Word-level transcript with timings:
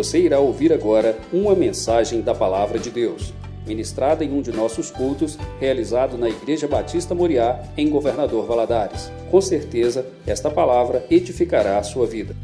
Você 0.00 0.18
irá 0.18 0.40
ouvir 0.40 0.72
agora 0.72 1.20
uma 1.30 1.54
mensagem 1.54 2.22
da 2.22 2.34
Palavra 2.34 2.78
de 2.78 2.88
Deus, 2.88 3.34
ministrada 3.66 4.24
em 4.24 4.32
um 4.32 4.40
de 4.40 4.50
nossos 4.50 4.90
cultos, 4.90 5.36
realizado 5.60 6.16
na 6.16 6.26
Igreja 6.26 6.66
Batista 6.66 7.14
Moriá, 7.14 7.62
em 7.76 7.90
Governador 7.90 8.46
Valadares. 8.46 9.12
Com 9.30 9.42
certeza, 9.42 10.06
esta 10.26 10.50
palavra 10.50 11.06
edificará 11.10 11.78
a 11.78 11.82
sua 11.82 12.06
vida. 12.06 12.34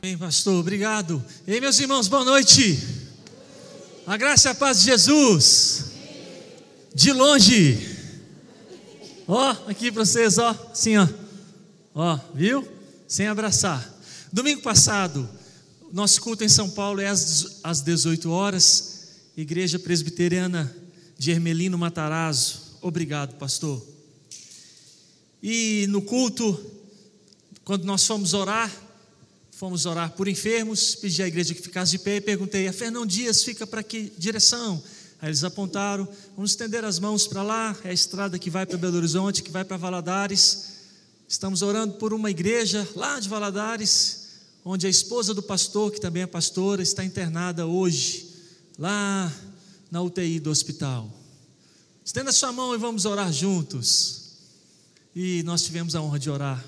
Bem, 0.00 0.16
pastor, 0.16 0.60
obrigado. 0.60 1.20
Ei, 1.48 1.60
meus 1.60 1.80
irmãos, 1.80 2.06
boa 2.06 2.24
noite. 2.24 2.78
A 4.06 4.16
graça 4.16 4.50
e 4.50 4.52
a 4.52 4.54
paz 4.54 4.78
de 4.78 4.84
Jesus. 4.84 5.94
De 6.94 7.12
longe. 7.12 7.76
Ó, 9.26 9.50
aqui 9.66 9.90
para 9.90 10.04
vocês, 10.04 10.38
ó, 10.38 10.54
assim, 10.70 10.96
ó. 10.96 11.08
Ó, 11.92 12.20
viu? 12.32 12.64
Sem 13.08 13.26
abraçar. 13.26 13.95
Domingo 14.36 14.60
passado, 14.60 15.26
nosso 15.90 16.20
culto 16.20 16.44
em 16.44 16.48
São 16.50 16.68
Paulo 16.68 17.00
é 17.00 17.06
às, 17.06 17.58
às 17.64 17.80
18 17.80 18.30
horas, 18.30 19.08
Igreja 19.34 19.78
Presbiteriana 19.78 20.76
de 21.16 21.30
Hermelino 21.30 21.78
Matarazzo. 21.78 22.76
Obrigado, 22.82 23.38
pastor. 23.38 23.82
E 25.42 25.86
no 25.88 26.02
culto, 26.02 26.62
quando 27.64 27.84
nós 27.84 28.06
fomos 28.06 28.34
orar, 28.34 28.70
fomos 29.52 29.86
orar 29.86 30.10
por 30.10 30.28
enfermos, 30.28 30.94
pedi 30.94 31.22
à 31.22 31.28
igreja 31.28 31.54
que 31.54 31.62
ficasse 31.62 31.92
de 31.92 31.98
pé 32.00 32.16
e 32.16 32.20
perguntei: 32.20 32.68
a 32.68 32.74
Fernão 32.74 33.06
Dias 33.06 33.42
fica 33.42 33.66
para 33.66 33.82
que 33.82 34.12
direção? 34.18 34.84
Aí 35.18 35.30
eles 35.30 35.44
apontaram: 35.44 36.06
vamos 36.34 36.50
estender 36.50 36.84
as 36.84 36.98
mãos 36.98 37.26
para 37.26 37.42
lá, 37.42 37.74
é 37.82 37.88
a 37.88 37.94
estrada 37.94 38.38
que 38.38 38.50
vai 38.50 38.66
para 38.66 38.76
Belo 38.76 38.98
Horizonte, 38.98 39.42
que 39.42 39.50
vai 39.50 39.64
para 39.64 39.78
Valadares. 39.78 40.74
Estamos 41.26 41.62
orando 41.62 41.94
por 41.94 42.12
uma 42.12 42.30
igreja 42.30 42.86
lá 42.94 43.18
de 43.18 43.30
Valadares, 43.30 44.25
onde 44.68 44.84
a 44.84 44.90
esposa 44.90 45.32
do 45.32 45.40
pastor, 45.40 45.92
que 45.92 46.00
também 46.00 46.24
é 46.24 46.26
pastora, 46.26 46.82
está 46.82 47.04
internada 47.04 47.66
hoje, 47.66 48.28
lá 48.76 49.32
na 49.92 50.02
UTI 50.02 50.40
do 50.40 50.50
hospital. 50.50 51.08
Estenda 52.04 52.32
sua 52.32 52.50
mão 52.50 52.74
e 52.74 52.78
vamos 52.78 53.04
orar 53.04 53.32
juntos. 53.32 54.32
E 55.14 55.44
nós 55.44 55.62
tivemos 55.62 55.94
a 55.94 56.02
honra 56.02 56.18
de 56.18 56.28
orar 56.28 56.64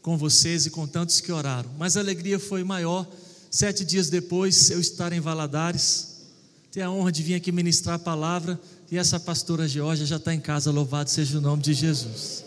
com 0.00 0.16
vocês 0.16 0.64
e 0.64 0.70
com 0.70 0.86
tantos 0.86 1.20
que 1.20 1.30
oraram. 1.30 1.70
Mas 1.78 1.98
a 1.98 2.00
alegria 2.00 2.38
foi 2.38 2.64
maior. 2.64 3.06
Sete 3.50 3.84
dias 3.84 4.08
depois, 4.08 4.70
eu 4.70 4.80
estar 4.80 5.12
em 5.12 5.20
Valadares, 5.20 6.22
ter 6.72 6.80
a 6.80 6.90
honra 6.90 7.12
de 7.12 7.22
vir 7.22 7.34
aqui 7.34 7.52
ministrar 7.52 7.96
a 7.96 7.98
palavra. 7.98 8.58
E 8.90 8.96
essa 8.96 9.20
pastora 9.20 9.68
Georgia 9.68 10.06
já 10.06 10.16
está 10.16 10.34
em 10.34 10.40
casa, 10.40 10.70
louvado 10.70 11.10
seja 11.10 11.36
o 11.36 11.40
nome 11.42 11.62
de 11.62 11.74
Jesus. 11.74 12.44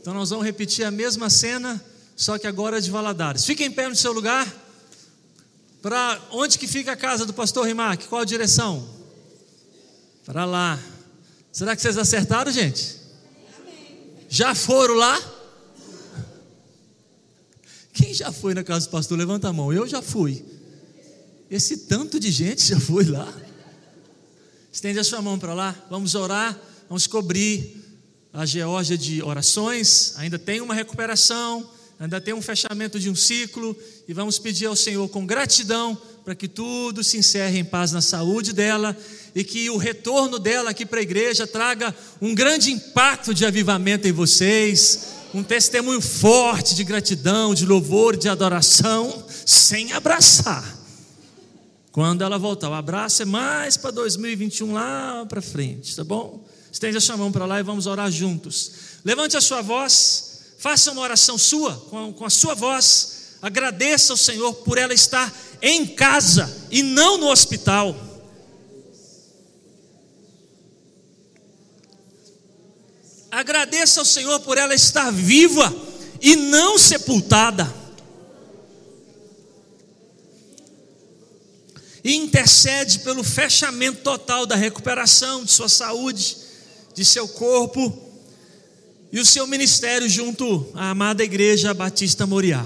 Então 0.00 0.14
nós 0.14 0.30
vamos 0.30 0.44
repetir 0.44 0.84
a 0.84 0.92
mesma 0.92 1.28
cena, 1.28 1.84
só 2.16 2.38
que 2.38 2.46
agora 2.46 2.80
de 2.80 2.90
Valadares. 2.90 3.44
Fique 3.44 3.62
em 3.62 3.70
pé 3.70 3.88
no 3.88 3.94
seu 3.94 4.12
lugar. 4.12 4.50
Para 5.82 6.20
onde 6.32 6.58
que 6.58 6.66
fica 6.66 6.92
a 6.92 6.96
casa 6.96 7.26
do 7.26 7.34
pastor 7.34 7.66
Rimac? 7.66 8.08
Qual 8.08 8.22
a 8.22 8.24
direção? 8.24 8.88
Para 10.24 10.44
lá. 10.44 10.80
Será 11.52 11.76
que 11.76 11.82
vocês 11.82 11.98
acertaram, 11.98 12.50
gente? 12.50 12.96
Já 14.28 14.54
foram 14.54 14.94
lá? 14.94 15.20
Quem 17.92 18.12
já 18.12 18.32
foi 18.32 18.54
na 18.54 18.64
casa 18.64 18.86
do 18.86 18.90
pastor? 18.90 19.16
Levanta 19.16 19.48
a 19.48 19.52
mão. 19.52 19.72
Eu 19.72 19.86
já 19.86 20.02
fui. 20.02 20.44
Esse 21.50 21.76
tanto 21.86 22.18
de 22.18 22.32
gente 22.32 22.66
já 22.66 22.80
foi 22.80 23.04
lá. 23.04 23.32
Estende 24.72 24.98
a 24.98 25.04
sua 25.04 25.22
mão 25.22 25.38
para 25.38 25.54
lá. 25.54 25.76
Vamos 25.88 26.14
orar. 26.14 26.58
Vamos 26.88 27.06
cobrir 27.06 27.84
a 28.36 28.44
Geórgia 28.44 28.98
de 28.98 29.22
orações, 29.22 30.12
ainda 30.18 30.38
tem 30.38 30.60
uma 30.60 30.74
recuperação, 30.74 31.66
ainda 31.98 32.20
tem 32.20 32.34
um 32.34 32.42
fechamento 32.42 33.00
de 33.00 33.08
um 33.08 33.14
ciclo, 33.14 33.76
e 34.06 34.12
vamos 34.12 34.38
pedir 34.38 34.66
ao 34.66 34.76
Senhor 34.76 35.08
com 35.08 35.26
gratidão 35.26 35.96
para 36.24 36.34
que 36.34 36.48
tudo 36.48 37.04
se 37.04 37.16
encerre 37.16 37.58
em 37.58 37.64
paz 37.64 37.92
na 37.92 38.00
saúde 38.00 38.52
dela 38.52 38.96
e 39.34 39.44
que 39.44 39.70
o 39.70 39.76
retorno 39.76 40.38
dela 40.38 40.70
aqui 40.70 40.84
para 40.84 40.98
a 40.98 41.02
igreja 41.02 41.46
traga 41.46 41.94
um 42.20 42.34
grande 42.34 42.72
impacto 42.72 43.32
de 43.32 43.46
avivamento 43.46 44.08
em 44.08 44.12
vocês, 44.12 45.14
um 45.32 45.42
testemunho 45.42 46.00
forte 46.00 46.74
de 46.74 46.82
gratidão, 46.82 47.54
de 47.54 47.64
louvor, 47.64 48.16
de 48.16 48.28
adoração, 48.28 49.24
sem 49.44 49.92
abraçar. 49.92 50.76
Quando 51.92 52.22
ela 52.22 52.38
voltar, 52.38 52.70
o 52.70 52.74
abraço 52.74 53.22
é 53.22 53.24
mais 53.24 53.76
para 53.76 53.90
2021 53.90 54.72
lá 54.72 55.24
para 55.26 55.40
frente, 55.40 55.94
tá 55.94 56.02
bom? 56.04 56.44
Estende 56.70 56.96
a 56.96 57.00
sua 57.00 57.16
mão 57.16 57.32
para 57.32 57.46
lá 57.46 57.60
e 57.60 57.62
vamos 57.62 57.86
orar 57.86 58.10
juntos. 58.10 58.72
Levante 59.04 59.36
a 59.36 59.40
sua 59.40 59.62
voz, 59.62 60.35
faça 60.58 60.90
uma 60.90 61.02
oração 61.02 61.36
sua, 61.36 61.74
com, 61.90 62.24
a 62.24 62.30
sua 62.30 62.54
voz. 62.54 63.36
Agradeça 63.42 64.12
ao 64.12 64.16
Senhor 64.16 64.54
por 64.54 64.78
ela 64.78 64.94
estar 64.94 65.32
em 65.60 65.86
casa 65.86 66.66
e 66.70 66.82
não 66.82 67.18
no 67.18 67.28
hospital. 67.28 67.94
Agradeça 73.30 74.00
ao 74.00 74.06
Senhor 74.06 74.40
por 74.40 74.56
ela 74.56 74.74
estar 74.74 75.10
viva 75.12 75.74
e 76.20 76.36
não 76.36 76.78
sepultada. 76.78 77.72
E 82.02 82.14
intercede 82.14 83.00
pelo 83.00 83.22
fechamento 83.22 84.00
total 84.00 84.46
da 84.46 84.54
recuperação 84.54 85.44
de 85.44 85.52
sua 85.52 85.68
saúde 85.68 86.38
de 86.94 87.04
seu 87.04 87.28
corpo 87.28 88.05
e 89.16 89.18
o 89.18 89.24
seu 89.24 89.46
ministério 89.46 90.06
junto 90.10 90.70
à 90.74 90.90
amada 90.90 91.24
igreja 91.24 91.72
Batista 91.72 92.26
Moriá. 92.26 92.62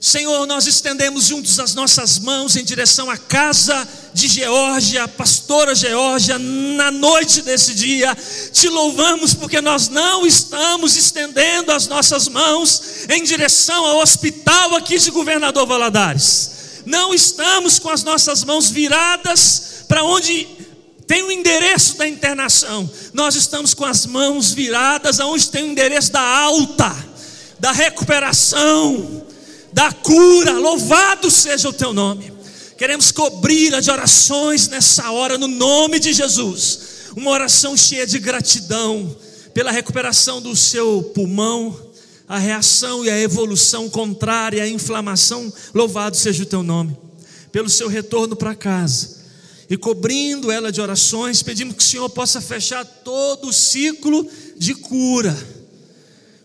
Senhor, 0.00 0.46
nós 0.46 0.68
estendemos 0.68 1.24
juntos 1.24 1.58
as 1.58 1.74
nossas 1.74 2.20
mãos 2.20 2.54
em 2.54 2.62
direção 2.62 3.10
à 3.10 3.18
casa 3.18 3.88
de 4.14 4.28
Geórgia, 4.28 5.08
pastora 5.08 5.74
Geórgia, 5.74 6.38
na 6.38 6.92
noite 6.92 7.42
desse 7.42 7.74
dia. 7.74 8.16
Te 8.52 8.68
louvamos 8.68 9.34
porque 9.34 9.60
nós 9.60 9.88
não 9.88 10.24
estamos 10.24 10.94
estendendo 10.94 11.72
as 11.72 11.88
nossas 11.88 12.28
mãos 12.28 12.80
em 13.08 13.24
direção 13.24 13.86
ao 13.86 13.98
hospital 13.98 14.76
aqui 14.76 15.00
de 15.00 15.10
Governador 15.10 15.66
Valadares. 15.66 16.52
Não 16.86 17.12
estamos 17.12 17.80
com 17.80 17.90
as 17.90 18.04
nossas 18.04 18.44
mãos 18.44 18.70
viradas 18.70 19.84
para 19.88 20.04
onde 20.04 20.46
tem 21.08 21.22
o 21.22 21.32
endereço 21.32 21.96
da 21.96 22.06
internação. 22.06 22.88
Nós 23.14 23.34
estamos 23.34 23.72
com 23.72 23.86
as 23.86 24.04
mãos 24.04 24.52
viradas 24.52 25.18
aonde 25.18 25.48
tem 25.48 25.64
o 25.64 25.72
endereço 25.72 26.12
da 26.12 26.20
alta, 26.20 26.94
da 27.58 27.72
recuperação, 27.72 29.26
da 29.72 29.90
cura. 29.90 30.58
Louvado 30.58 31.30
seja 31.30 31.70
o 31.70 31.72
teu 31.72 31.94
nome. 31.94 32.30
Queremos 32.76 33.10
cobrir 33.10 33.80
de 33.80 33.90
orações 33.90 34.68
nessa 34.68 35.10
hora, 35.10 35.38
no 35.38 35.48
nome 35.48 35.98
de 35.98 36.12
Jesus. 36.12 36.80
Uma 37.16 37.30
oração 37.30 37.74
cheia 37.74 38.06
de 38.06 38.18
gratidão 38.18 39.16
pela 39.54 39.72
recuperação 39.72 40.42
do 40.42 40.54
seu 40.54 41.02
pulmão, 41.14 41.74
a 42.28 42.38
reação 42.38 43.02
e 43.02 43.08
a 43.08 43.18
evolução 43.18 43.88
contrária 43.88 44.62
à 44.62 44.68
inflamação. 44.68 45.50
Louvado 45.74 46.18
seja 46.18 46.42
o 46.42 46.46
teu 46.46 46.62
nome. 46.62 46.94
Pelo 47.50 47.70
seu 47.70 47.88
retorno 47.88 48.36
para 48.36 48.54
casa 48.54 49.17
e 49.70 49.76
cobrindo 49.76 50.50
ela 50.50 50.72
de 50.72 50.80
orações, 50.80 51.42
pedimos 51.42 51.76
que 51.76 51.82
o 51.82 51.86
Senhor 51.86 52.08
possa 52.08 52.40
fechar 52.40 52.84
todo 52.84 53.48
o 53.48 53.52
ciclo 53.52 54.26
de 54.56 54.74
cura, 54.74 55.36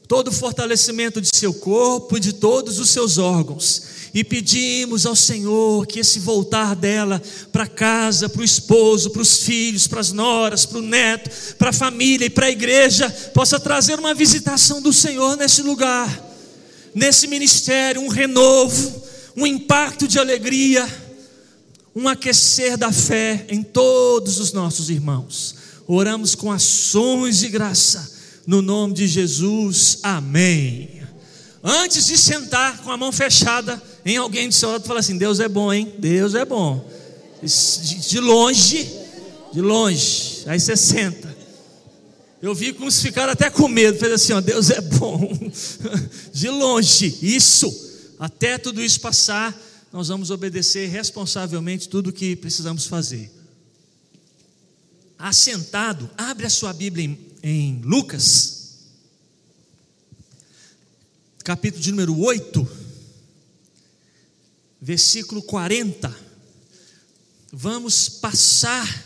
todo 0.07 0.27
o 0.27 0.31
fortalecimento 0.31 1.21
de 1.21 1.29
seu 1.33 1.53
corpo 1.53 2.17
e 2.17 2.19
de 2.19 2.33
todos 2.33 2.79
os 2.79 2.89
seus 2.89 3.17
órgãos. 3.17 3.93
E 4.13 4.23
pedimos 4.23 5.05
ao 5.07 5.15
Senhor 5.15 5.87
que 5.87 5.99
esse 5.99 6.19
voltar 6.19 6.75
dela 6.75 7.19
para 7.51 7.65
casa, 7.65 8.29
para 8.29 8.41
o 8.41 8.45
esposo, 8.45 9.09
para 9.09 9.21
os 9.21 9.39
filhos, 9.39 9.87
para 9.87 10.01
as 10.01 10.11
noras, 10.11 10.65
para 10.65 10.77
o 10.77 10.83
neto, 10.83 11.55
para 11.55 11.69
a 11.69 11.73
família 11.73 12.25
e 12.25 12.29
para 12.29 12.47
a 12.47 12.51
igreja, 12.51 13.09
possa 13.33 13.59
trazer 13.59 13.97
uma 13.97 14.13
visitação 14.13 14.81
do 14.81 14.93
Senhor 14.93 15.35
nesse 15.37 15.63
lugar, 15.63 16.29
nesse 16.93 17.25
ministério, 17.25 18.01
um 18.01 18.09
renovo, 18.09 19.01
um 19.35 19.47
impacto 19.47 20.07
de 20.07 20.19
alegria 20.19 21.02
um 21.95 22.07
aquecer 22.07 22.77
da 22.77 22.91
fé 22.91 23.45
em 23.49 23.61
todos 23.61 24.39
os 24.39 24.51
nossos 24.51 24.89
irmãos. 24.89 25.55
Oramos 25.87 26.33
com 26.33 26.51
ações 26.51 27.39
de 27.39 27.49
graça, 27.49 28.11
no 28.47 28.61
nome 28.61 28.93
de 28.93 29.07
Jesus, 29.07 29.99
amém. 30.01 31.03
Antes 31.63 32.07
de 32.07 32.17
sentar 32.17 32.79
com 32.79 32.91
a 32.91 32.97
mão 32.97 33.11
fechada 33.11 33.81
em 34.05 34.17
alguém 34.17 34.49
do 34.49 34.53
seu 34.53 34.71
lado, 34.71 34.85
fala 34.85 34.99
assim: 34.99 35.17
Deus 35.17 35.39
é 35.39 35.47
bom, 35.47 35.71
hein? 35.71 35.93
Deus 35.97 36.35
é 36.35 36.43
bom. 36.43 36.85
De 37.41 38.19
longe, 38.19 38.89
de 39.53 39.61
longe. 39.61 40.43
Aí 40.45 40.59
você 40.59 40.75
senta. 40.75 41.33
Eu 42.41 42.53
vi 42.53 42.73
que 42.73 42.83
uns 42.83 43.01
ficaram 43.01 43.31
até 43.31 43.49
com 43.49 43.69
medo, 43.69 43.97
fez 43.97 44.11
assim: 44.11 44.33
ó, 44.33 44.41
Deus 44.41 44.69
é 44.69 44.81
bom. 44.81 45.31
De 46.33 46.49
longe, 46.49 47.17
isso. 47.21 47.73
Até 48.19 48.57
tudo 48.57 48.81
isso 48.81 48.99
passar, 48.99 49.57
nós 49.93 50.07
vamos 50.07 50.31
obedecer 50.31 50.89
responsavelmente 50.89 51.87
tudo 51.87 52.09
o 52.09 52.13
que 52.13 52.35
precisamos 52.35 52.87
fazer. 52.87 53.31
Assentado, 55.19 56.09
abre 56.17 56.47
a 56.47 56.49
sua 56.49 56.73
Bíblia 56.73 57.05
em, 57.05 57.19
em 57.43 57.81
Lucas, 57.83 58.79
capítulo 61.43 61.83
de 61.83 61.91
número 61.91 62.19
8. 62.19 62.67
versículo 64.81 65.43
40. 65.43 66.13
Vamos 67.51 68.09
passar 68.09 69.05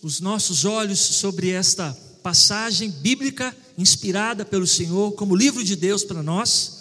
os 0.00 0.18
nossos 0.18 0.64
olhos 0.64 0.98
sobre 0.98 1.50
esta 1.50 1.92
passagem 2.22 2.90
bíblica 2.90 3.54
inspirada 3.76 4.46
pelo 4.46 4.66
Senhor 4.66 5.12
como 5.12 5.36
livro 5.36 5.62
de 5.62 5.76
Deus 5.76 6.04
para 6.04 6.22
nós. 6.22 6.77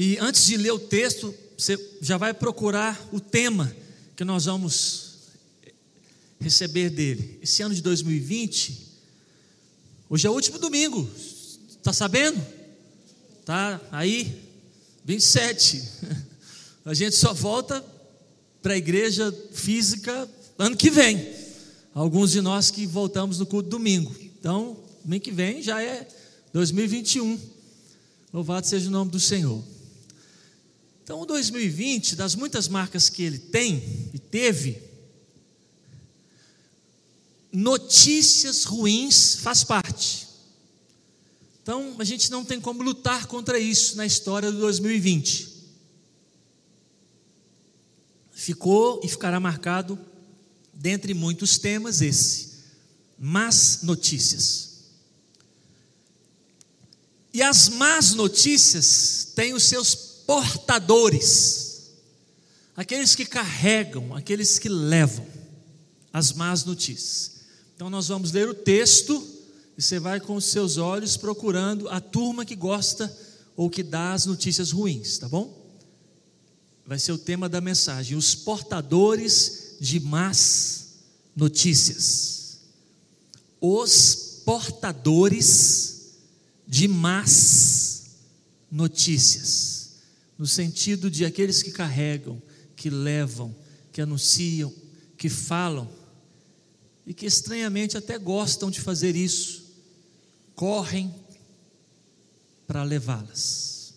E 0.00 0.16
antes 0.20 0.46
de 0.46 0.56
ler 0.56 0.70
o 0.70 0.78
texto, 0.78 1.34
você 1.56 1.76
já 2.00 2.16
vai 2.16 2.32
procurar 2.32 3.08
o 3.10 3.18
tema 3.18 3.74
que 4.14 4.22
nós 4.22 4.44
vamos 4.44 5.16
receber 6.38 6.88
dele. 6.88 7.36
Esse 7.42 7.62
ano 7.62 7.74
de 7.74 7.82
2020, 7.82 8.78
hoje 10.08 10.24
é 10.24 10.30
o 10.30 10.34
último 10.34 10.56
domingo, 10.60 11.10
está 11.68 11.92
sabendo? 11.92 12.40
Tá 13.44 13.80
aí, 13.90 14.40
27. 15.04 15.82
A 16.86 16.94
gente 16.94 17.16
só 17.16 17.34
volta 17.34 17.84
para 18.62 18.74
a 18.74 18.78
igreja 18.78 19.36
física 19.52 20.30
ano 20.56 20.76
que 20.76 20.90
vem. 20.90 21.28
Alguns 21.92 22.30
de 22.30 22.40
nós 22.40 22.70
que 22.70 22.86
voltamos 22.86 23.40
no 23.40 23.46
culto 23.46 23.68
domingo. 23.68 24.14
Então, 24.38 24.76
mês 25.04 25.20
que 25.20 25.32
vem 25.32 25.60
já 25.60 25.82
é 25.82 26.06
2021. 26.52 27.36
Louvado 28.32 28.64
seja 28.64 28.86
o 28.86 28.92
nome 28.92 29.10
do 29.10 29.18
Senhor. 29.18 29.60
Então, 31.08 31.22
o 31.22 31.24
2020, 31.24 32.14
das 32.16 32.34
muitas 32.34 32.68
marcas 32.68 33.08
que 33.08 33.22
ele 33.22 33.38
tem 33.38 34.10
e 34.12 34.18
teve, 34.18 34.82
notícias 37.50 38.64
ruins 38.64 39.36
faz 39.36 39.64
parte. 39.64 40.28
Então, 41.62 41.96
a 41.98 42.04
gente 42.04 42.30
não 42.30 42.44
tem 42.44 42.60
como 42.60 42.82
lutar 42.82 43.24
contra 43.26 43.58
isso 43.58 43.96
na 43.96 44.04
história 44.04 44.52
do 44.52 44.58
2020. 44.58 45.48
Ficou 48.30 49.00
e 49.02 49.08
ficará 49.08 49.40
marcado, 49.40 49.98
dentre 50.74 51.14
muitos 51.14 51.56
temas, 51.56 52.02
esse: 52.02 52.50
más 53.18 53.78
notícias. 53.82 54.90
E 57.32 57.42
as 57.42 57.70
más 57.70 58.12
notícias 58.12 59.28
têm 59.34 59.54
os 59.54 59.62
seus 59.62 60.07
portadores, 60.28 61.90
aqueles 62.76 63.14
que 63.14 63.24
carregam, 63.24 64.14
aqueles 64.14 64.58
que 64.58 64.68
levam 64.68 65.26
as 66.12 66.34
más 66.34 66.66
notícias. 66.66 67.38
Então, 67.74 67.88
nós 67.88 68.08
vamos 68.08 68.30
ler 68.30 68.46
o 68.46 68.52
texto 68.52 69.26
e 69.78 69.80
você 69.80 69.98
vai 69.98 70.20
com 70.20 70.34
os 70.34 70.44
seus 70.44 70.76
olhos 70.76 71.16
procurando 71.16 71.88
a 71.88 71.98
turma 71.98 72.44
que 72.44 72.54
gosta 72.54 73.10
ou 73.56 73.70
que 73.70 73.82
dá 73.82 74.12
as 74.12 74.26
notícias 74.26 74.70
ruins, 74.70 75.16
tá 75.16 75.26
bom? 75.26 75.66
Vai 76.86 76.98
ser 76.98 77.12
o 77.12 77.18
tema 77.18 77.48
da 77.48 77.62
mensagem: 77.62 78.14
os 78.14 78.34
portadores 78.34 79.76
de 79.80 79.98
más 79.98 80.88
notícias. 81.34 82.58
Os 83.62 84.42
portadores 84.44 86.16
de 86.66 86.86
más 86.86 88.02
notícias, 88.70 89.77
no 90.38 90.46
sentido 90.46 91.10
de 91.10 91.24
aqueles 91.24 91.62
que 91.62 91.72
carregam, 91.72 92.40
que 92.76 92.88
levam, 92.88 93.54
que 93.90 94.00
anunciam, 94.00 94.72
que 95.16 95.28
falam 95.28 95.90
e 97.04 97.12
que 97.12 97.26
estranhamente 97.26 97.96
até 97.96 98.16
gostam 98.16 98.70
de 98.70 98.80
fazer 98.80 99.16
isso, 99.16 99.64
correm 100.54 101.12
para 102.66 102.84
levá-las. 102.84 103.94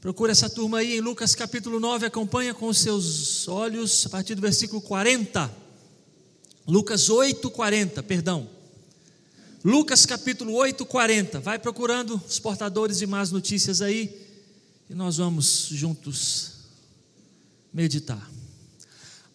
Procura 0.00 0.32
essa 0.32 0.48
turma 0.48 0.78
aí 0.78 0.96
em 0.96 1.00
Lucas 1.00 1.34
capítulo 1.34 1.78
9, 1.80 2.06
acompanha 2.06 2.54
com 2.54 2.68
os 2.68 2.78
seus 2.78 3.46
olhos 3.48 4.06
a 4.06 4.08
partir 4.08 4.34
do 4.34 4.40
versículo 4.40 4.80
40. 4.80 5.52
Lucas 6.66 7.10
8, 7.10 7.50
40, 7.50 8.02
perdão. 8.04 8.48
Lucas 9.64 10.06
capítulo 10.06 10.54
8, 10.54 10.86
40. 10.86 11.40
Vai 11.40 11.58
procurando 11.58 12.22
os 12.26 12.38
portadores 12.38 12.98
de 12.98 13.06
más 13.06 13.32
notícias 13.32 13.82
aí 13.82 14.25
e 14.88 14.94
nós 14.94 15.16
vamos 15.16 15.68
juntos 15.70 16.52
meditar. 17.72 18.30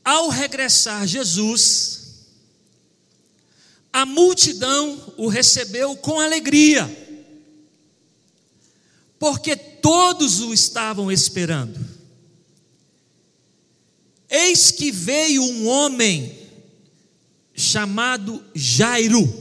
Ao 0.04 0.30
regressar 0.30 1.06
Jesus, 1.06 2.02
a 3.94 4.06
multidão 4.06 5.14
o 5.18 5.28
recebeu 5.28 5.96
com 5.96 6.20
alegria, 6.20 6.90
porque 9.20 9.56
todos 9.56 10.40
o 10.42 10.54
estavam 10.54 11.12
esperando. 11.12 11.80
Eis 14.30 14.72
que 14.72 14.92
veio 14.92 15.44
um 15.44 15.68
homem 15.68 16.40
chamado 17.54 18.44
Jairo. 18.56 19.41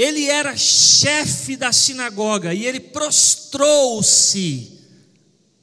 Ele 0.00 0.24
era 0.30 0.56
chefe 0.56 1.58
da 1.58 1.74
sinagoga 1.74 2.54
e 2.54 2.64
ele 2.64 2.80
prostrou-se 2.80 4.72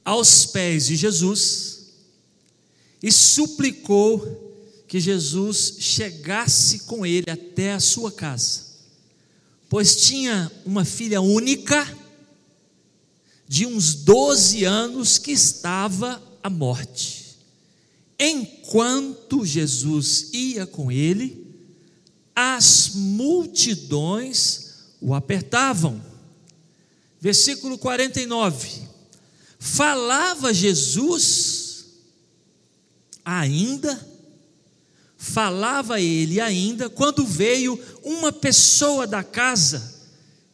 aos 0.05 0.45
pés 0.45 0.85
de 0.85 0.95
Jesus 0.95 1.87
e 3.01 3.11
suplicou 3.11 4.53
que 4.87 4.99
Jesus 4.99 5.77
chegasse 5.79 6.81
com 6.81 7.03
ele 7.03 7.31
até 7.31 7.73
a 7.73 7.79
sua 7.79 8.11
casa, 8.11 8.61
pois 9.67 10.05
tinha 10.05 10.51
uma 10.63 10.85
filha 10.85 11.19
única, 11.19 11.97
de 13.47 13.65
uns 13.65 13.95
12 13.95 14.63
anos, 14.65 15.17
que 15.17 15.31
estava 15.31 16.21
à 16.43 16.49
morte. 16.49 17.37
Enquanto 18.19 19.43
Jesus 19.43 20.29
ia 20.31 20.67
com 20.67 20.91
ele, 20.91 21.46
as 22.39 22.91
multidões 22.93 24.67
o 25.01 25.15
apertavam. 25.15 25.99
Versículo 27.19 27.79
49. 27.79 28.87
Falava 29.57 30.53
Jesus 30.53 31.85
ainda 33.25 33.99
falava 35.17 35.99
ele 35.99 36.39
ainda 36.39 36.89
quando 36.89 37.25
veio 37.25 37.77
uma 38.03 38.31
pessoa 38.31 39.07
da 39.07 39.23
casa 39.23 39.95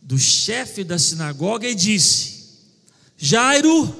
do 0.02 0.18
chefe 0.18 0.86
da 0.86 0.98
sinagoga 0.98 1.68
e 1.68 1.76
disse: 1.76 2.62
Jairo, 3.18 3.94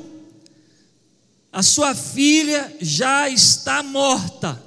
a 1.52 1.62
sua 1.62 1.94
filha 1.94 2.76
já 2.80 3.30
está 3.30 3.84
morta. 3.84 4.64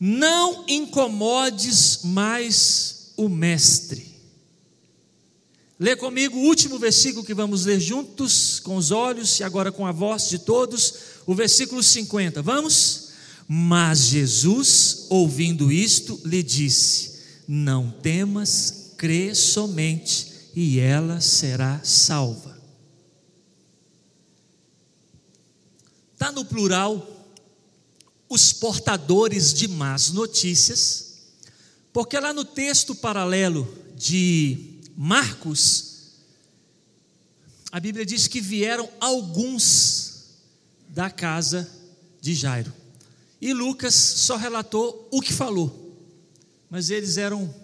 Não 0.00 0.64
incomodes 0.68 2.00
mais 2.04 3.12
o 3.16 3.28
mestre. 3.28 4.06
Lê 5.78 5.94
comigo 5.94 6.36
o 6.36 6.42
último 6.42 6.78
versículo 6.78 7.24
que 7.24 7.34
vamos 7.34 7.64
ler 7.64 7.80
juntos, 7.80 8.58
com 8.60 8.76
os 8.76 8.90
olhos 8.90 9.38
e 9.38 9.44
agora 9.44 9.70
com 9.70 9.86
a 9.86 9.92
voz 9.92 10.28
de 10.28 10.40
todos, 10.40 10.94
o 11.24 11.34
versículo 11.34 11.82
50. 11.82 12.42
Vamos? 12.42 13.08
Mas 13.46 14.00
Jesus, 14.06 15.06
ouvindo 15.08 15.70
isto, 15.70 16.20
lhe 16.24 16.42
disse: 16.42 17.20
Não 17.46 17.90
temas, 17.90 18.92
crê 18.98 19.34
somente, 19.34 20.28
e 20.54 20.80
ela 20.80 21.20
será 21.20 21.80
salva. 21.84 22.58
Está 26.12 26.32
no 26.32 26.44
plural, 26.44 27.17
os 28.28 28.52
portadores 28.52 29.54
de 29.54 29.66
más 29.68 30.10
notícias, 30.10 31.14
porque 31.92 32.18
lá 32.18 32.32
no 32.32 32.44
texto 32.44 32.94
paralelo 32.94 33.66
de 33.96 34.78
Marcos, 34.96 35.88
a 37.72 37.80
Bíblia 37.80 38.04
diz 38.04 38.26
que 38.26 38.40
vieram 38.40 38.88
alguns 39.00 40.24
da 40.88 41.10
casa 41.10 41.70
de 42.20 42.34
Jairo. 42.34 42.72
E 43.40 43.52
Lucas 43.52 43.94
só 43.94 44.36
relatou 44.36 45.08
o 45.10 45.20
que 45.20 45.32
falou, 45.32 45.96
mas 46.68 46.90
eles 46.90 47.16
eram 47.16 47.54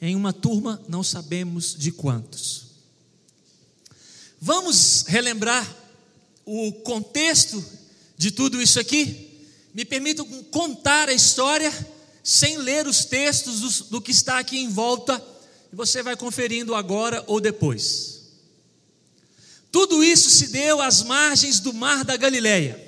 em 0.00 0.14
uma 0.14 0.32
turma, 0.32 0.82
não 0.88 1.02
sabemos 1.02 1.74
de 1.78 1.90
quantos. 1.90 2.64
Vamos 4.40 5.04
relembrar 5.06 5.66
o 6.44 6.70
contexto 6.72 7.64
de 8.18 8.30
tudo 8.30 8.60
isso 8.60 8.78
aqui? 8.78 9.23
Me 9.74 9.84
permitam 9.84 10.24
contar 10.52 11.08
a 11.08 11.12
história 11.12 11.72
sem 12.22 12.56
ler 12.56 12.86
os 12.86 13.04
textos 13.04 13.60
do, 13.60 13.90
do 13.90 14.00
que 14.00 14.12
está 14.12 14.38
aqui 14.38 14.56
em 14.56 14.68
volta, 14.68 15.22
e 15.72 15.76
você 15.76 16.02
vai 16.02 16.16
conferindo 16.16 16.74
agora 16.74 17.22
ou 17.26 17.40
depois. 17.40 18.14
Tudo 19.72 20.04
isso 20.04 20.30
se 20.30 20.46
deu 20.46 20.80
às 20.80 21.02
margens 21.02 21.58
do 21.58 21.74
mar 21.74 22.04
da 22.04 22.16
Galileia. 22.16 22.80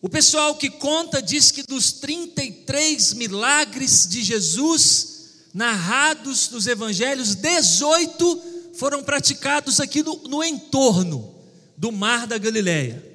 O 0.00 0.08
pessoal 0.08 0.56
que 0.56 0.70
conta 0.70 1.20
diz 1.20 1.50
que 1.50 1.62
dos 1.62 1.92
33 1.92 3.12
milagres 3.12 4.08
de 4.08 4.22
Jesus, 4.22 5.44
narrados 5.52 6.48
nos 6.48 6.66
evangelhos, 6.66 7.34
18 7.34 8.42
foram 8.74 9.04
praticados 9.04 9.78
aqui 9.78 10.02
no, 10.02 10.16
no 10.26 10.42
entorno 10.42 11.34
do 11.76 11.92
Mar 11.92 12.26
da 12.26 12.38
Galileia. 12.38 13.11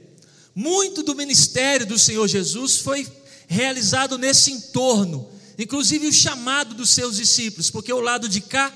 Muito 0.57 1.03
do 1.03 1.13
ministério 1.13 1.85
do 1.85 1.99
Senhor 1.99 2.27
Jesus 2.27 2.77
foi 2.79 3.07
realizado 3.47 4.17
nesse 4.17 4.51
entorno, 4.51 5.29
inclusive 5.55 6.07
o 6.07 6.11
chamado 6.11 6.73
dos 6.73 6.89
seus 6.89 7.17
discípulos, 7.17 7.69
porque 7.69 7.93
o 7.93 7.99
lado 7.99 8.27
de 8.27 8.41
cá, 8.41 8.73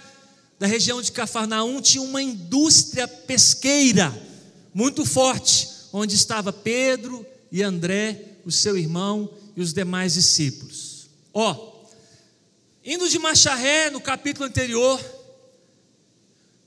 da 0.59 0.67
região 0.67 1.01
de 1.01 1.11
Cafarnaum, 1.11 1.81
tinha 1.81 2.03
uma 2.03 2.21
indústria 2.21 3.07
pesqueira 3.07 4.15
muito 4.71 5.03
forte, 5.03 5.67
onde 5.91 6.13
estava 6.13 6.53
Pedro 6.53 7.25
e 7.51 7.63
André, 7.63 8.25
o 8.45 8.51
seu 8.51 8.77
irmão 8.77 9.27
e 9.57 9.61
os 9.61 9.73
demais 9.73 10.13
discípulos. 10.13 11.09
Ó, 11.33 11.81
indo 12.85 13.09
de 13.09 13.17
Macharré, 13.17 13.89
no 13.89 13.99
capítulo 13.99 14.45
anterior, 14.45 15.03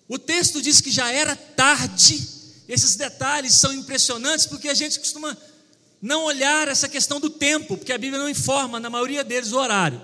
o 0.08 0.18
texto 0.18 0.60
diz 0.60 0.80
que 0.80 0.90
já 0.90 1.12
era 1.12 1.36
tarde. 1.36 2.33
Esses 2.68 2.96
detalhes 2.96 3.54
são 3.54 3.72
impressionantes 3.72 4.46
porque 4.46 4.68
a 4.68 4.74
gente 4.74 4.98
costuma 4.98 5.36
não 6.00 6.24
olhar 6.24 6.68
essa 6.68 6.88
questão 6.88 7.18
do 7.18 7.30
tempo, 7.30 7.76
porque 7.76 7.92
a 7.92 7.98
Bíblia 7.98 8.20
não 8.20 8.28
informa, 8.28 8.78
na 8.78 8.90
maioria 8.90 9.24
deles, 9.24 9.52
o 9.52 9.58
horário. 9.58 10.00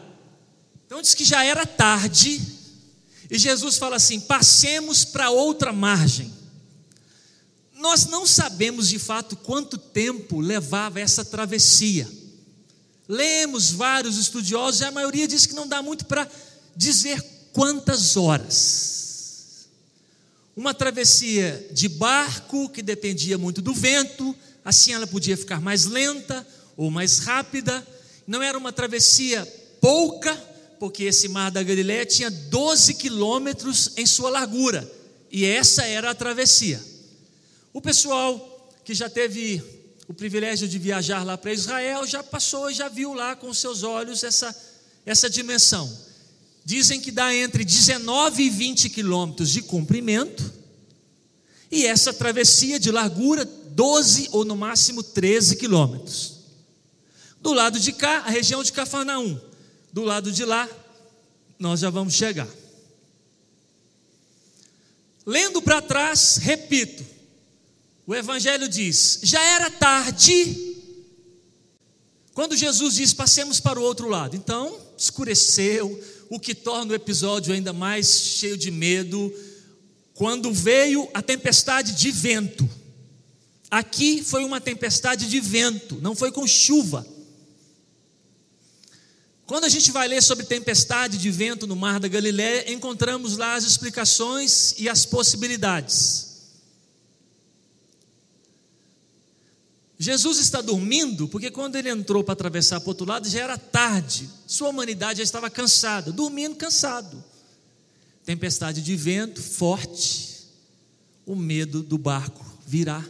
Então 0.86 1.02
diz 1.02 1.14
que 1.14 1.24
já 1.24 1.44
era 1.44 1.66
tarde, 1.66 2.40
e 3.30 3.38
Jesus 3.38 3.76
fala 3.76 3.96
assim: 3.96 4.18
passemos 4.18 5.04
para 5.04 5.30
outra 5.30 5.72
margem. 5.72 6.32
Nós 7.74 8.06
não 8.06 8.26
sabemos 8.26 8.88
de 8.88 8.98
fato 8.98 9.36
quanto 9.36 9.78
tempo 9.78 10.40
levava 10.40 11.00
essa 11.00 11.24
travessia. 11.24 12.08
Lemos 13.08 13.70
vários 13.70 14.16
estudiosos 14.18 14.80
e 14.80 14.84
a 14.84 14.90
maioria 14.90 15.26
diz 15.26 15.46
que 15.46 15.54
não 15.54 15.66
dá 15.66 15.82
muito 15.82 16.04
para 16.04 16.30
dizer 16.76 17.22
quantas 17.52 18.16
horas. 18.16 18.99
Uma 20.56 20.74
travessia 20.74 21.68
de 21.72 21.88
barco 21.88 22.68
que 22.68 22.82
dependia 22.82 23.38
muito 23.38 23.62
do 23.62 23.72
vento, 23.72 24.34
assim 24.64 24.92
ela 24.92 25.06
podia 25.06 25.36
ficar 25.36 25.60
mais 25.60 25.84
lenta 25.86 26.46
ou 26.76 26.90
mais 26.90 27.20
rápida. 27.20 27.86
Não 28.26 28.42
era 28.42 28.58
uma 28.58 28.72
travessia 28.72 29.46
pouca, 29.80 30.34
porque 30.78 31.04
esse 31.04 31.28
mar 31.28 31.50
da 31.50 31.62
Galiléia 31.62 32.04
tinha 32.04 32.30
12 32.30 32.94
quilômetros 32.94 33.92
em 33.96 34.06
sua 34.06 34.30
largura, 34.30 34.90
e 35.30 35.44
essa 35.44 35.84
era 35.84 36.10
a 36.10 36.14
travessia. 36.14 36.80
O 37.72 37.80
pessoal 37.80 38.68
que 38.84 38.92
já 38.92 39.08
teve 39.08 39.62
o 40.08 40.14
privilégio 40.14 40.66
de 40.66 40.76
viajar 40.76 41.22
lá 41.22 41.38
para 41.38 41.52
Israel 41.52 42.04
já 42.04 42.20
passou 42.20 42.68
e 42.68 42.74
já 42.74 42.88
viu 42.88 43.14
lá 43.14 43.36
com 43.36 43.54
seus 43.54 43.84
olhos 43.84 44.24
essa, 44.24 44.54
essa 45.06 45.30
dimensão. 45.30 45.88
Dizem 46.70 47.00
que 47.00 47.10
dá 47.10 47.34
entre 47.34 47.64
19 47.64 48.44
e 48.44 48.48
20 48.48 48.90
quilômetros 48.90 49.50
de 49.50 49.60
comprimento, 49.60 50.54
e 51.68 51.84
essa 51.84 52.12
travessia 52.12 52.78
de 52.78 52.92
largura, 52.92 53.44
12 53.44 54.28
ou 54.30 54.44
no 54.44 54.54
máximo 54.54 55.02
13 55.02 55.56
quilômetros. 55.56 56.36
Do 57.40 57.52
lado 57.52 57.80
de 57.80 57.92
cá, 57.92 58.18
a 58.18 58.30
região 58.30 58.62
de 58.62 58.70
Cafarnaum. 58.70 59.36
Do 59.92 60.04
lado 60.04 60.30
de 60.30 60.44
lá, 60.44 60.68
nós 61.58 61.80
já 61.80 61.90
vamos 61.90 62.14
chegar. 62.14 62.46
Lendo 65.26 65.60
para 65.60 65.82
trás, 65.82 66.36
repito, 66.36 67.04
o 68.06 68.14
Evangelho 68.14 68.68
diz: 68.68 69.18
já 69.24 69.42
era 69.42 69.72
tarde 69.72 70.76
quando 72.32 72.56
Jesus 72.56 72.94
diz: 72.94 73.12
passemos 73.12 73.58
para 73.58 73.80
o 73.80 73.82
outro 73.82 74.08
lado. 74.08 74.36
Então, 74.36 74.78
escureceu, 74.96 76.00
o 76.30 76.38
que 76.38 76.54
torna 76.54 76.92
o 76.92 76.94
episódio 76.94 77.52
ainda 77.52 77.72
mais 77.72 78.06
cheio 78.06 78.56
de 78.56 78.70
medo. 78.70 79.34
Quando 80.14 80.52
veio 80.52 81.08
a 81.12 81.20
tempestade 81.20 81.92
de 81.92 82.12
vento, 82.12 82.70
aqui 83.68 84.22
foi 84.22 84.44
uma 84.44 84.60
tempestade 84.60 85.28
de 85.28 85.40
vento, 85.40 85.98
não 86.00 86.14
foi 86.14 86.30
com 86.30 86.46
chuva. 86.46 87.04
Quando 89.44 89.64
a 89.64 89.68
gente 89.68 89.90
vai 89.90 90.06
ler 90.06 90.22
sobre 90.22 90.46
tempestade 90.46 91.18
de 91.18 91.28
vento 91.28 91.66
no 91.66 91.74
Mar 91.74 91.98
da 91.98 92.06
Galiléia, 92.06 92.72
encontramos 92.72 93.36
lá 93.36 93.54
as 93.54 93.64
explicações 93.64 94.76
e 94.78 94.88
as 94.88 95.04
possibilidades. 95.04 96.29
Jesus 100.02 100.38
está 100.38 100.62
dormindo 100.62 101.28
porque 101.28 101.50
quando 101.50 101.76
ele 101.76 101.90
entrou 101.90 102.24
para 102.24 102.32
atravessar 102.32 102.80
para 102.80 102.86
o 102.86 102.88
outro 102.88 103.04
lado 103.04 103.28
já 103.28 103.40
era 103.40 103.58
tarde, 103.58 104.30
sua 104.46 104.70
humanidade 104.70 105.18
já 105.18 105.22
estava 105.22 105.50
cansada, 105.50 106.10
dormindo 106.10 106.56
cansado. 106.56 107.22
Tempestade 108.24 108.80
de 108.80 108.96
vento 108.96 109.42
forte, 109.42 110.46
o 111.26 111.36
medo 111.36 111.82
do 111.82 111.98
barco 111.98 112.42
virar. 112.66 113.06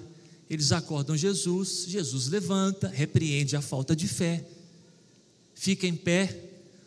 Eles 0.51 0.73
acordam 0.73 1.17
Jesus, 1.17 1.85
Jesus 1.87 2.27
levanta, 2.27 2.89
repreende 2.89 3.55
a 3.55 3.63
falta 3.63 3.95
de 3.95 4.09
fé, 4.09 4.45
fica 5.55 5.87
em 5.87 5.95
pé, 5.95 6.37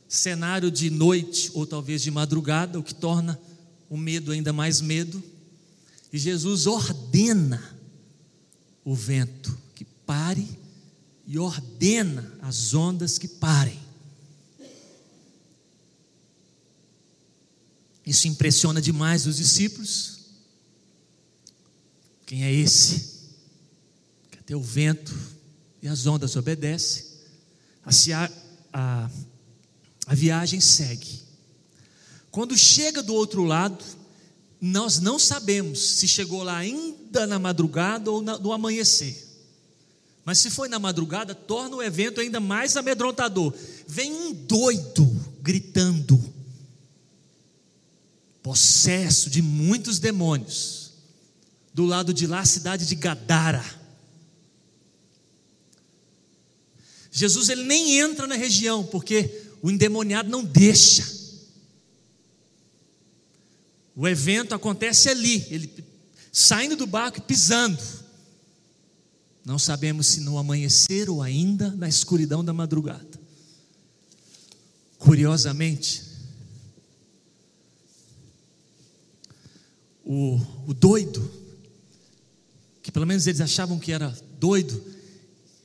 cenário 0.10 0.70
de 0.70 0.90
noite 0.90 1.50
ou 1.54 1.66
talvez 1.66 2.02
de 2.02 2.12
madrugada, 2.12 2.78
o 2.78 2.84
que 2.84 2.94
torna 2.94 3.40
o 3.90 3.96
medo 3.96 4.34
ainda 4.34 4.52
mais 4.52 4.82
medo. 4.82 5.24
E 6.12 6.20
Jesus 6.20 6.68
ordena 6.68 7.64
o 8.84 8.94
vento 8.94 9.63
pare 10.06 10.48
e 11.26 11.38
ordena 11.40 12.32
as 12.42 12.74
ondas 12.74 13.18
que 13.18 13.28
parem. 13.28 13.80
Isso 18.06 18.28
impressiona 18.28 18.82
demais 18.82 19.26
os 19.26 19.38
discípulos. 19.38 20.20
Quem 22.26 22.44
é 22.44 22.52
esse? 22.52 23.14
Que 24.30 24.40
até 24.40 24.56
o 24.56 24.62
vento 24.62 25.18
e 25.82 25.88
as 25.88 26.06
ondas 26.06 26.36
obedecem. 26.36 27.06
A, 27.86 28.30
a, 28.74 29.10
a 30.08 30.16
viagem 30.16 30.60
segue. 30.60 31.22
Quando 32.30 32.58
chega 32.58 33.04
do 33.04 33.14
outro 33.14 33.44
lado, 33.44 33.84
nós 34.60 35.00
não 35.00 35.20
sabemos 35.20 35.80
se 35.80 36.08
chegou 36.08 36.42
lá 36.44 36.58
ainda 36.58 37.28
na 37.28 37.38
madrugada 37.38 38.10
ou 38.10 38.22
no 38.22 38.52
amanhecer. 38.52 39.33
Mas 40.26 40.40
se 40.40 40.50
foi 40.50 40.70
na 40.70 40.80
madrugada, 40.80 41.36
torna 41.36 41.76
o 41.76 41.84
evento 41.84 42.22
ainda 42.22 42.40
mais 42.40 42.78
amedrontador. 42.78 43.54
Vem 43.88 44.12
um 44.12 44.34
doido 44.34 45.06
gritando, 45.42 46.34
possesso 48.42 49.30
de 49.30 49.42
muitos 49.42 50.00
demônios. 50.00 50.94
Do 51.74 51.86
lado 51.86 52.14
de 52.14 52.28
lá, 52.28 52.40
a 52.40 52.46
cidade 52.46 52.86
de 52.86 52.96
Gadara. 52.96 53.64
Jesus 57.12 57.50
ele 57.50 57.64
nem 57.64 58.00
entra 58.00 58.26
na 58.26 58.36
região, 58.36 58.84
porque 58.84 59.44
o 59.62 59.70
endemoniado 59.70 60.30
não 60.30 60.44
deixa. 60.44 61.04
O 63.96 64.08
evento 64.08 64.56
acontece 64.56 65.10
ali, 65.10 65.46
ele 65.50 65.84
saindo 66.32 66.76
do 66.76 66.88
barco 66.88 67.20
e 67.20 67.22
pisando. 67.22 68.03
Não 69.46 69.60
sabemos 69.60 70.08
se 70.08 70.22
no 70.22 70.38
amanhecer 70.38 71.10
ou 71.10 71.22
ainda 71.22 71.72
na 71.72 71.88
escuridão 71.88 72.44
da 72.44 72.54
madrugada. 72.54 73.22
Curiosamente, 74.98 76.02
o, 80.06 80.40
o 80.66 80.74
doido, 80.74 81.30
que 82.82 82.92
pelo 82.92 83.06
menos 83.06 83.28
eles 83.28 83.42
achavam 83.42 83.78
que 83.78 83.92
era 83.92 84.10
doido, 84.40 84.82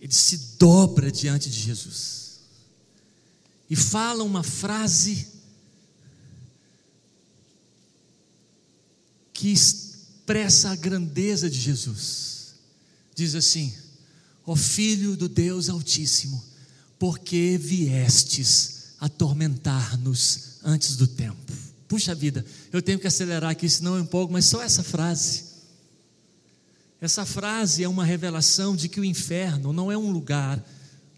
ele 0.01 0.13
se 0.13 0.57
dobra 0.59 1.11
diante 1.11 1.49
de 1.49 1.61
Jesus 1.61 2.41
e 3.71 3.77
fala 3.77 4.25
uma 4.25 4.43
frase 4.43 5.29
que 9.33 9.53
expressa 9.53 10.71
a 10.71 10.77
grandeza 10.77 11.49
de 11.49 11.61
Jesus 11.61 12.28
diz 13.19 13.35
assim: 13.35 13.73
Ó 14.47 14.55
Filho 14.55 15.17
do 15.17 15.29
Deus 15.29 15.69
Altíssimo, 15.69 16.43
porque 16.99 17.59
viestes 17.61 18.95
atormentar-nos 19.01 20.59
antes 20.63 20.97
do 20.97 21.07
tempo? 21.07 21.53
Puxa 21.89 22.15
vida, 22.15 22.45
eu 22.73 22.81
tenho 22.81 22.99
que 22.99 23.07
acelerar 23.07 23.51
aqui, 23.51 23.69
senão 23.69 23.97
eu 23.97 24.03
empolgo, 24.03 24.33
mas 24.33 24.45
só 24.45 24.63
essa 24.63 24.85
frase. 24.85 25.49
Essa 27.01 27.25
frase 27.25 27.83
é 27.83 27.89
uma 27.89 28.05
revelação 28.05 28.77
de 28.77 28.89
que 28.89 29.01
o 29.01 29.05
inferno 29.05 29.73
não 29.73 29.91
é 29.91 29.99
um 29.99 30.11
lugar 30.11 30.65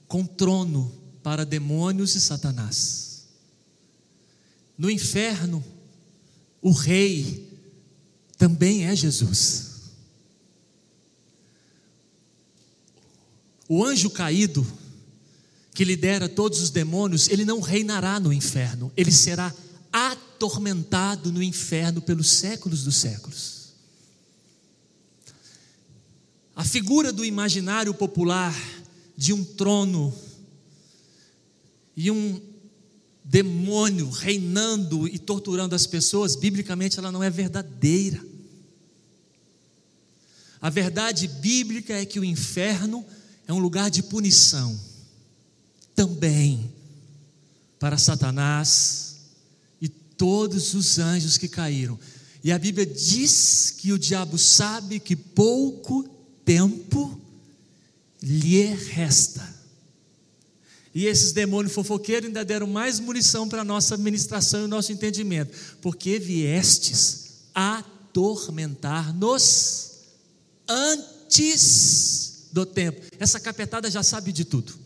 com 0.08 0.24
trono 0.24 0.92
para 1.22 1.44
demônios 1.44 2.14
e 2.14 2.20
Satanás. 2.20 3.24
No 4.76 4.90
inferno, 4.90 5.62
o 6.62 6.70
rei 6.70 7.48
também 8.38 8.86
é 8.86 8.96
Jesus. 8.96 9.69
O 13.72 13.84
anjo 13.84 14.10
caído, 14.10 14.66
que 15.72 15.84
lidera 15.84 16.28
todos 16.28 16.60
os 16.60 16.70
demônios, 16.70 17.28
ele 17.28 17.44
não 17.44 17.60
reinará 17.60 18.18
no 18.18 18.32
inferno, 18.32 18.90
ele 18.96 19.12
será 19.12 19.54
atormentado 19.92 21.30
no 21.30 21.40
inferno 21.40 22.02
pelos 22.02 22.32
séculos 22.32 22.82
dos 22.82 22.96
séculos. 22.96 23.68
A 26.56 26.64
figura 26.64 27.12
do 27.12 27.24
imaginário 27.24 27.94
popular 27.94 28.52
de 29.16 29.32
um 29.32 29.44
trono 29.44 30.12
e 31.96 32.10
um 32.10 32.42
demônio 33.24 34.10
reinando 34.10 35.06
e 35.06 35.16
torturando 35.16 35.76
as 35.76 35.86
pessoas, 35.86 36.34
biblicamente 36.34 36.98
ela 36.98 37.12
não 37.12 37.22
é 37.22 37.30
verdadeira. 37.30 38.20
A 40.60 40.68
verdade 40.68 41.28
bíblica 41.28 41.94
é 41.94 42.04
que 42.04 42.18
o 42.18 42.24
inferno 42.24 43.06
é 43.50 43.52
um 43.52 43.58
lugar 43.58 43.90
de 43.90 44.02
punição 44.04 44.78
também 45.92 46.72
para 47.80 47.98
Satanás 47.98 49.16
e 49.82 49.88
todos 49.88 50.72
os 50.72 51.00
anjos 51.00 51.36
que 51.36 51.48
caíram. 51.48 51.98
E 52.44 52.52
a 52.52 52.58
Bíblia 52.60 52.86
diz 52.86 53.74
que 53.76 53.92
o 53.92 53.98
diabo 53.98 54.38
sabe 54.38 55.00
que 55.00 55.16
pouco 55.16 56.04
tempo 56.44 57.20
lhe 58.22 58.66
resta. 58.66 59.52
E 60.94 61.06
esses 61.06 61.32
demônios 61.32 61.74
fofoqueiros 61.74 62.28
ainda 62.28 62.44
deram 62.44 62.68
mais 62.68 63.00
munição 63.00 63.48
para 63.48 63.62
a 63.62 63.64
nossa 63.64 63.94
administração 63.94 64.60
e 64.60 64.64
o 64.66 64.68
nosso 64.68 64.92
entendimento, 64.92 65.52
porque 65.82 66.20
viestes 66.20 67.48
atormentar-nos 67.52 69.90
antes 70.68 72.29
do 72.52 72.66
tempo. 72.66 73.00
Essa 73.18 73.38
capetada 73.40 73.90
já 73.90 74.02
sabe 74.02 74.32
de 74.32 74.44
tudo. 74.44 74.78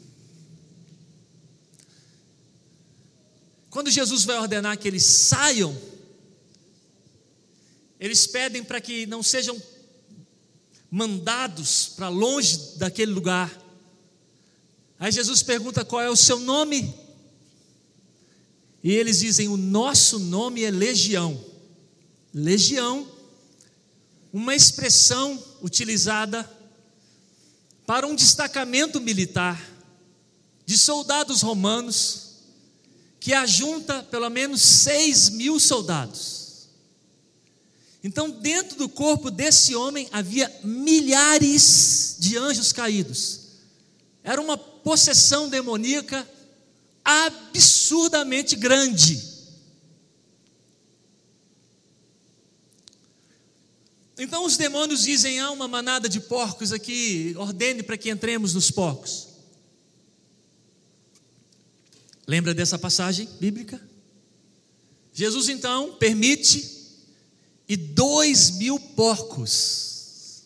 Quando 3.70 3.90
Jesus 3.90 4.24
vai 4.24 4.38
ordenar 4.38 4.78
que 4.78 4.86
eles 4.86 5.04
saiam, 5.04 5.76
eles 7.98 8.26
pedem 8.26 8.62
para 8.62 8.80
que 8.80 9.06
não 9.06 9.22
sejam 9.22 9.60
mandados 10.90 11.88
para 11.96 12.08
longe 12.08 12.76
daquele 12.76 13.10
lugar, 13.10 13.64
Aí 14.98 15.12
Jesus 15.12 15.42
pergunta 15.42 15.84
qual 15.84 16.00
é 16.00 16.08
o 16.08 16.16
seu 16.16 16.40
nome. 16.40 16.94
E 18.82 18.92
eles 18.92 19.20
dizem: 19.20 19.48
O 19.48 19.56
nosso 19.56 20.18
nome 20.18 20.62
é 20.62 20.70
Legião. 20.70 21.38
Legião, 22.32 23.06
uma 24.32 24.54
expressão 24.54 25.42
utilizada 25.62 26.50
para 27.86 28.06
um 28.06 28.14
destacamento 28.14 29.00
militar 29.00 29.62
de 30.64 30.78
soldados 30.78 31.42
romanos 31.42 32.24
que 33.20 33.32
ajunta 33.32 34.02
pelo 34.02 34.28
menos 34.28 34.60
seis 34.60 35.30
mil 35.30 35.58
soldados. 35.58 36.68
Então, 38.02 38.30
dentro 38.30 38.76
do 38.76 38.88
corpo 38.88 39.30
desse 39.30 39.74
homem 39.74 40.08
havia 40.12 40.54
milhares 40.62 42.16
de 42.18 42.36
anjos 42.36 42.70
caídos. 42.70 43.40
Era 44.22 44.40
uma 44.40 44.58
possessão 44.58 45.48
demoníaca 45.48 46.28
absurdamente 47.02 48.56
grande. 48.56 49.33
Então 54.24 54.46
os 54.46 54.56
demônios 54.56 55.02
dizem: 55.02 55.38
há 55.38 55.50
uma 55.50 55.68
manada 55.68 56.08
de 56.08 56.18
porcos 56.18 56.72
aqui, 56.72 57.34
ordene 57.36 57.82
para 57.82 57.98
que 57.98 58.10
entremos 58.10 58.54
nos 58.54 58.70
porcos. 58.70 59.28
Lembra 62.26 62.54
dessa 62.54 62.78
passagem 62.78 63.28
bíblica? 63.38 63.78
Jesus 65.12 65.50
então 65.50 65.92
permite, 65.96 66.68
e 67.68 67.76
dois 67.76 68.52
mil 68.52 68.80
porcos, 68.80 70.44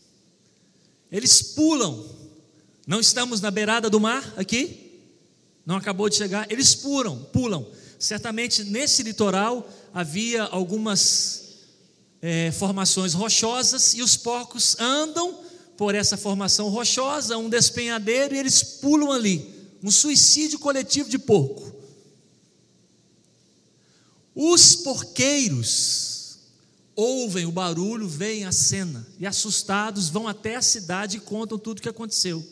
eles 1.10 1.40
pulam 1.40 2.18
não 2.84 3.00
estamos 3.00 3.40
na 3.40 3.50
beirada 3.50 3.90
do 3.90 4.00
mar 4.00 4.32
aqui? 4.36 5.02
Não 5.64 5.76
acabou 5.76 6.08
de 6.08 6.16
chegar? 6.16 6.50
Eles 6.50 6.74
pulam, 6.74 7.22
pulam. 7.32 7.70
Certamente 7.98 8.64
nesse 8.64 9.02
litoral 9.02 9.70
havia 9.92 10.44
algumas 10.44 11.47
é, 12.20 12.50
formações 12.50 13.14
rochosas 13.14 13.94
e 13.94 14.02
os 14.02 14.16
porcos 14.16 14.76
andam 14.78 15.38
por 15.76 15.94
essa 15.94 16.16
formação 16.16 16.68
rochosa, 16.68 17.38
um 17.38 17.48
despenhadeiro, 17.48 18.34
e 18.34 18.38
eles 18.38 18.62
pulam 18.62 19.12
ali. 19.12 19.54
Um 19.82 19.90
suicídio 19.90 20.58
coletivo 20.58 21.08
de 21.08 21.18
porco. 21.18 21.72
Os 24.34 24.74
porqueiros 24.76 26.38
ouvem 26.96 27.46
o 27.46 27.52
barulho, 27.52 28.08
veem 28.08 28.44
a 28.44 28.50
cena 28.50 29.06
e 29.20 29.26
assustados 29.26 30.08
vão 30.08 30.26
até 30.26 30.56
a 30.56 30.62
cidade 30.62 31.16
e 31.16 31.20
contam 31.20 31.56
tudo 31.56 31.78
o 31.78 31.82
que 31.82 31.88
aconteceu. 31.88 32.44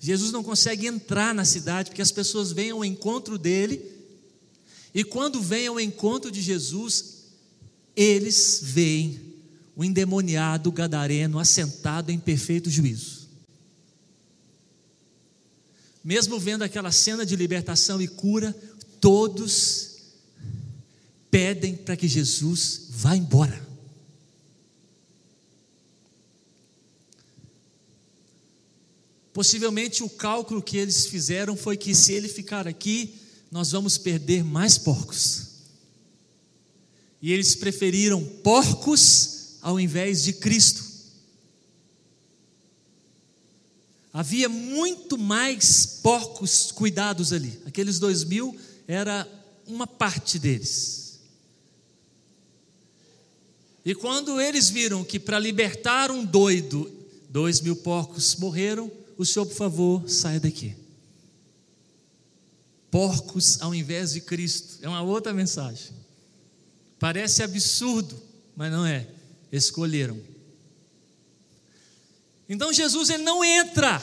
Jesus 0.00 0.32
não 0.32 0.42
consegue 0.42 0.86
entrar 0.86 1.34
na 1.34 1.44
cidade 1.44 1.90
porque 1.90 2.02
as 2.02 2.10
pessoas 2.10 2.52
vêm 2.52 2.70
ao 2.70 2.84
encontro 2.84 3.36
dele, 3.38 3.82
e 4.94 5.04
quando 5.04 5.40
vêm 5.40 5.66
ao 5.66 5.78
encontro 5.78 6.30
de 6.30 6.40
Jesus, 6.40 7.21
eles 7.96 8.60
veem 8.62 9.20
o 9.74 9.84
endemoniado 9.84 10.70
gadareno 10.70 11.38
assentado 11.38 12.10
em 12.10 12.18
perfeito 12.18 12.70
juízo. 12.70 13.28
Mesmo 16.04 16.38
vendo 16.38 16.62
aquela 16.62 16.90
cena 16.90 17.24
de 17.24 17.36
libertação 17.36 18.02
e 18.02 18.08
cura, 18.08 18.52
todos 19.00 19.96
pedem 21.30 21.74
para 21.76 21.96
que 21.96 22.08
Jesus 22.08 22.86
vá 22.90 23.16
embora. 23.16 23.72
Possivelmente 29.32 30.02
o 30.02 30.10
cálculo 30.10 30.62
que 30.62 30.76
eles 30.76 31.06
fizeram 31.06 31.56
foi 31.56 31.76
que 31.76 31.94
se 31.94 32.12
ele 32.12 32.28
ficar 32.28 32.68
aqui, 32.68 33.14
nós 33.50 33.70
vamos 33.70 33.96
perder 33.96 34.44
mais 34.44 34.76
porcos. 34.76 35.51
E 37.22 37.32
eles 37.32 37.54
preferiram 37.54 38.22
porcos 38.42 39.56
ao 39.62 39.78
invés 39.78 40.24
de 40.24 40.32
Cristo. 40.32 40.84
Havia 44.12 44.48
muito 44.48 45.16
mais 45.16 45.86
porcos 46.02 46.72
cuidados 46.72 47.32
ali. 47.32 47.58
Aqueles 47.64 48.00
dois 48.00 48.24
mil 48.24 48.54
era 48.88 49.26
uma 49.66 49.86
parte 49.86 50.38
deles. 50.38 51.20
E 53.84 53.94
quando 53.94 54.40
eles 54.40 54.68
viram 54.68 55.02
que 55.02 55.18
para 55.18 55.38
libertar 55.38 56.10
um 56.10 56.24
doido, 56.24 56.92
dois 57.30 57.60
mil 57.60 57.76
porcos 57.76 58.36
morreram, 58.36 58.90
o 59.16 59.24
senhor, 59.24 59.46
por 59.46 59.54
favor, 59.54 60.08
saia 60.10 60.40
daqui. 60.40 60.74
Porcos 62.90 63.60
ao 63.62 63.74
invés 63.74 64.12
de 64.12 64.20
Cristo. 64.20 64.78
É 64.82 64.88
uma 64.88 65.02
outra 65.02 65.32
mensagem. 65.32 66.01
Parece 67.02 67.42
absurdo, 67.42 68.16
mas 68.54 68.70
não 68.70 68.86
é. 68.86 69.08
Escolheram. 69.50 70.22
Então 72.48 72.72
Jesus 72.72 73.10
ele 73.10 73.24
não 73.24 73.44
entra. 73.44 74.00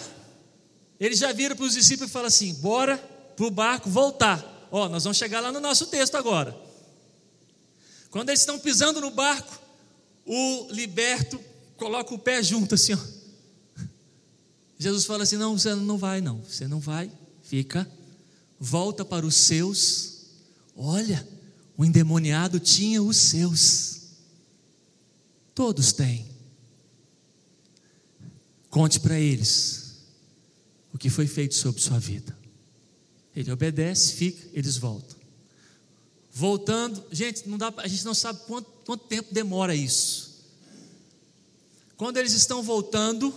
Ele 1.00 1.16
já 1.16 1.32
vira 1.32 1.56
para 1.56 1.64
os 1.64 1.76
discípulos 1.76 2.10
e 2.10 2.14
fala 2.14 2.28
assim: 2.28 2.56
bora 2.56 2.98
para 3.38 3.46
o 3.46 3.50
barco 3.50 3.90
voltar. 3.90 4.68
Ó, 4.70 4.90
nós 4.90 5.06
vamos 5.06 5.18
chegar 5.18 5.40
lá 5.40 5.50
no 5.50 5.62
nosso 5.62 5.88
texto 5.88 6.16
agora. 6.16 6.54
Quando 8.12 8.32
eles 8.32 8.42
estão 8.42 8.60
pisando 8.60 9.00
no 9.00 9.12
barco, 9.12 9.58
o 10.26 10.68
liberto 10.70 11.40
coloca 11.78 12.14
o 12.14 12.20
pé 12.20 12.44
junto 12.44 12.76
assim, 12.76 12.96
ó. 12.96 13.84
Jesus 14.78 15.06
fala 15.06 15.24
assim: 15.24 15.38
não, 15.38 15.58
você 15.58 15.74
não 15.74 15.98
vai, 15.98 16.20
não, 16.20 16.42
você 16.42 16.68
não 16.68 16.82
vai, 16.82 17.10
fica, 17.44 17.90
volta 18.60 19.06
para 19.06 19.26
os 19.26 19.36
seus. 19.36 20.26
Olha, 20.76 21.26
o 21.80 21.86
endemoniado 21.86 22.60
tinha 22.60 23.02
os 23.02 23.15
seus, 23.15 24.02
todos 25.56 25.94
têm. 25.94 26.26
Conte 28.70 29.00
para 29.00 29.18
eles 29.18 29.94
o 30.94 30.98
que 30.98 31.10
foi 31.10 31.26
feito 31.26 31.56
sobre 31.56 31.82
sua 31.82 31.98
vida. 31.98 32.38
Ele 33.34 33.50
obedece, 33.50 34.12
fica, 34.12 34.46
eles 34.52 34.76
voltam. 34.76 35.18
Voltando, 36.34 37.02
gente, 37.13 37.48
não 37.48 37.58
dá, 37.58 37.74
a 37.78 37.88
gente 37.88 38.04
não 38.04 38.13
sabe 38.13 38.42
quanto, 38.46 38.70
quanto 38.86 39.08
tempo 39.08 39.34
demora 39.34 39.74
isso. 39.74 40.44
Quando 41.96 42.18
eles 42.18 42.34
estão 42.34 42.62
voltando, 42.62 43.34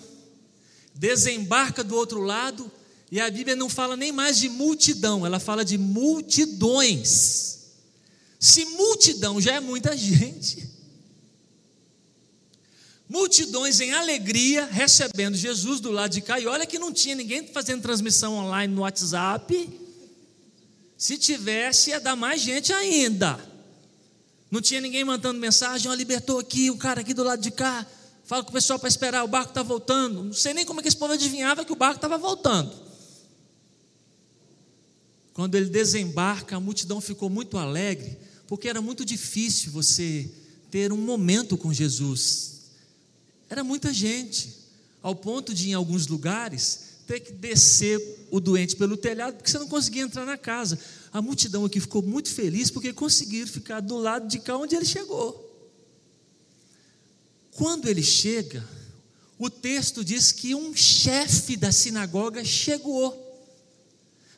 desembarca 0.92 1.84
do 1.84 1.94
outro 1.94 2.20
lado, 2.20 2.68
e 3.08 3.20
a 3.20 3.30
Bíblia 3.30 3.54
não 3.54 3.68
fala 3.68 3.96
nem 3.96 4.10
mais 4.10 4.36
de 4.36 4.48
multidão, 4.48 5.24
ela 5.24 5.38
fala 5.38 5.64
de 5.64 5.78
multidões. 5.78 7.61
Se 8.42 8.64
multidão 8.64 9.40
já 9.40 9.54
é 9.54 9.60
muita 9.60 9.94
gente, 9.96 10.68
multidões 13.08 13.78
em 13.78 13.92
alegria 13.92 14.66
recebendo 14.66 15.36
Jesus 15.36 15.78
do 15.78 15.92
lado 15.92 16.10
de 16.10 16.20
cá, 16.20 16.40
e 16.40 16.48
olha 16.48 16.66
que 16.66 16.76
não 16.76 16.92
tinha 16.92 17.14
ninguém 17.14 17.46
fazendo 17.46 17.82
transmissão 17.82 18.34
online 18.34 18.74
no 18.74 18.80
WhatsApp. 18.80 19.70
Se 20.98 21.16
tivesse, 21.16 21.90
ia 21.90 22.00
dar 22.00 22.16
mais 22.16 22.40
gente 22.40 22.72
ainda. 22.72 23.38
Não 24.50 24.60
tinha 24.60 24.80
ninguém 24.80 25.04
mandando 25.04 25.38
mensagem, 25.38 25.88
ó, 25.88 25.94
libertou 25.94 26.40
aqui, 26.40 26.68
o 26.68 26.76
cara 26.76 27.02
aqui 27.02 27.14
do 27.14 27.22
lado 27.22 27.40
de 27.40 27.52
cá. 27.52 27.86
Fala 28.24 28.42
com 28.42 28.50
o 28.50 28.54
pessoal 28.54 28.76
para 28.76 28.88
esperar, 28.88 29.22
o 29.22 29.28
barco 29.28 29.50
está 29.50 29.62
voltando. 29.62 30.24
Não 30.24 30.32
sei 30.32 30.52
nem 30.52 30.64
como 30.64 30.80
é 30.80 30.82
que 30.82 30.88
esse 30.88 30.96
povo 30.96 31.12
adivinhava 31.12 31.64
que 31.64 31.72
o 31.72 31.76
barco 31.76 31.96
estava 31.96 32.18
voltando. 32.18 32.72
Quando 35.32 35.54
ele 35.54 35.70
desembarca, 35.70 36.56
a 36.56 36.60
multidão 36.60 37.00
ficou 37.00 37.30
muito 37.30 37.56
alegre, 37.56 38.18
porque 38.52 38.68
era 38.68 38.82
muito 38.82 39.02
difícil 39.02 39.72
você 39.72 40.30
ter 40.70 40.92
um 40.92 40.98
momento 40.98 41.56
com 41.56 41.72
Jesus. 41.72 42.60
Era 43.48 43.64
muita 43.64 43.94
gente, 43.94 44.54
ao 45.02 45.16
ponto 45.16 45.54
de, 45.54 45.70
em 45.70 45.72
alguns 45.72 46.06
lugares, 46.06 46.80
ter 47.06 47.20
que 47.20 47.32
descer 47.32 47.98
o 48.30 48.38
doente 48.38 48.76
pelo 48.76 48.94
telhado, 48.94 49.36
porque 49.36 49.50
você 49.50 49.58
não 49.58 49.68
conseguia 49.68 50.02
entrar 50.02 50.26
na 50.26 50.36
casa. 50.36 50.78
A 51.10 51.22
multidão 51.22 51.64
aqui 51.64 51.80
ficou 51.80 52.02
muito 52.02 52.28
feliz 52.28 52.70
porque 52.70 52.92
conseguiram 52.92 53.46
ficar 53.46 53.80
do 53.80 53.96
lado 53.96 54.28
de 54.28 54.38
cá 54.38 54.54
onde 54.58 54.76
ele 54.76 54.84
chegou. 54.84 55.50
Quando 57.52 57.88
ele 57.88 58.02
chega, 58.02 58.62
o 59.38 59.48
texto 59.48 60.04
diz 60.04 60.30
que 60.30 60.54
um 60.54 60.76
chefe 60.76 61.56
da 61.56 61.72
sinagoga 61.72 62.44
chegou. 62.44 63.18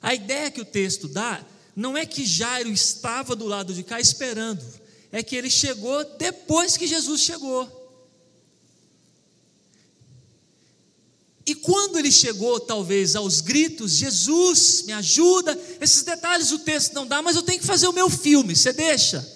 A 0.01 0.15
ideia 0.15 0.53
que 0.53 0.61
o 0.61 0.65
texto 0.65 1.09
dá 1.09 1.45
não 1.77 1.97
é 1.97 2.07
que 2.07 2.25
Jairo 2.25 2.71
estava 2.71 3.35
do 3.35 3.47
lado 3.47 3.75
de 3.75 3.83
cá 3.83 4.01
esperando, 4.01 4.63
é 5.11 5.23
que 5.23 5.35
ele 5.35 5.51
chegou 5.51 6.05
depois 6.17 6.77
que 6.77 6.87
Jesus 6.87 7.21
chegou. 7.21 7.83
E 11.47 11.55
quando 11.55 11.99
ele 11.99 12.11
chegou, 12.11 12.59
talvez, 12.59 13.15
aos 13.15 13.41
gritos: 13.41 13.93
Jesus, 13.93 14.83
me 14.87 14.93
ajuda. 14.93 15.59
Esses 15.81 16.03
detalhes 16.03 16.53
o 16.53 16.59
texto 16.61 16.95
não 16.95 17.07
dá, 17.07 17.21
mas 17.21 17.37
eu 17.37 17.43
tenho 17.43 17.61
que 17.61 17.67
fazer 17.67 17.87
o 17.87 17.93
meu 17.93 18.09
filme. 18.09 18.57
Você 18.57 18.73
deixa? 18.73 19.35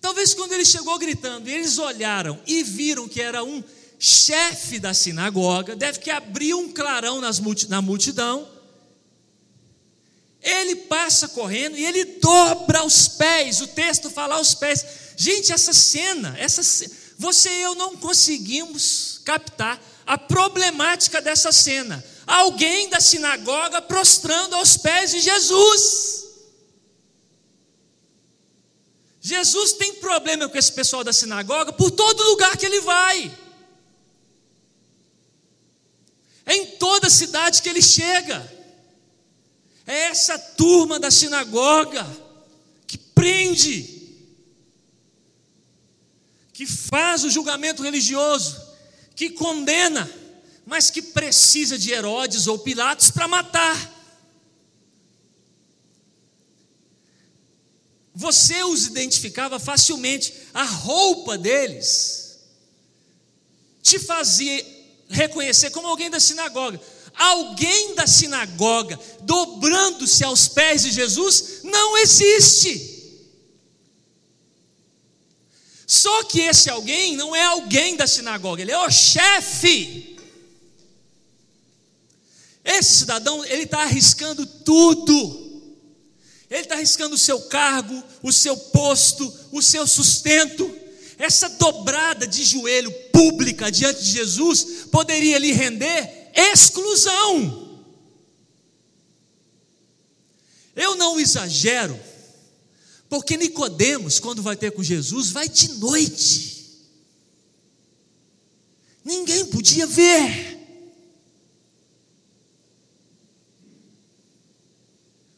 Talvez 0.00 0.34
quando 0.34 0.52
ele 0.52 0.64
chegou 0.64 0.98
gritando, 0.98 1.48
eles 1.48 1.78
olharam 1.78 2.40
e 2.46 2.62
viram 2.62 3.08
que 3.08 3.20
era 3.20 3.42
um 3.42 3.64
chefe 3.98 4.78
da 4.78 4.92
sinagoga, 4.92 5.74
deve 5.74 5.98
que 5.98 6.10
abriu 6.10 6.58
um 6.58 6.70
clarão 6.72 7.20
na 7.20 7.82
multidão. 7.82 8.53
Ele 10.44 10.76
passa 10.76 11.26
correndo 11.28 11.76
e 11.76 11.84
ele 11.84 12.04
dobra 12.20 12.84
os 12.84 13.08
pés. 13.08 13.62
O 13.62 13.66
texto 13.66 14.10
fala 14.10 14.34
aos 14.34 14.54
pés. 14.54 14.84
Gente, 15.16 15.52
essa 15.52 15.72
cena, 15.72 16.36
essa 16.38 16.62
você 17.16 17.48
e 17.48 17.62
eu 17.62 17.74
não 17.74 17.96
conseguimos 17.96 19.20
captar 19.24 19.80
a 20.06 20.18
problemática 20.18 21.22
dessa 21.22 21.50
cena. 21.50 22.04
Alguém 22.26 22.88
da 22.90 23.00
sinagoga 23.00 23.80
prostrando 23.80 24.54
aos 24.54 24.76
pés 24.76 25.10
de 25.10 25.20
Jesus. 25.20 26.24
Jesus 29.20 29.72
tem 29.72 29.94
problema 29.94 30.46
com 30.48 30.58
esse 30.58 30.72
pessoal 30.72 31.02
da 31.02 31.12
sinagoga 31.12 31.72
por 31.72 31.90
todo 31.90 32.22
lugar 32.24 32.56
que 32.58 32.66
ele 32.66 32.80
vai. 32.80 33.38
É 36.44 36.54
em 36.54 36.66
toda 36.76 37.08
cidade 37.08 37.62
que 37.62 37.68
ele 37.70 37.80
chega. 37.80 38.53
É 39.86 40.04
essa 40.04 40.38
turma 40.38 40.98
da 40.98 41.10
sinagoga 41.10 42.06
que 42.86 42.96
prende 42.96 43.94
que 46.52 46.66
faz 46.66 47.24
o 47.24 47.30
julgamento 47.30 47.82
religioso, 47.82 48.62
que 49.16 49.30
condena, 49.30 50.08
mas 50.64 50.88
que 50.88 51.02
precisa 51.02 51.76
de 51.76 51.90
Herodes 51.90 52.46
ou 52.46 52.58
Pilatos 52.60 53.10
para 53.10 53.26
matar. 53.26 53.92
Você 58.14 58.62
os 58.62 58.86
identificava 58.86 59.58
facilmente, 59.58 60.32
a 60.54 60.62
roupa 60.62 61.36
deles 61.36 62.38
te 63.82 63.98
fazia 63.98 64.64
reconhecer 65.08 65.70
como 65.70 65.88
alguém 65.88 66.08
da 66.08 66.20
sinagoga. 66.20 66.80
Alguém 67.14 67.94
da 67.94 68.06
sinagoga 68.06 68.98
dobrando-se 69.22 70.24
aos 70.24 70.48
pés 70.48 70.82
de 70.82 70.90
Jesus 70.90 71.60
não 71.62 71.96
existe. 71.98 72.92
Só 75.86 76.24
que 76.24 76.40
esse 76.40 76.68
alguém 76.68 77.16
não 77.16 77.36
é 77.36 77.42
alguém 77.42 77.96
da 77.96 78.06
sinagoga, 78.06 78.62
ele 78.62 78.72
é 78.72 78.78
o 78.78 78.90
chefe. 78.90 80.16
Esse 82.64 83.00
cidadão, 83.00 83.44
ele 83.44 83.64
está 83.64 83.82
arriscando 83.82 84.46
tudo. 84.46 85.44
Ele 86.50 86.62
está 86.62 86.76
arriscando 86.76 87.14
o 87.14 87.18
seu 87.18 87.42
cargo, 87.42 88.02
o 88.22 88.32
seu 88.32 88.56
posto, 88.56 89.32
o 89.52 89.62
seu 89.62 89.86
sustento. 89.86 90.74
Essa 91.18 91.48
dobrada 91.48 92.26
de 92.26 92.42
joelho 92.44 92.90
pública 93.12 93.70
diante 93.70 94.02
de 94.02 94.10
Jesus 94.10 94.86
poderia 94.90 95.38
lhe 95.38 95.52
render 95.52 96.23
exclusão. 96.34 97.82
Eu 100.74 100.96
não 100.96 101.20
exagero 101.20 101.98
porque 103.08 103.36
Nicodemos, 103.36 104.18
quando 104.18 104.42
vai 104.42 104.56
ter 104.56 104.72
com 104.72 104.82
Jesus, 104.82 105.30
vai 105.30 105.48
de 105.48 105.74
noite. 105.74 106.54
Ninguém 109.04 109.46
podia 109.46 109.86
ver. 109.86 110.58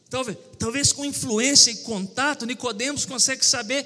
Talvez, 0.09 0.37
talvez 0.57 0.91
com 0.91 1.05
influência 1.05 1.69
e 1.69 1.77
contato, 1.77 2.47
Nicodemos 2.47 3.05
consegue 3.05 3.45
saber 3.45 3.85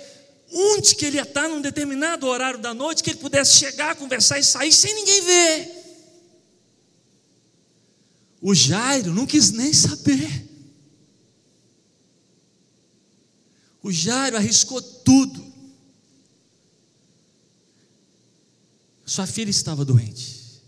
onde 0.53 0.95
que 0.95 1.05
ele 1.05 1.17
ia 1.17 1.23
estar 1.23 1.49
num 1.49 1.59
determinado 1.59 2.27
horário 2.27 2.59
da 2.59 2.73
noite, 2.73 3.03
que 3.03 3.09
ele 3.09 3.19
pudesse 3.19 3.57
chegar, 3.57 3.95
conversar 3.95 4.39
e 4.39 4.43
sair 4.43 4.71
sem 4.71 4.93
ninguém 4.93 5.21
ver. 5.21 5.80
O 8.41 8.55
Jairo 8.55 9.13
não 9.13 9.27
quis 9.27 9.51
nem 9.51 9.71
saber. 9.71 10.49
O 13.83 13.91
Jairo 13.91 14.35
arriscou 14.35 14.81
tudo. 14.81 15.51
Sua 19.05 19.27
filha 19.27 19.51
estava 19.51 19.85
doente. 19.85 20.61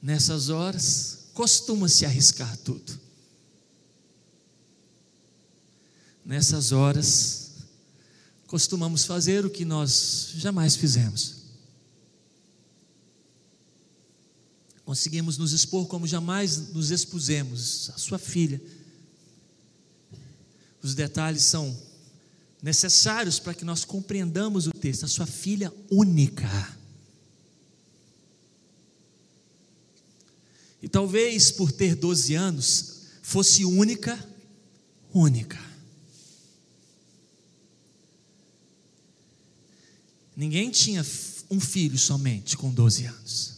Nessas 0.00 0.48
horas, 0.48 1.26
costuma-se 1.34 2.06
arriscar 2.06 2.56
tudo. 2.58 3.00
Nessas 6.24 6.72
horas, 6.72 7.50
costumamos 8.46 9.04
fazer 9.04 9.44
o 9.44 9.50
que 9.50 9.64
nós 9.64 10.32
jamais 10.36 10.76
fizemos. 10.76 11.41
Conseguimos 14.84 15.38
nos 15.38 15.52
expor 15.52 15.86
como 15.86 16.06
jamais 16.06 16.70
nos 16.70 16.90
expusemos. 16.90 17.90
A 17.94 17.98
sua 17.98 18.18
filha. 18.18 18.60
Os 20.82 20.94
detalhes 20.94 21.44
são 21.44 21.76
necessários 22.60 23.38
para 23.38 23.54
que 23.54 23.64
nós 23.64 23.84
compreendamos 23.84 24.66
o 24.66 24.72
texto. 24.72 25.04
A 25.04 25.08
sua 25.08 25.26
filha 25.26 25.72
única. 25.90 26.48
E 30.82 30.88
talvez 30.88 31.52
por 31.52 31.70
ter 31.70 31.94
12 31.94 32.34
anos, 32.34 33.02
fosse 33.22 33.64
única, 33.64 34.18
única. 35.14 35.58
Ninguém 40.36 40.70
tinha 40.70 41.06
um 41.48 41.60
filho 41.60 41.96
somente 41.96 42.56
com 42.56 42.72
12 42.72 43.06
anos. 43.06 43.51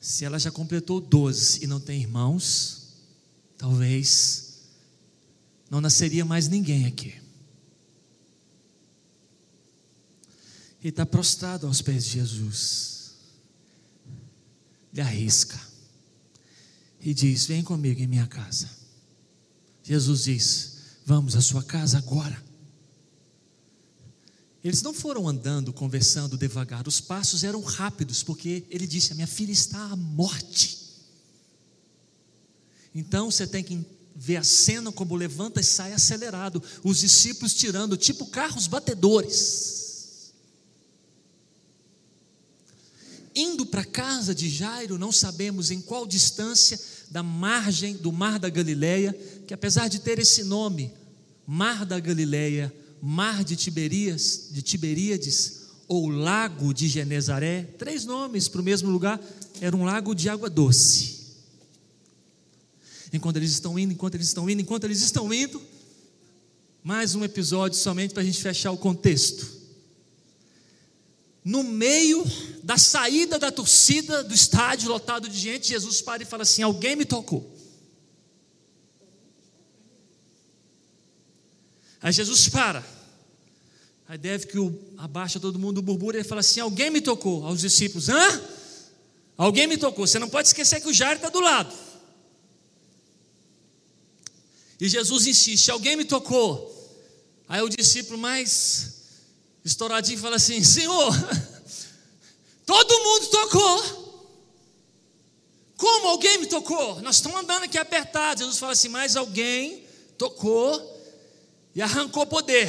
Se 0.00 0.24
ela 0.24 0.38
já 0.38 0.50
completou 0.50 1.00
12 1.00 1.62
e 1.62 1.66
não 1.66 1.78
tem 1.78 2.00
irmãos, 2.00 2.94
talvez 3.58 4.62
não 5.68 5.80
nasceria 5.80 6.24
mais 6.24 6.48
ninguém 6.48 6.86
aqui. 6.86 7.20
Ele 10.80 10.88
está 10.88 11.04
prostrado 11.04 11.66
aos 11.66 11.82
pés 11.82 12.04
de 12.04 12.12
Jesus. 12.12 13.12
Ele 14.92 15.02
arrisca. 15.02 15.60
E 17.00 17.12
diz: 17.12 17.44
Vem 17.44 17.62
comigo 17.62 18.00
em 18.00 18.06
minha 18.06 18.26
casa. 18.26 18.70
Jesus 19.84 20.24
diz: 20.24 20.76
Vamos 21.04 21.36
à 21.36 21.42
sua 21.42 21.62
casa 21.62 21.98
agora. 21.98 22.49
Eles 24.62 24.82
não 24.82 24.92
foram 24.92 25.26
andando, 25.26 25.72
conversando 25.72 26.36
devagar, 26.36 26.86
os 26.86 27.00
passos 27.00 27.44
eram 27.44 27.62
rápidos, 27.62 28.22
porque 28.22 28.64
ele 28.68 28.86
disse: 28.86 29.12
A 29.12 29.14
minha 29.14 29.26
filha 29.26 29.52
está 29.52 29.78
à 29.78 29.96
morte. 29.96 30.78
Então 32.94 33.30
você 33.30 33.46
tem 33.46 33.64
que 33.64 33.84
vê 34.14 34.36
a 34.36 34.42
cena 34.42 34.92
como 34.92 35.16
levanta 35.16 35.60
e 35.60 35.64
sai 35.64 35.94
acelerado, 35.94 36.62
os 36.84 36.98
discípulos 36.98 37.54
tirando, 37.54 37.96
tipo 37.96 38.26
carros 38.26 38.66
batedores. 38.66 40.32
Indo 43.34 43.64
para 43.64 43.84
casa 43.84 44.34
de 44.34 44.50
Jairo, 44.50 44.98
não 44.98 45.12
sabemos 45.12 45.70
em 45.70 45.80
qual 45.80 46.06
distância, 46.06 46.78
da 47.10 47.22
margem 47.22 47.96
do 47.96 48.12
Mar 48.12 48.38
da 48.38 48.48
Galileia, 48.48 49.12
que 49.46 49.54
apesar 49.54 49.88
de 49.88 49.98
ter 49.98 50.18
esse 50.18 50.44
nome, 50.44 50.92
Mar 51.46 51.84
da 51.84 51.98
Galileia, 51.98 52.72
Mar 53.02 53.44
de 53.44 53.56
Tiberias, 53.56 54.48
de 54.50 54.62
Tiberíades, 54.62 55.60
ou 55.88 56.08
Lago 56.08 56.72
de 56.72 56.86
Genezaré, 56.86 57.62
três 57.76 58.04
nomes 58.04 58.46
para 58.46 58.60
o 58.60 58.64
mesmo 58.64 58.90
lugar, 58.90 59.20
era 59.60 59.76
um 59.76 59.84
lago 59.84 60.14
de 60.14 60.28
água 60.28 60.48
doce. 60.48 61.20
Enquanto 63.12 63.36
eles 63.36 63.50
estão 63.50 63.78
indo, 63.78 63.92
enquanto 63.92 64.14
eles 64.14 64.28
estão 64.28 64.48
indo, 64.48 64.62
enquanto 64.62 64.84
eles 64.84 65.00
estão 65.00 65.34
indo, 65.34 65.60
mais 66.82 67.14
um 67.14 67.24
episódio 67.24 67.76
somente 67.76 68.14
para 68.14 68.22
a 68.22 68.26
gente 68.26 68.40
fechar 68.40 68.70
o 68.70 68.76
contexto. 68.76 69.60
No 71.44 71.62
meio 71.62 72.24
da 72.62 72.78
saída 72.78 73.38
da 73.38 73.50
torcida 73.50 74.22
do 74.22 74.34
estádio 74.34 74.90
lotado 74.90 75.28
de 75.28 75.38
gente, 75.38 75.68
Jesus 75.68 76.00
para 76.00 76.22
e 76.22 76.26
fala 76.26 76.42
assim: 76.42 76.62
Alguém 76.62 76.94
me 76.94 77.04
tocou. 77.04 77.58
Aí 82.02 82.12
Jesus 82.12 82.48
para. 82.48 82.84
Aí 84.08 84.18
deve 84.18 84.46
que 84.46 84.58
o, 84.58 84.76
abaixa 84.96 85.38
todo 85.38 85.58
mundo 85.58 85.78
o 85.78 85.82
burbura 85.82 86.18
e 86.18 86.24
fala 86.24 86.40
assim: 86.40 86.60
Alguém 86.60 86.90
me 86.90 87.00
tocou. 87.00 87.44
Aos 87.44 87.60
discípulos: 87.60 88.08
Hã? 88.08 88.42
Alguém 89.36 89.66
me 89.66 89.76
tocou. 89.76 90.06
Você 90.06 90.18
não 90.18 90.28
pode 90.28 90.48
esquecer 90.48 90.80
que 90.80 90.88
o 90.88 90.92
Jairo 90.94 91.16
está 91.16 91.28
do 91.28 91.40
lado. 91.40 91.72
E 94.80 94.88
Jesus 94.88 95.26
insiste: 95.26 95.70
Alguém 95.70 95.94
me 95.94 96.04
tocou. 96.04 96.76
Aí 97.48 97.60
o 97.62 97.68
discípulo 97.68 98.18
mais 98.18 98.94
estouradinho 99.64 100.18
fala 100.18 100.36
assim: 100.36 100.62
Senhor, 100.64 101.12
todo 102.66 103.04
mundo 103.04 103.26
tocou. 103.28 104.00
Como 105.76 106.08
alguém 106.08 106.38
me 106.38 106.46
tocou? 106.46 107.00
Nós 107.00 107.16
estamos 107.16 107.38
andando 107.38 107.64
aqui 107.64 107.78
apertados. 107.78 108.42
Jesus 108.42 108.58
fala 108.58 108.72
assim: 108.72 108.88
Mas 108.88 109.16
alguém 109.16 109.84
tocou 110.18 110.99
e 111.74 111.82
arrancou 111.82 112.26
poder. 112.26 112.68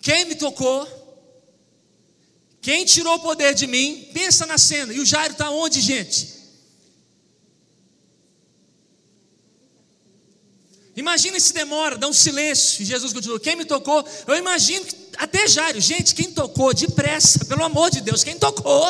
Quem 0.00 0.26
me 0.26 0.34
tocou? 0.34 0.86
Quem 2.60 2.84
tirou 2.84 3.14
o 3.14 3.20
poder 3.20 3.54
de 3.54 3.66
mim? 3.66 4.10
Pensa 4.12 4.44
na 4.44 4.58
cena. 4.58 4.92
E 4.92 5.00
o 5.00 5.06
Jairo 5.06 5.32
está 5.32 5.50
onde, 5.50 5.80
gente? 5.80 6.36
Imagina 10.94 11.38
se 11.38 11.52
demora, 11.52 11.96
dá 11.96 12.08
um 12.08 12.12
silêncio. 12.12 12.82
E 12.82 12.84
Jesus 12.84 13.12
continua: 13.12 13.38
Quem 13.38 13.54
me 13.54 13.64
tocou? 13.64 14.04
Eu 14.26 14.36
imagino 14.36 14.84
que 14.84 14.96
até 15.16 15.46
Jairo, 15.46 15.80
gente, 15.80 16.14
quem 16.14 16.32
tocou? 16.32 16.74
Depressa, 16.74 17.44
pelo 17.44 17.64
amor 17.64 17.90
de 17.90 18.00
Deus, 18.00 18.24
quem 18.24 18.36
tocou? 18.36 18.84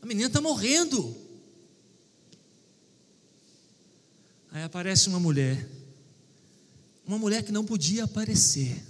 A 0.00 0.06
menina 0.06 0.28
está 0.28 0.40
morrendo. 0.40 1.25
Aí 4.56 4.62
aparece 4.62 5.10
uma 5.10 5.20
mulher, 5.20 5.68
uma 7.06 7.18
mulher 7.18 7.42
que 7.42 7.52
não 7.52 7.62
podia 7.62 8.04
aparecer, 8.04 8.82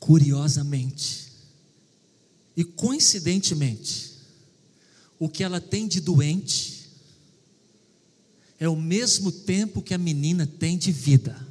curiosamente. 0.00 1.30
E 2.56 2.64
coincidentemente, 2.64 4.14
o 5.18 5.28
que 5.28 5.44
ela 5.44 5.60
tem 5.60 5.86
de 5.86 6.00
doente 6.00 6.88
é 8.58 8.66
o 8.66 8.74
mesmo 8.74 9.30
tempo 9.30 9.82
que 9.82 9.92
a 9.92 9.98
menina 9.98 10.46
tem 10.46 10.78
de 10.78 10.90
vida. 10.90 11.46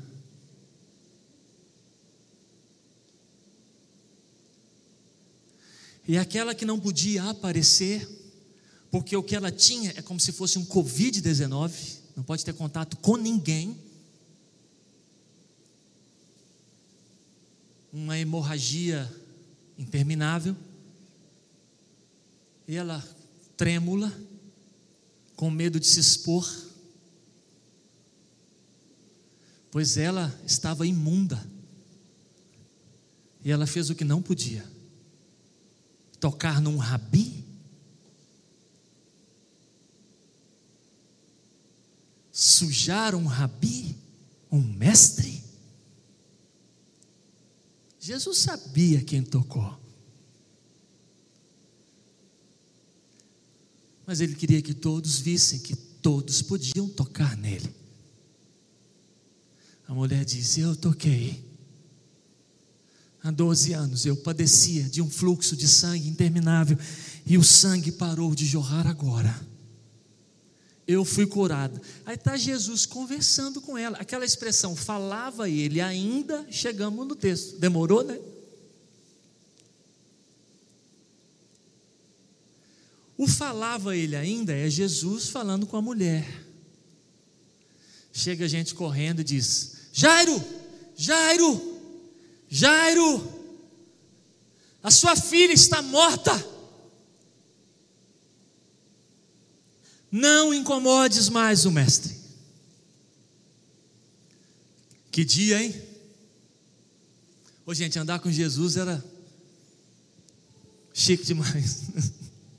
E 6.08 6.18
aquela 6.18 6.56
que 6.56 6.66
não 6.66 6.80
podia 6.80 7.24
aparecer, 7.26 8.10
porque 8.90 9.16
o 9.16 9.22
que 9.22 9.36
ela 9.36 9.52
tinha 9.52 9.94
é 9.96 10.02
como 10.02 10.20
se 10.20 10.32
fosse 10.32 10.58
um 10.58 10.66
Covid-19, 10.66 12.01
não 12.16 12.24
pode 12.24 12.44
ter 12.44 12.54
contato 12.54 12.98
com 12.98 13.16
ninguém. 13.16 13.78
Uma 17.92 18.18
hemorragia 18.18 19.10
interminável. 19.78 20.56
E 22.68 22.76
ela 22.76 23.04
trêmula, 23.58 24.12
com 25.36 25.50
medo 25.50 25.80
de 25.80 25.88
se 25.88 26.00
expor, 26.00 26.50
pois 29.70 29.98
ela 29.98 30.34
estava 30.46 30.86
imunda. 30.86 31.44
E 33.44 33.52
ela 33.52 33.66
fez 33.66 33.90
o 33.90 33.96
que 33.96 34.04
não 34.04 34.22
podia: 34.22 34.66
tocar 36.20 36.62
num 36.62 36.78
rabi 36.78 37.41
sujar 42.32 43.14
um 43.14 43.26
rabi, 43.26 43.96
um 44.52 44.62
mestre? 44.62 45.44
Jesus 48.00 48.40
sabia 48.40 49.04
quem 49.04 49.22
tocou. 49.22 49.80
Mas 54.08 54.22
ele 54.22 54.36
queria 54.36 54.62
que 54.62 54.74
todos 54.74 55.20
vissem 55.20 55.60
que 55.60 55.76
todos 55.76 56.42
podiam 56.42 56.90
tocar 56.90 57.38
nele. 57.38 57.74
A 59.88 59.94
mulher 59.94 60.26
diz: 60.26 60.58
Eu 60.58 60.76
toquei. 60.76 61.46
Há 63.24 63.30
12 63.30 63.74
anos 63.74 64.06
eu 64.08 64.18
padecia 64.18 64.90
de 64.90 65.00
um 65.00 65.08
fluxo 65.08 65.56
de 65.56 65.68
sangue 65.68 66.10
interminável 66.10 66.76
e 67.24 67.38
o 67.38 67.44
sangue 67.44 67.92
parou 67.92 68.34
de 68.34 68.48
jorrar 68.48 68.88
agora 68.88 69.51
eu 70.92 71.06
fui 71.06 71.26
curada. 71.26 71.82
Aí 72.06 72.16
está 72.16 72.38
Jesus 72.38 72.86
conversando 72.86 73.62
com 73.62 73.78
ela. 73.78 73.98
Aquela 73.98 74.26
expressão, 74.26 74.76
falava 74.76 75.50
ele, 75.50 75.80
ainda 75.80 76.46
chegamos 76.50 77.08
no 77.08 77.16
texto. 77.16 77.58
Demorou, 77.58 78.04
né? 78.04 78.20
O 83.18 83.28
falava 83.28 83.96
ele 83.96 84.16
ainda 84.16 84.52
é 84.52 84.70
Jesus 84.70 85.30
falando 85.30 85.68
com 85.68 85.78
a 85.78 85.82
mulher. 85.82 86.28
Chega 88.12 88.46
a 88.46 88.48
gente 88.48 88.74
correndo 88.74 89.22
e 89.22 89.24
diz: 89.24 89.74
Jairo, 89.94 90.44
Jairo, 90.96 91.80
Jairo, 92.50 93.42
a 94.82 94.90
sua 94.90 95.16
filha 95.16 95.54
está 95.54 95.82
morta. 95.82 96.51
Não 100.12 100.54
incomodes 100.54 101.30
mais 101.30 101.66
o 101.66 101.72
mestre. 101.72 102.14
Que 105.10 105.24
dia, 105.24 105.62
hein? 105.62 105.82
Ô, 107.66 107.74
gente, 107.74 107.98
andar 107.98 108.20
com 108.20 108.30
Jesus 108.30 108.76
era 108.76 109.04
chique 110.94 111.24
demais. 111.24 111.84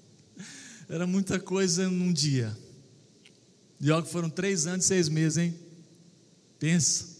era 0.88 1.06
muita 1.06 1.38
coisa 1.38 1.88
num 1.90 2.12
dia. 2.12 2.56
Que 3.78 4.10
foram 4.10 4.30
três 4.30 4.66
anos 4.66 4.84
e 4.84 4.88
seis 4.88 5.08
meses, 5.08 5.38
hein? 5.38 5.54
Pensa. 6.58 7.11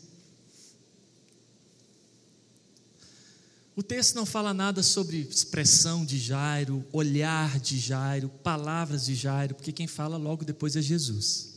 O 3.75 3.83
texto 3.83 4.15
não 4.15 4.27
fala 4.27 4.53
nada 4.53 4.83
sobre 4.83 5.21
expressão 5.21 6.05
de 6.05 6.19
Jairo, 6.19 6.85
olhar 6.93 7.59
de 7.59 7.79
Jairo, 7.79 8.29
palavras 8.29 9.07
de 9.07 9.15
Jairo, 9.15 9.55
porque 9.55 9.73
quem 9.73 9.87
fala 9.87 10.19
logo 10.19 10.45
depois 10.45 10.77
é 10.77 10.83
Jesus. 10.83 11.55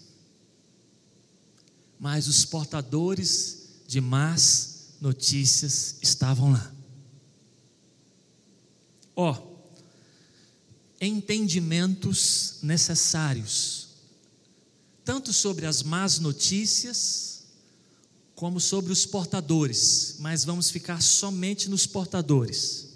Mas 1.99 2.27
os 2.27 2.45
portadores 2.45 3.83
de 3.85 3.99
más 3.99 4.95
notícias 5.01 5.97
estavam 6.01 6.53
lá. 6.53 6.73
Ó, 9.13 9.31
oh, 9.31 9.55
entendimentos 10.99 12.59
necessários, 12.61 13.89
tanto 15.03 15.33
sobre 15.33 15.65
as 15.65 15.83
más 15.83 16.19
notícias, 16.19 17.34
como 18.35 18.59
sobre 18.59 18.91
os 18.91 19.05
portadores, 19.05 20.17
mas 20.19 20.43
vamos 20.43 20.69
ficar 20.69 21.01
somente 21.01 21.69
nos 21.69 21.87
portadores. 21.87 22.89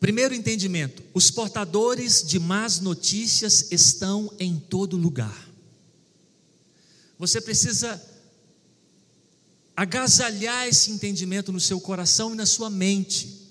Primeiro 0.00 0.34
entendimento: 0.34 1.02
os 1.14 1.30
portadores 1.30 2.24
de 2.26 2.40
más 2.40 2.80
notícias 2.80 3.70
estão 3.70 4.32
em 4.38 4.58
todo 4.58 4.96
lugar. 4.96 5.48
Você 7.18 7.40
precisa 7.40 8.02
agasalhar 9.76 10.66
esse 10.66 10.90
entendimento 10.90 11.52
no 11.52 11.60
seu 11.60 11.80
coração 11.80 12.32
e 12.32 12.36
na 12.36 12.46
sua 12.46 12.68
mente, 12.68 13.46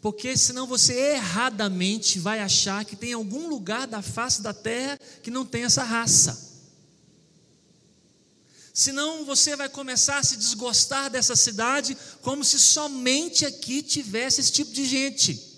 porque 0.00 0.36
senão 0.36 0.66
você 0.66 1.12
erradamente 1.12 2.18
vai 2.18 2.40
achar 2.40 2.84
que 2.84 2.96
tem 2.96 3.12
algum 3.12 3.48
lugar 3.48 3.86
da 3.86 4.02
face 4.02 4.42
da 4.42 4.52
terra 4.52 4.98
que 5.22 5.30
não 5.30 5.46
tem 5.46 5.62
essa 5.62 5.84
raça. 5.84 6.51
Senão 8.72 9.24
você 9.24 9.54
vai 9.54 9.68
começar 9.68 10.18
a 10.18 10.22
se 10.22 10.36
desgostar 10.36 11.10
dessa 11.10 11.36
cidade 11.36 11.96
como 12.22 12.42
se 12.42 12.58
somente 12.58 13.44
aqui 13.44 13.82
tivesse 13.82 14.40
esse 14.40 14.52
tipo 14.52 14.72
de 14.72 14.86
gente. 14.86 15.52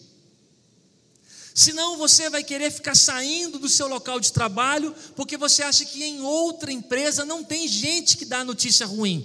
Senão 1.55 1.97
você 1.97 2.29
vai 2.29 2.43
querer 2.43 2.73
ficar 2.73 2.97
saindo 2.97 3.61
do 3.61 3.69
seu 3.69 3.87
local 3.87 4.19
de 4.19 4.33
trabalho 4.33 4.93
porque 5.15 5.37
você 5.37 5.63
acha 5.63 5.85
que 5.85 6.03
em 6.03 6.21
outra 6.21 6.73
empresa 6.73 7.25
não 7.25 7.45
tem 7.45 7.69
gente 7.69 8.17
que 8.17 8.25
dá 8.25 8.43
notícia 8.43 8.85
ruim. 8.85 9.25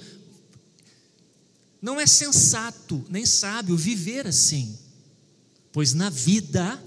Não 1.82 1.99
é 1.99 2.06
sensato 2.06 3.04
nem 3.10 3.25
sábio 3.25 3.75
viver 3.75 4.28
assim, 4.28 4.78
pois 5.71 5.93
na 5.93 6.12
vida 6.12 6.80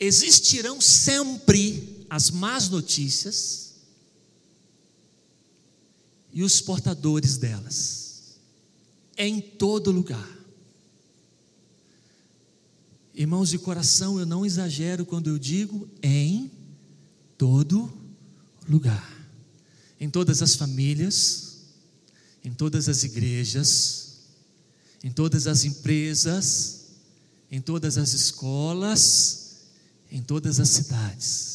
existirão 0.00 0.80
sempre 0.80 2.06
as 2.08 2.30
más 2.30 2.70
notícias 2.70 3.63
e 6.34 6.42
os 6.42 6.60
portadores 6.60 7.38
delas, 7.38 8.36
em 9.16 9.40
todo 9.40 9.92
lugar. 9.92 10.28
Irmãos 13.14 13.50
de 13.50 13.58
coração, 13.58 14.18
eu 14.18 14.26
não 14.26 14.44
exagero 14.44 15.06
quando 15.06 15.30
eu 15.30 15.38
digo 15.38 15.88
em 16.02 16.50
todo 17.38 17.90
lugar, 18.68 19.08
em 20.00 20.10
todas 20.10 20.42
as 20.42 20.56
famílias, 20.56 21.58
em 22.42 22.52
todas 22.52 22.88
as 22.88 23.04
igrejas, 23.04 24.14
em 25.04 25.12
todas 25.12 25.46
as 25.46 25.64
empresas, 25.64 26.86
em 27.48 27.60
todas 27.60 27.96
as 27.96 28.12
escolas, 28.12 29.58
em 30.10 30.20
todas 30.20 30.58
as 30.58 30.68
cidades. 30.70 31.53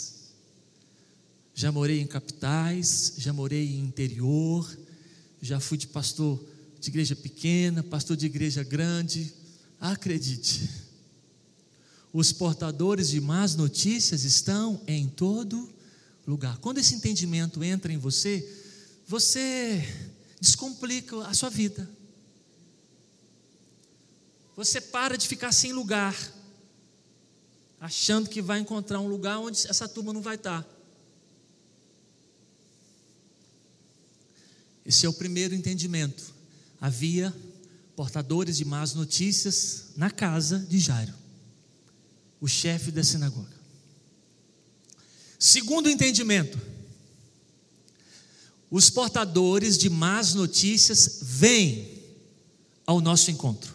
Já 1.60 1.74
morei 1.74 2.00
em 2.00 2.08
capitais, 2.08 3.16
já 3.18 3.34
morei 3.34 3.74
em 3.74 3.82
interior, 3.82 4.66
já 5.42 5.60
fui 5.60 5.78
de 5.78 5.88
pastor 5.88 6.42
de 6.80 6.88
igreja 6.90 7.18
pequena, 7.18 7.84
pastor 7.84 8.16
de 8.16 8.28
igreja 8.28 8.64
grande. 8.64 9.34
Acredite, 9.78 10.70
os 12.14 12.32
portadores 12.32 13.10
de 13.10 13.20
más 13.20 13.58
notícias 13.58 14.24
estão 14.24 14.82
em 14.88 15.10
todo 15.10 15.70
lugar. 16.26 16.58
Quando 16.60 16.78
esse 16.78 16.96
entendimento 16.96 17.62
entra 17.62 17.92
em 17.92 17.98
você, 17.98 18.50
você 19.06 19.84
descomplica 20.40 21.28
a 21.28 21.34
sua 21.34 21.50
vida. 21.50 21.90
Você 24.56 24.80
para 24.80 25.18
de 25.18 25.28
ficar 25.28 25.52
sem 25.52 25.74
lugar, 25.74 26.16
achando 27.82 28.30
que 28.30 28.42
vai 28.42 28.62
encontrar 28.62 29.02
um 29.02 29.10
lugar 29.10 29.40
onde 29.40 29.68
essa 29.68 29.90
turma 29.90 30.14
não 30.14 30.22
vai 30.22 30.36
estar. 30.36 30.79
Esse 34.86 35.06
é 35.06 35.10
o 35.10 35.14
primeiro 35.14 35.54
entendimento. 35.54 36.34
Havia 36.80 37.36
portadores 37.96 38.58
de 38.58 38.66
más 38.66 38.94
notícias 38.94 39.92
na 39.96 40.10
casa 40.10 40.60
de 40.60 40.80
Jairo 40.80 41.20
o 42.42 42.48
chefe 42.48 42.92
da 42.92 43.04
sinagoga. 43.04 43.60
Segundo 45.38 45.90
entendimento, 45.90 46.60
os 48.70 48.90
portadores 48.90 49.78
de 49.78 49.90
más 49.90 50.34
notícias 50.34 51.20
vêm 51.22 52.00
ao 52.86 53.02
nosso 53.02 53.32
encontro. 53.32 53.74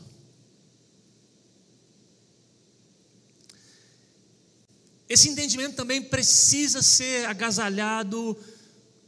Esse 5.08 5.28
entendimento 5.28 5.76
também 5.76 6.02
precisa 6.02 6.80
ser 6.80 7.26
agasalhado, 7.26 8.36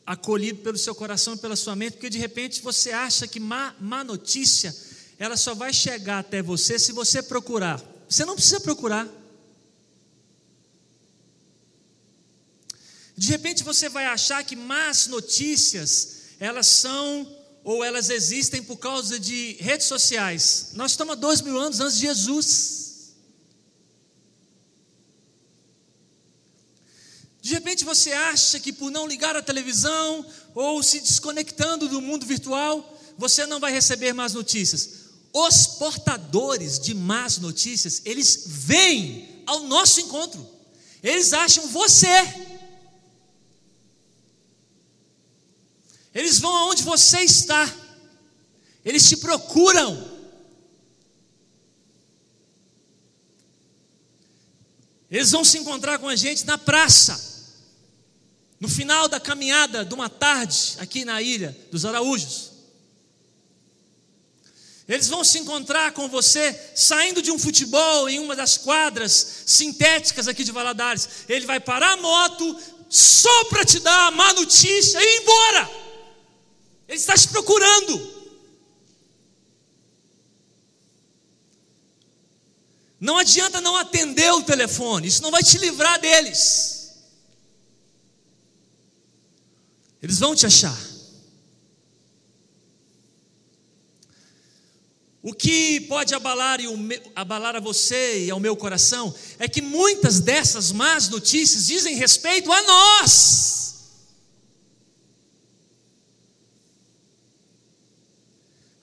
acolhido 0.07 0.63
pelo 0.63 0.79
seu 0.79 0.95
coração 0.95 1.35
e 1.35 1.39
pela 1.39 1.57
sua 1.57 1.75
mente, 1.75 1.95
porque 1.95 2.09
de 2.09 2.19
repente 2.19 2.63
você 2.63 2.93
acha 2.93 3.27
que 3.27 3.41
má, 3.41 3.75
má 3.81 4.05
notícia, 4.05 4.75
ela 5.19 5.37
só 5.37 5.55
vai 5.55 5.73
chegar 5.73 6.21
até 6.21 6.41
você 6.41 6.79
se 6.79 6.93
você 6.93 7.23
procurar. 7.23 7.83
Você 8.09 8.25
não 8.25 8.35
precisa 8.35 8.61
procurar. 8.61 9.09
De 13.17 13.29
repente 13.29 13.65
você 13.65 13.89
vai 13.89 14.05
achar 14.05 14.45
que 14.45 14.55
más 14.55 15.09
notícias, 15.09 16.37
elas 16.39 16.67
são 16.67 17.27
ou 17.65 17.83
elas 17.83 18.11
existem 18.11 18.63
por 18.63 18.77
causa 18.77 19.19
de 19.19 19.57
redes 19.59 19.87
sociais. 19.87 20.69
Nós 20.75 20.93
estamos 20.93 21.15
há 21.15 21.17
dois 21.17 21.41
mil 21.41 21.59
anos 21.59 21.81
antes 21.81 21.97
de 21.97 22.07
Jesus. 22.07 22.86
De 27.47 27.55
repente 27.55 27.85
você 27.85 28.11
acha 28.11 28.59
que 28.59 28.73
por 28.73 28.91
não 28.91 29.07
ligar 29.07 29.37
a 29.37 29.41
televisão 29.41 30.27
ou 30.53 30.83
se 30.83 30.99
desconectando 30.99 31.89
do 31.89 32.03
mundo 32.03 32.27
virtual, 32.27 33.01
você 33.17 33.47
não 33.47 33.61
vai 33.61 33.71
receber 33.71 34.13
más 34.13 34.35
notícias. 34.35 35.05
Os 35.33 35.65
portadores 35.65 36.77
de 36.81 36.93
más 36.93 37.39
notícias, 37.39 38.03
eles 38.05 38.43
vêm 38.49 39.45
ao 39.47 39.61
nosso 39.61 40.01
encontro. 40.01 40.45
Eles 41.01 41.33
acham 41.33 41.69
você 41.69 42.09
Eles 46.13 46.41
vão 46.41 46.57
aonde 46.57 46.83
você 46.83 47.21
está. 47.21 47.73
Eles 48.85 49.09
te 49.09 49.19
procuram. 49.19 50.17
Eles 55.09 55.31
vão 55.31 55.45
se 55.45 55.59
encontrar 55.59 56.01
com 56.01 56.09
a 56.09 56.17
gente 56.17 56.45
na 56.45 56.59
praça. 56.59 57.36
No 58.59 58.69
final 58.69 59.09
da 59.09 59.21
caminhada 59.21 59.85
de 59.85 59.95
uma 59.95 60.09
tarde 60.09 60.77
aqui 60.79 61.05
na 61.05 61.21
ilha 61.21 61.57
dos 61.71 61.85
Araújos. 61.85 62.53
Eles 64.89 65.09
vão 65.09 65.25
se 65.25 65.39
encontrar 65.39 65.93
com 65.93 66.09
você 66.09 66.59
saindo 66.75 67.21
de 67.21 67.33
um 67.33 67.39
futebol 67.39 68.09
em 68.09 68.21
uma 68.21 68.37
das 68.37 68.57
quadras 68.57 69.43
sintéticas 69.45 70.29
aqui 70.29 70.45
de 70.45 70.53
Valadares. 70.53 71.09
Ele 71.29 71.45
vai 71.45 71.59
parar 71.59 71.93
a 71.93 71.97
moto 71.97 72.57
só 72.89 73.45
para 73.47 73.65
te 73.65 73.81
dar 73.81 74.07
a 74.07 74.11
má 74.13 74.33
notícia 74.35 74.99
e 75.01 75.05
ir 75.05 75.23
embora. 75.23 75.71
Ele 76.89 76.99
está 76.99 77.15
te 77.15 77.27
procurando. 77.29 78.17
Não 83.01 83.19
adianta 83.19 83.61
não 83.61 83.77
atender 83.77 84.33
o 84.33 84.43
telefone, 84.43 85.09
isso 85.09 85.23
não 85.23 85.31
vai 85.31 85.43
te 85.43 85.59
livrar 85.59 86.01
deles. 86.01 86.76
Eles 90.07 90.21
vão 90.21 90.37
te 90.37 90.47
achar. 90.47 90.79
O 95.21 95.33
que 95.35 95.81
pode 95.81 96.15
abalar, 96.15 96.61
e 96.61 96.67
abalar 97.13 97.57
a 97.57 97.61
você 97.61 98.27
e 98.27 98.31
ao 98.31 98.39
meu 98.39 98.55
coração 98.55 99.13
é 99.41 99.49
que 99.49 99.61
muitas 99.61 100.21
dessas 100.21 100.71
más 100.71 101.09
notícias 101.09 101.67
dizem 101.67 101.97
respeito 101.97 102.53
a 102.53 102.63
nós. 102.63 103.67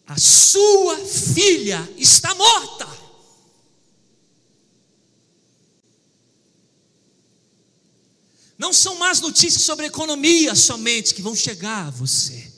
a 0.06 0.20
sua 0.20 0.98
filha 0.98 1.90
está 1.98 2.36
morta. 2.36 2.83
Não 8.64 8.72
são 8.72 8.96
más 8.96 9.20
notícias 9.20 9.64
sobre 9.64 9.88
economia 9.88 10.56
somente 10.56 11.14
que 11.14 11.22
vão 11.22 11.36
chegar 11.36 11.88
a 11.88 11.90
você. 11.90 12.50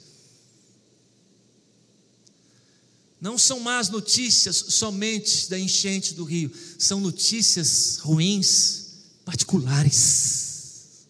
Não 3.19 3.39
são 3.39 3.59
más 3.59 3.89
notícias 3.89 4.55
somente 4.55 5.49
da 5.49 5.57
enchente 5.57 6.13
do 6.13 6.23
rio, 6.23 6.51
são 6.77 6.99
notícias 6.99 7.97
ruins, 7.97 8.83
particulares. 9.25 11.07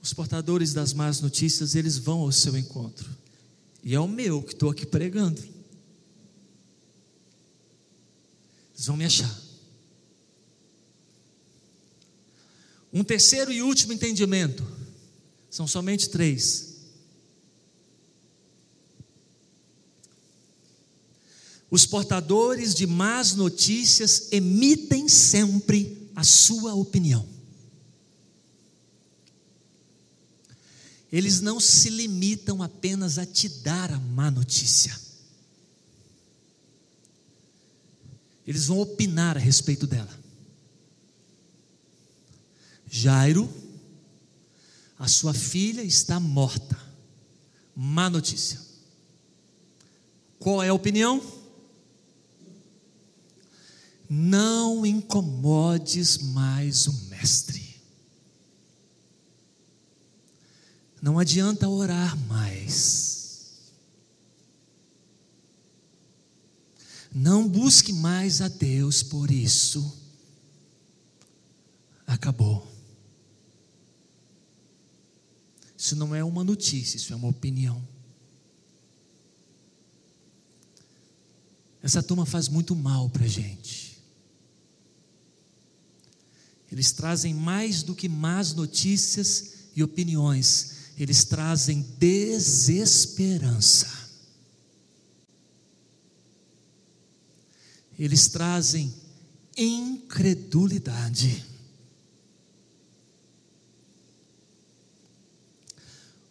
Os 0.00 0.12
portadores 0.14 0.72
das 0.72 0.92
más 0.92 1.20
notícias, 1.20 1.74
eles 1.74 1.98
vão 1.98 2.20
ao 2.20 2.30
seu 2.30 2.56
encontro. 2.56 3.10
E 3.82 3.96
é 3.96 4.00
o 4.00 4.06
meu 4.06 4.44
que 4.44 4.52
estou 4.52 4.70
aqui 4.70 4.86
pregando. 4.86 5.42
Eles 8.76 8.86
vão 8.86 8.96
me 8.96 9.04
achar. 9.04 9.47
Um 12.92 13.04
terceiro 13.04 13.52
e 13.52 13.62
último 13.62 13.92
entendimento. 13.92 14.64
São 15.50 15.66
somente 15.66 16.08
três. 16.08 16.76
Os 21.70 21.84
portadores 21.84 22.74
de 22.74 22.86
más 22.86 23.34
notícias 23.34 24.28
emitem 24.32 25.08
sempre 25.08 26.10
a 26.16 26.24
sua 26.24 26.74
opinião. 26.74 27.38
eles 31.10 31.40
não 31.40 31.58
se 31.58 31.88
limitam 31.88 32.62
apenas 32.62 33.18
a 33.18 33.24
te 33.24 33.48
dar 33.48 33.90
a 33.90 33.98
má 33.98 34.30
notícia. 34.30 34.98
Eles 38.46 38.66
vão 38.66 38.78
opinar 38.78 39.36
a 39.36 39.40
respeito 39.40 39.86
dela. 39.86 40.17
Jairo, 42.90 43.48
a 44.98 45.06
sua 45.06 45.34
filha 45.34 45.82
está 45.82 46.18
morta. 46.18 46.78
Má 47.74 48.10
notícia. 48.10 48.60
Qual 50.38 50.62
é 50.62 50.68
a 50.68 50.74
opinião? 50.74 51.22
Não 54.08 54.86
incomodes 54.86 56.18
mais 56.18 56.86
o 56.86 56.92
Mestre. 57.08 57.76
Não 61.00 61.18
adianta 61.18 61.68
orar 61.68 62.16
mais. 62.26 63.18
Não 67.12 67.48
busque 67.48 67.92
mais 67.92 68.40
a 68.40 68.48
Deus 68.48 69.02
por 69.02 69.30
isso. 69.30 69.96
Acabou. 72.06 72.77
Isso 75.78 75.94
não 75.94 76.12
é 76.12 76.24
uma 76.24 76.42
notícia, 76.42 76.96
isso 76.96 77.12
é 77.12 77.16
uma 77.16 77.28
opinião. 77.28 77.80
Essa 81.80 82.02
turma 82.02 82.26
faz 82.26 82.48
muito 82.48 82.74
mal 82.74 83.08
para 83.08 83.24
a 83.24 83.28
gente. 83.28 83.96
Eles 86.70 86.90
trazem 86.90 87.32
mais 87.32 87.84
do 87.84 87.94
que 87.94 88.08
más 88.08 88.52
notícias 88.54 89.52
e 89.76 89.82
opiniões, 89.82 90.90
eles 90.98 91.24
trazem 91.24 91.82
desesperança. 91.96 93.86
Eles 97.96 98.26
trazem 98.26 98.92
incredulidade. 99.56 101.46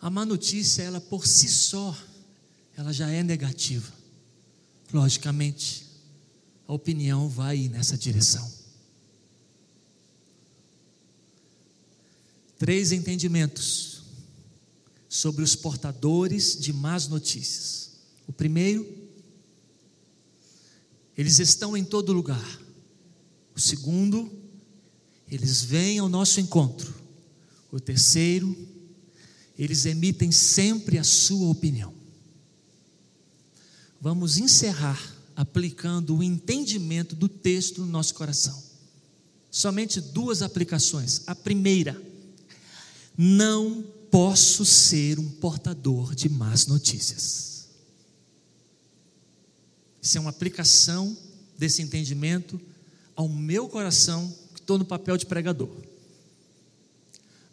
A 0.07 0.09
má 0.09 0.25
notícia, 0.25 0.83
ela 0.83 1.01
por 1.01 1.27
si 1.27 1.49
só, 1.49 1.93
ela 2.77 2.93
já 2.93 3.09
é 3.09 3.21
negativa. 3.21 3.91
Logicamente, 4.93 5.85
a 6.65 6.73
opinião 6.73 7.27
vai 7.27 7.67
nessa 7.67 7.97
direção. 7.97 8.49
Três 12.57 12.93
entendimentos 12.93 14.03
sobre 15.09 15.43
os 15.43 15.57
portadores 15.57 16.57
de 16.57 16.71
más 16.71 17.09
notícias. 17.09 17.97
O 18.25 18.31
primeiro, 18.31 18.87
eles 21.17 21.37
estão 21.37 21.75
em 21.75 21.83
todo 21.83 22.13
lugar. 22.13 22.61
O 23.53 23.59
segundo, 23.59 24.31
eles 25.29 25.63
vêm 25.63 25.99
ao 25.99 26.07
nosso 26.07 26.39
encontro. 26.39 26.95
O 27.69 27.77
terceiro, 27.77 28.76
eles 29.57 29.85
emitem 29.85 30.31
sempre 30.31 30.97
a 30.97 31.03
sua 31.03 31.49
opinião. 31.49 31.93
Vamos 33.99 34.37
encerrar 34.37 35.15
aplicando 35.35 36.15
o 36.15 36.23
entendimento 36.23 37.15
do 37.15 37.27
texto 37.27 37.81
no 37.81 37.87
nosso 37.87 38.13
coração. 38.13 38.61
Somente 39.49 39.99
duas 39.99 40.41
aplicações. 40.41 41.21
A 41.25 41.33
primeira, 41.33 41.99
não 43.17 43.83
posso 44.11 44.63
ser 44.63 45.19
um 45.19 45.29
portador 45.29 46.13
de 46.13 46.29
más 46.29 46.67
notícias. 46.67 47.67
Isso 50.01 50.17
é 50.17 50.21
uma 50.21 50.29
aplicação 50.29 51.17
desse 51.57 51.81
entendimento 51.81 52.59
ao 53.15 53.27
meu 53.27 53.67
coração, 53.67 54.31
que 54.53 54.61
estou 54.61 54.77
no 54.77 54.85
papel 54.85 55.17
de 55.17 55.25
pregador, 55.25 55.69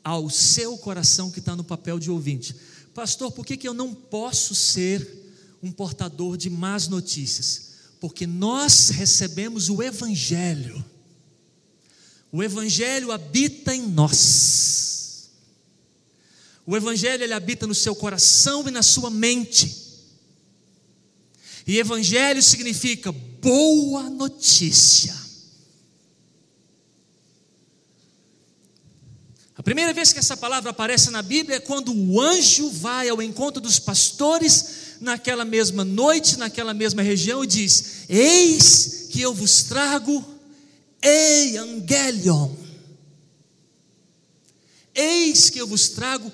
ao 0.04 0.28
seu 0.28 0.76
coração, 0.76 1.30
que 1.30 1.38
está 1.38 1.56
no 1.56 1.64
papel 1.64 1.98
de 1.98 2.10
ouvinte. 2.10 2.54
Pastor, 2.92 3.32
por 3.32 3.44
que, 3.44 3.56
que 3.56 3.66
eu 3.66 3.74
não 3.74 3.94
posso 3.94 4.54
ser 4.54 5.24
um 5.62 5.72
portador 5.72 6.36
de 6.36 6.50
más 6.50 6.86
notícias? 6.86 7.72
Porque 7.98 8.26
nós 8.26 8.90
recebemos 8.90 9.70
o 9.70 9.82
Evangelho, 9.82 10.84
o 12.30 12.42
Evangelho 12.42 13.12
habita 13.12 13.74
em 13.74 13.86
nós. 13.86 15.30
O 16.66 16.76
Evangelho 16.76 17.22
ele 17.22 17.32
habita 17.32 17.64
no 17.64 17.74
seu 17.74 17.94
coração 17.94 18.66
e 18.66 18.72
na 18.72 18.82
sua 18.82 19.08
mente. 19.08 19.84
E 21.64 21.78
Evangelho 21.78 22.42
significa 22.42 23.12
boa 23.12 24.10
notícia. 24.10 25.23
Primeira 29.64 29.92
vez 29.94 30.12
que 30.12 30.18
essa 30.18 30.36
palavra 30.36 30.70
aparece 30.70 31.10
na 31.10 31.22
Bíblia 31.22 31.56
é 31.56 31.60
quando 31.60 31.92
o 31.92 32.20
anjo 32.20 32.70
vai 32.70 33.08
ao 33.08 33.22
encontro 33.22 33.60
dos 33.60 33.78
pastores 33.78 34.98
naquela 35.00 35.44
mesma 35.44 35.84
noite, 35.84 36.38
naquela 36.38 36.74
mesma 36.74 37.02
região 37.02 37.42
e 37.42 37.46
diz: 37.46 38.04
Eis 38.08 39.08
que 39.10 39.20
eu 39.20 39.32
vos 39.32 39.62
trago 39.64 40.24
Angelion. 41.02 42.50
Eis 44.94 45.50
que 45.50 45.60
eu 45.60 45.66
vos 45.66 45.88
trago 45.88 46.30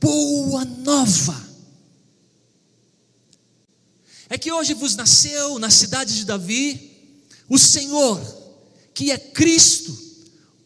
boa 0.00 0.64
nova. 0.64 1.52
É 4.28 4.38
que 4.38 4.52
hoje 4.52 4.74
vos 4.74 4.96
nasceu 4.96 5.58
na 5.58 5.70
cidade 5.70 6.16
de 6.16 6.24
Davi 6.24 6.90
o 7.48 7.58
Senhor, 7.58 8.20
que 8.94 9.10
é 9.10 9.18
Cristo, 9.18 9.96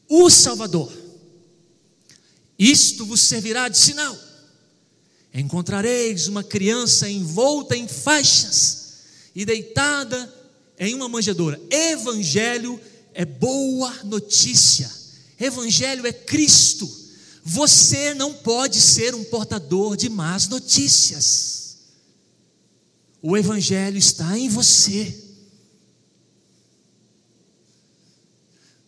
o 0.08 0.30
Salvador. 0.30 1.05
Isto 2.58 3.04
vos 3.04 3.20
servirá 3.20 3.68
de 3.68 3.78
sinal. 3.78 4.16
Encontrareis 5.32 6.28
uma 6.28 6.42
criança 6.42 7.08
envolta 7.08 7.76
em 7.76 7.86
faixas 7.86 8.94
e 9.34 9.44
deitada 9.44 10.32
em 10.78 10.94
uma 10.94 11.08
manjedoura. 11.08 11.60
Evangelho 11.70 12.80
é 13.12 13.24
boa 13.24 13.92
notícia. 14.04 14.90
Evangelho 15.38 16.06
é 16.06 16.12
Cristo 16.12 17.06
você 17.48 18.12
não 18.12 18.34
pode 18.34 18.80
ser 18.80 19.14
um 19.14 19.22
portador 19.22 19.96
de 19.96 20.08
más 20.08 20.48
notícias. 20.48 21.76
O 23.22 23.36
Evangelho 23.36 23.96
está 23.96 24.36
em 24.36 24.48
você. 24.48 25.16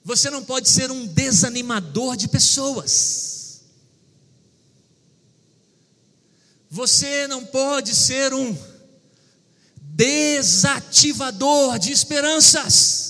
Você 0.03 0.29
não 0.29 0.45
pode 0.45 0.69
ser 0.69 0.91
um 0.91 1.07
desanimador 1.07 2.17
de 2.17 2.27
pessoas. 2.27 3.38
Você 6.71 7.27
não 7.27 7.45
pode 7.45 7.95
ser 7.95 8.35
um 8.35 8.57
desativador 9.81 11.79
de 11.79 11.91
esperanças. 11.93 13.09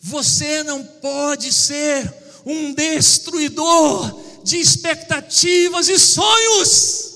Você 0.00 0.62
não 0.62 0.82
pode 0.82 1.52
ser 1.52 2.12
um 2.46 2.72
destruidor 2.72 4.18
de 4.42 4.56
expectativas 4.56 5.88
e 5.88 5.98
sonhos. 5.98 7.10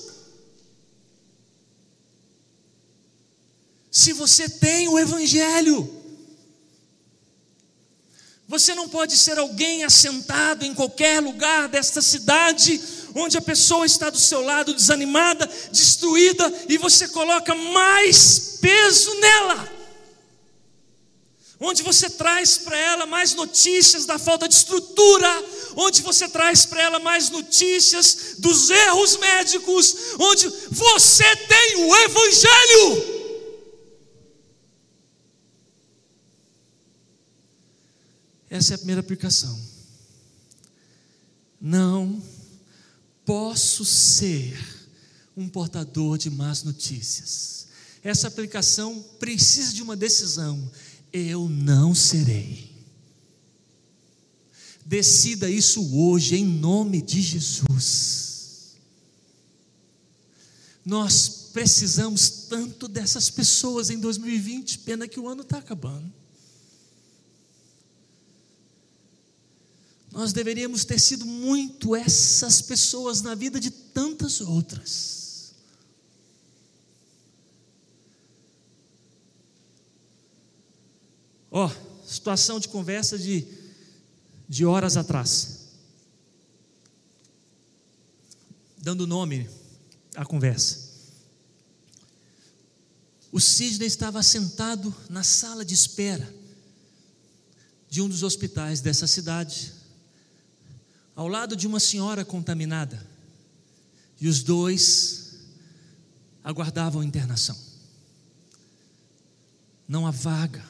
Se 3.89 4.13
você 4.13 4.47
tem 4.47 4.87
o 4.87 4.99
Evangelho, 4.99 5.94
você 8.47 8.75
não 8.75 8.87
pode 8.87 9.17
ser 9.17 9.37
alguém 9.39 9.83
assentado 9.83 10.65
em 10.65 10.73
qualquer 10.73 11.21
lugar 11.21 11.67
desta 11.67 12.01
cidade, 12.01 12.79
onde 13.15 13.37
a 13.37 13.41
pessoa 13.41 13.85
está 13.85 14.09
do 14.09 14.19
seu 14.19 14.41
lado 14.41 14.73
desanimada, 14.73 15.49
destruída, 15.71 16.51
e 16.69 16.77
você 16.77 17.07
coloca 17.07 17.55
mais 17.55 18.57
peso 18.61 19.13
nela 19.15 19.75
onde 21.59 21.83
você 21.83 22.09
traz 22.09 22.57
para 22.57 22.77
ela 22.77 23.05
mais 23.05 23.33
notícias 23.33 24.05
da 24.05 24.19
falta 24.19 24.47
de 24.47 24.53
estrutura, 24.53 25.43
onde 25.75 26.01
você 26.01 26.27
traz 26.27 26.65
para 26.65 26.81
ela 26.81 26.99
mais 26.99 27.29
notícias 27.29 28.35
dos 28.39 28.69
erros 28.69 29.17
médicos, 29.17 29.95
onde 30.19 30.51
você 30.69 31.35
tem 31.35 31.85
o 31.85 31.95
Evangelho. 31.95 33.14
Essa 38.55 38.73
é 38.73 38.75
a 38.75 38.77
primeira 38.77 39.01
aplicação. 39.01 39.59
Não 41.59 42.23
posso 43.25 43.83
ser 43.83 44.57
um 45.35 45.49
portador 45.49 46.17
de 46.17 46.29
más 46.29 46.63
notícias. 46.63 47.67
Essa 48.01 48.29
aplicação 48.29 49.03
precisa 49.19 49.73
de 49.73 49.83
uma 49.83 49.95
decisão 49.95 50.71
eu 51.11 51.49
não 51.49 51.93
serei. 51.93 52.71
Decida 54.85 55.49
isso 55.49 55.93
hoje, 55.93 56.37
em 56.37 56.45
nome 56.45 57.01
de 57.01 57.21
Jesus. 57.21 58.75
Nós 60.85 61.49
precisamos 61.51 62.29
tanto 62.47 62.87
dessas 62.87 63.29
pessoas 63.29 63.89
em 63.89 63.99
2020, 63.99 64.79
pena 64.79 65.07
que 65.07 65.19
o 65.19 65.27
ano 65.27 65.41
está 65.41 65.57
acabando. 65.57 66.24
Nós 70.15 70.31
deveríamos 70.31 70.85
ter 70.85 70.97
sido 70.97 71.25
muito 71.25 71.93
essas 71.93 72.61
pessoas 72.61 73.21
na 73.21 73.35
vida 73.35 73.59
de 73.59 73.69
tantas 73.69 74.39
outras. 74.39 75.53
Ó, 81.51 81.65
oh, 81.67 82.07
situação 82.07 82.61
de 82.61 82.69
conversa 82.69 83.19
de, 83.19 83.45
de 84.47 84.65
horas 84.65 84.95
atrás. 84.95 85.65
Dando 88.77 89.05
nome 89.05 89.49
à 90.15 90.25
conversa. 90.25 90.85
O 93.33 93.41
Sidney 93.41 93.87
estava 93.87 94.23
sentado 94.23 94.95
na 95.09 95.23
sala 95.23 95.65
de 95.65 95.73
espera 95.73 96.33
de 97.89 98.01
um 98.01 98.07
dos 98.07 98.23
hospitais 98.23 98.79
dessa 98.79 99.07
cidade, 99.07 99.73
ao 101.15 101.27
lado 101.27 101.55
de 101.55 101.65
uma 101.65 101.79
senhora 101.79 102.25
contaminada, 102.25 103.05
e 104.19 104.27
os 104.27 104.43
dois 104.43 105.35
aguardavam 106.43 107.03
internação. 107.03 107.57
Não 109.87 110.05
há 110.05 110.11
vaga, 110.11 110.63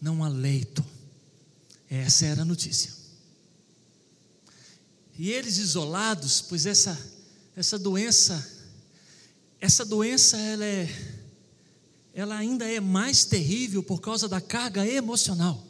não 0.00 0.24
há 0.24 0.28
leito, 0.28 0.84
essa 1.88 2.26
era 2.26 2.42
a 2.42 2.46
notícia. 2.46 2.92
E 5.18 5.30
eles 5.30 5.58
isolados, 5.58 6.40
pois 6.40 6.66
essa, 6.66 6.98
essa 7.54 7.78
doença, 7.78 8.50
essa 9.60 9.84
doença 9.84 10.36
ela 10.38 10.64
é 10.64 10.88
ela 12.14 12.36
ainda 12.36 12.70
é 12.70 12.78
mais 12.78 13.24
terrível 13.24 13.82
por 13.82 14.00
causa 14.00 14.28
da 14.28 14.40
carga 14.40 14.86
emocional. 14.86 15.66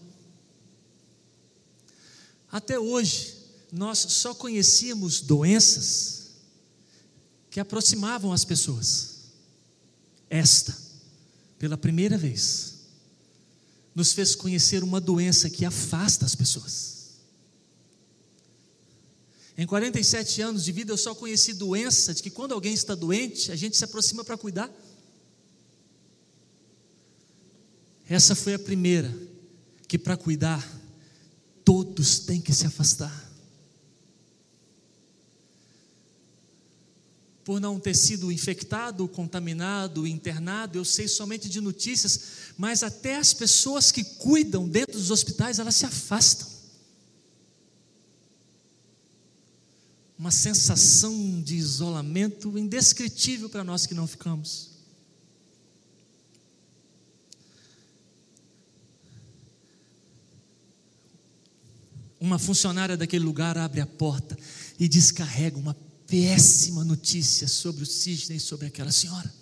Até 2.53 2.79
hoje, 2.79 3.35
nós 3.73 3.99
só 3.99 4.35
conhecíamos 4.35 5.23
doenças 5.23 6.33
que 7.51 7.59
aproximavam 7.59 8.31
as 8.31 8.45
pessoas. 8.45 9.13
Esta, 10.29 10.77
pela 11.59 11.79
primeira 11.79 12.19
vez, 12.19 12.75
nos 13.95 14.13
fez 14.13 14.35
conhecer 14.35 14.85
uma 14.85 15.01
doença 15.01 15.49
que 15.49 15.65
afasta 15.65 16.27
as 16.27 16.35
pessoas. 16.35 16.93
Em 19.57 19.67
47 19.67 20.43
anos 20.43 20.65
de 20.65 20.73
vida, 20.73 20.93
eu 20.93 20.99
só 20.99 21.15
conheci 21.15 21.55
doença 21.55 22.13
de 22.13 22.23
que 22.23 22.31
quando 22.31 22.53
alguém 22.53 22.75
está 22.75 22.95
doente, 22.95 23.51
a 23.51 23.57
gente 23.57 23.77
se 23.77 23.85
aproxima 23.85 24.25
para 24.25 24.37
cuidar. 24.37 24.71
Essa 28.09 28.35
foi 28.35 28.55
a 28.55 28.59
primeira, 28.59 29.15
que 29.89 29.99
para 29.99 30.17
cuidar, 30.17 30.82
todos 31.65 32.21
têm 32.21 32.41
que 32.41 32.53
se 32.53 32.67
afastar. 32.67 33.31
Por 37.45 37.61
não 37.61 37.81
ter 37.81 37.95
sido 37.95 38.31
infectado, 38.31 39.09
contaminado, 39.09 40.07
internado, 40.07 40.79
eu 40.79 40.85
sei 40.85 41.09
somente 41.09 41.49
de 41.49 41.61
notícias, 41.61 42.21
mas 42.57 42.83
até 42.83 43.17
as 43.17 43.33
pessoas 43.33 43.91
que 43.91 44.05
cuidam 44.05 44.69
dentro 44.69 44.97
dos 44.97 45.11
hospitais, 45.11 45.59
elas 45.59 45.75
se 45.75 45.85
afastam. 45.85 46.47
Uma 50.17 50.31
sensação 50.31 51.43
de 51.43 51.57
isolamento 51.57 52.57
indescritível 52.57 53.49
para 53.49 53.65
nós 53.65 53.87
que 53.87 53.95
não 53.95 54.07
ficamos. 54.07 54.72
Uma 62.23 62.39
funcionária 62.39 62.97
daquele 62.97 63.25
lugar 63.25 63.59
abre 63.59 63.81
a 63.81 63.87
porta 63.87 64.39
e 64.79 64.89
descarrega 64.89 65.59
uma 65.59 65.75
péssima 66.07 66.85
notícia 66.85 67.49
sobre 67.49 67.83
o 67.83 67.87
Sidney 67.87 68.37
e 68.37 68.41
sobre 68.41 68.69
aquela 68.69 68.93
senhora. 68.93 69.35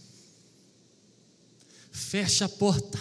Fecha 1.92 2.46
a 2.46 2.48
porta. 2.48 2.98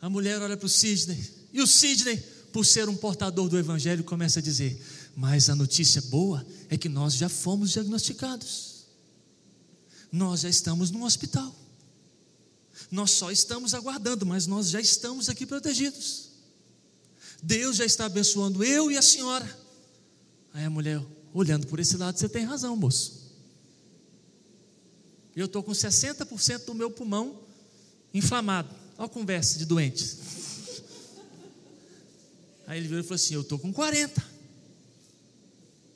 A 0.00 0.10
mulher 0.10 0.42
olha 0.42 0.56
para 0.56 0.66
o 0.66 0.68
Sidney. 0.68 1.24
E 1.52 1.62
o 1.62 1.66
Sidney, 1.66 2.16
por 2.52 2.66
ser 2.66 2.88
um 2.88 2.96
portador 2.96 3.48
do 3.48 3.56
Evangelho, 3.56 4.02
começa 4.02 4.40
a 4.40 4.42
dizer: 4.42 4.82
Mas 5.14 5.48
a 5.48 5.54
notícia 5.54 6.02
boa 6.02 6.44
é 6.68 6.76
que 6.76 6.88
nós 6.88 7.14
já 7.14 7.28
fomos 7.28 7.70
diagnosticados. 7.70 8.84
Nós 10.10 10.40
já 10.40 10.48
estamos 10.48 10.90
no 10.90 11.04
hospital. 11.04 11.54
Nós 12.90 13.12
só 13.12 13.30
estamos 13.30 13.74
aguardando, 13.74 14.26
mas 14.26 14.48
nós 14.48 14.70
já 14.70 14.80
estamos 14.80 15.28
aqui 15.28 15.46
protegidos. 15.46 16.33
Deus 17.44 17.76
já 17.76 17.84
está 17.84 18.06
abençoando 18.06 18.64
eu 18.64 18.90
e 18.90 18.96
a 18.96 19.02
senhora. 19.02 19.44
Aí 20.54 20.64
a 20.64 20.70
mulher, 20.70 21.02
olhando 21.32 21.66
por 21.66 21.78
esse 21.78 21.94
lado, 21.96 22.18
você 22.18 22.26
tem 22.26 22.42
razão, 22.42 22.74
moço. 22.74 23.22
Eu 25.36 25.44
estou 25.44 25.62
com 25.62 25.72
60% 25.72 26.64
do 26.64 26.74
meu 26.74 26.90
pulmão 26.90 27.38
inflamado. 28.14 28.74
Olha 28.96 29.06
a 29.06 29.08
conversa 29.08 29.58
de 29.58 29.66
doentes. 29.66 30.18
Aí 32.66 32.78
ele 32.78 32.88
virou 32.88 33.00
e 33.00 33.02
falou 33.02 33.16
assim: 33.16 33.34
Eu 33.34 33.42
estou 33.42 33.58
com 33.58 33.72
40. 33.72 34.24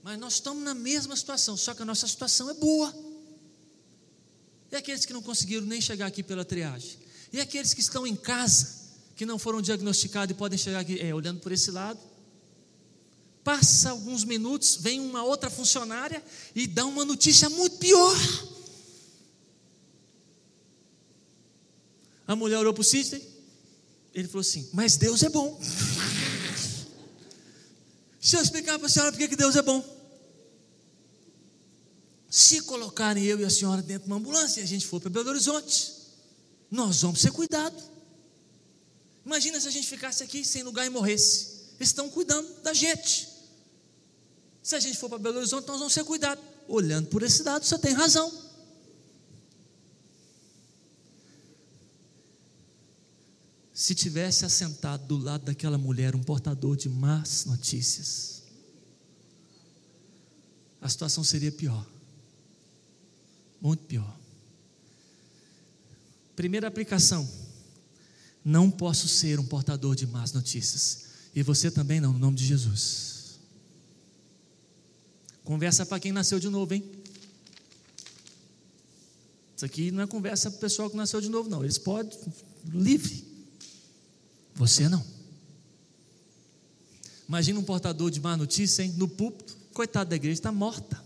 Mas 0.02 0.18
nós 0.18 0.34
estamos 0.34 0.62
na 0.62 0.74
mesma 0.74 1.16
situação, 1.16 1.56
só 1.56 1.72
que 1.72 1.80
a 1.80 1.84
nossa 1.84 2.06
situação 2.06 2.50
é 2.50 2.54
boa. 2.54 2.94
E 4.70 4.76
aqueles 4.76 5.06
que 5.06 5.14
não 5.14 5.22
conseguiram 5.22 5.64
nem 5.64 5.80
chegar 5.80 6.06
aqui 6.06 6.22
pela 6.22 6.44
triagem? 6.44 6.98
E 7.32 7.40
aqueles 7.40 7.72
que 7.72 7.80
estão 7.80 8.06
em 8.06 8.16
casa? 8.16 8.77
Que 9.18 9.26
não 9.26 9.36
foram 9.36 9.60
diagnosticados 9.60 10.32
e 10.32 10.38
podem 10.38 10.56
chegar 10.56 10.78
aqui, 10.78 11.00
é, 11.00 11.12
olhando 11.12 11.40
por 11.40 11.50
esse 11.50 11.72
lado. 11.72 11.98
Passa 13.42 13.90
alguns 13.90 14.22
minutos, 14.22 14.76
vem 14.76 15.00
uma 15.00 15.24
outra 15.24 15.50
funcionária 15.50 16.24
e 16.54 16.68
dá 16.68 16.86
uma 16.86 17.04
notícia 17.04 17.50
muito 17.50 17.78
pior. 17.78 18.16
A 22.28 22.36
mulher 22.36 22.58
olhou 22.58 22.72
para 22.72 22.80
o 22.80 22.84
Sidney, 22.84 23.28
ele 24.14 24.28
falou 24.28 24.42
assim: 24.42 24.68
Mas 24.72 24.96
Deus 24.96 25.24
é 25.24 25.28
bom. 25.28 25.58
Se 28.20 28.36
eu 28.36 28.40
explicar 28.40 28.78
para 28.78 28.86
a 28.86 28.90
senhora 28.90 29.10
por 29.10 29.18
que 29.18 29.34
Deus 29.34 29.56
é 29.56 29.62
bom. 29.62 29.82
Se 32.30 32.60
colocarem 32.60 33.24
eu 33.24 33.40
e 33.40 33.44
a 33.44 33.50
senhora 33.50 33.82
dentro 33.82 34.04
de 34.04 34.10
uma 34.10 34.18
ambulância 34.18 34.60
e 34.60 34.62
a 34.62 34.66
gente 34.66 34.86
for 34.86 35.00
para 35.00 35.10
Belo 35.10 35.30
Horizonte, 35.30 35.92
nós 36.70 37.02
vamos 37.02 37.20
ser 37.20 37.32
cuidados. 37.32 37.97
Imagina 39.28 39.60
se 39.60 39.68
a 39.68 39.70
gente 39.70 39.86
ficasse 39.86 40.24
aqui 40.24 40.42
sem 40.42 40.62
lugar 40.62 40.86
e 40.86 40.88
morresse. 40.88 41.48
Eles 41.78 41.90
estão 41.90 42.08
cuidando 42.08 42.48
da 42.62 42.72
gente. 42.72 43.28
Se 44.62 44.74
a 44.74 44.80
gente 44.80 44.96
for 44.96 45.10
para 45.10 45.18
Belo 45.18 45.36
Horizonte, 45.36 45.68
nós 45.68 45.76
vamos 45.78 45.92
ser 45.92 46.02
cuidados. 46.02 46.42
Olhando 46.66 47.08
por 47.08 47.22
esse 47.22 47.42
lado, 47.42 47.62
você 47.62 47.78
tem 47.78 47.92
razão. 47.92 48.32
Se 53.74 53.94
tivesse 53.94 54.46
assentado 54.46 55.06
do 55.06 55.18
lado 55.18 55.44
daquela 55.44 55.76
mulher 55.76 56.16
um 56.16 56.22
portador 56.22 56.74
de 56.74 56.88
más 56.88 57.44
notícias, 57.44 58.44
a 60.80 60.88
situação 60.88 61.22
seria 61.22 61.52
pior. 61.52 61.86
Muito 63.60 63.84
pior. 63.84 64.18
Primeira 66.34 66.66
aplicação 66.66 67.28
não 68.48 68.70
posso 68.70 69.06
ser 69.06 69.38
um 69.38 69.44
portador 69.44 69.94
de 69.94 70.06
más 70.06 70.32
notícias. 70.32 71.04
E 71.34 71.42
você 71.42 71.70
também 71.70 72.00
não, 72.00 72.14
no 72.14 72.18
nome 72.18 72.34
de 72.34 72.46
Jesus. 72.46 73.38
Conversa 75.44 75.84
para 75.84 76.00
quem 76.00 76.12
nasceu 76.12 76.40
de 76.40 76.48
novo, 76.48 76.72
hein? 76.72 76.82
Isso 79.54 79.66
aqui 79.66 79.90
não 79.90 80.02
é 80.02 80.06
conversa 80.06 80.50
para 80.50 80.56
o 80.56 80.60
pessoal 80.60 80.88
que 80.88 80.96
nasceu 80.96 81.20
de 81.20 81.28
novo, 81.28 81.50
não. 81.50 81.62
Eles 81.62 81.76
podem, 81.76 82.18
livre. 82.72 83.22
Você 84.54 84.88
não. 84.88 85.04
Imagina 87.28 87.60
um 87.60 87.64
portador 87.64 88.10
de 88.10 88.18
má 88.18 88.34
notícia, 88.34 88.82
hein? 88.82 88.94
No 88.96 89.08
púlpito, 89.08 89.54
coitado 89.74 90.08
da 90.08 90.16
igreja, 90.16 90.38
está 90.38 90.50
morta. 90.50 91.04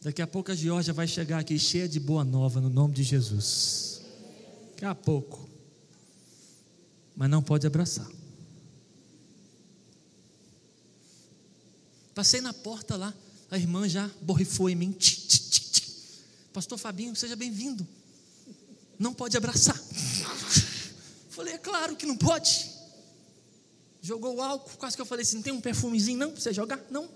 Daqui 0.00 0.22
a 0.22 0.28
pouco 0.28 0.52
a 0.52 0.54
Georgia 0.54 0.92
vai 0.92 1.08
chegar 1.08 1.40
aqui 1.40 1.58
cheia 1.58 1.88
de 1.88 1.98
boa 1.98 2.22
nova 2.22 2.60
no 2.60 2.70
nome 2.70 2.94
de 2.94 3.02
Jesus. 3.02 3.95
Daqui 4.76 4.84
a 4.84 4.94
pouco. 4.94 5.48
Mas 7.16 7.30
não 7.30 7.42
pode 7.42 7.66
abraçar. 7.66 8.06
Passei 12.14 12.42
na 12.42 12.52
porta 12.52 12.94
lá, 12.94 13.14
a 13.50 13.56
irmã 13.56 13.88
já 13.88 14.10
borrifou 14.20 14.68
em 14.68 14.74
mim. 14.74 14.92
Tch, 14.92 15.26
tch, 15.26 15.40
tch, 15.40 15.82
Pastor 16.52 16.76
Fabinho, 16.76 17.16
seja 17.16 17.34
bem-vindo. 17.34 17.88
Não 18.98 19.14
pode 19.14 19.34
abraçar. 19.34 19.78
Falei, 21.30 21.54
é 21.54 21.58
claro 21.58 21.96
que 21.96 22.04
não 22.04 22.16
pode. 22.16 22.70
Jogou 24.02 24.36
o 24.36 24.42
álcool, 24.42 24.76
quase 24.76 24.94
que 24.94 25.00
eu 25.00 25.06
falei 25.06 25.22
assim: 25.22 25.36
não 25.36 25.42
tem 25.42 25.52
um 25.54 25.60
perfumezinho 25.60 26.18
não 26.18 26.32
para 26.32 26.40
você 26.40 26.52
jogar? 26.52 26.78
Não. 26.90 27.08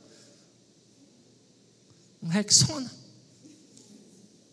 Um 2.23 2.29
Rexona. 2.29 2.91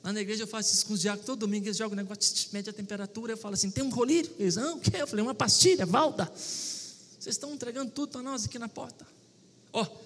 Lá 0.08 0.14
na 0.14 0.22
igreja 0.22 0.43
eu 0.43 0.47
faço 0.47 0.74
isso 0.74 0.86
com 0.86 0.93
os 0.93 1.01
diáconos 1.01 1.26
todo 1.26 1.39
domingo, 1.39 1.66
eles 1.66 1.76
jogam 1.76 1.91
o 1.91 1.95
negócio, 1.97 2.47
mede 2.53 2.70
a 2.70 2.72
temperatura, 2.72 3.34
eu 3.34 3.38
falo 3.38 3.55
assim, 3.55 3.70
tem 3.70 3.84
um 3.84 3.91
colírio? 3.91 4.32
Eles, 4.39 4.55
não, 4.55 4.78
o 4.78 4.80
que? 4.80 4.95
Eu 4.95 5.05
falei, 5.05 5.22
uma 5.22 5.36
pastilha, 5.36 5.86
valda. 5.86 6.32
Vocês 6.34 7.36
estão 7.36 7.53
entregando 7.53 7.91
tudo 7.91 8.14
para 8.14 8.22
nós 8.22 8.45
aqui 8.45 8.58
na 8.58 8.70
porta. 8.70 9.05
Ó, 9.74 9.84
oh, 9.84 9.97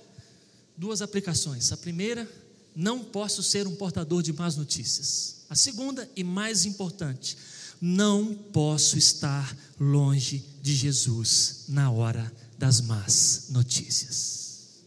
duas 0.76 1.04
aplicações. 1.04 1.72
A 1.72 1.78
primeira, 1.78 2.28
não 2.76 3.04
posso 3.04 3.44
ser 3.44 3.68
um 3.68 3.76
portador 3.76 4.24
de 4.24 4.34
más 4.34 4.56
notícias. 4.56 5.46
A 5.48 5.54
segunda, 5.54 6.10
e 6.16 6.24
mais 6.24 6.66
importante, 6.66 7.38
não 7.80 8.34
posso 8.34 8.98
estar 8.98 9.56
longe 9.80 10.44
de 10.64 10.74
Jesus 10.74 11.66
na 11.68 11.92
hora 11.92 12.34
das 12.58 12.82
más 12.82 13.50
notícias. 13.50 14.80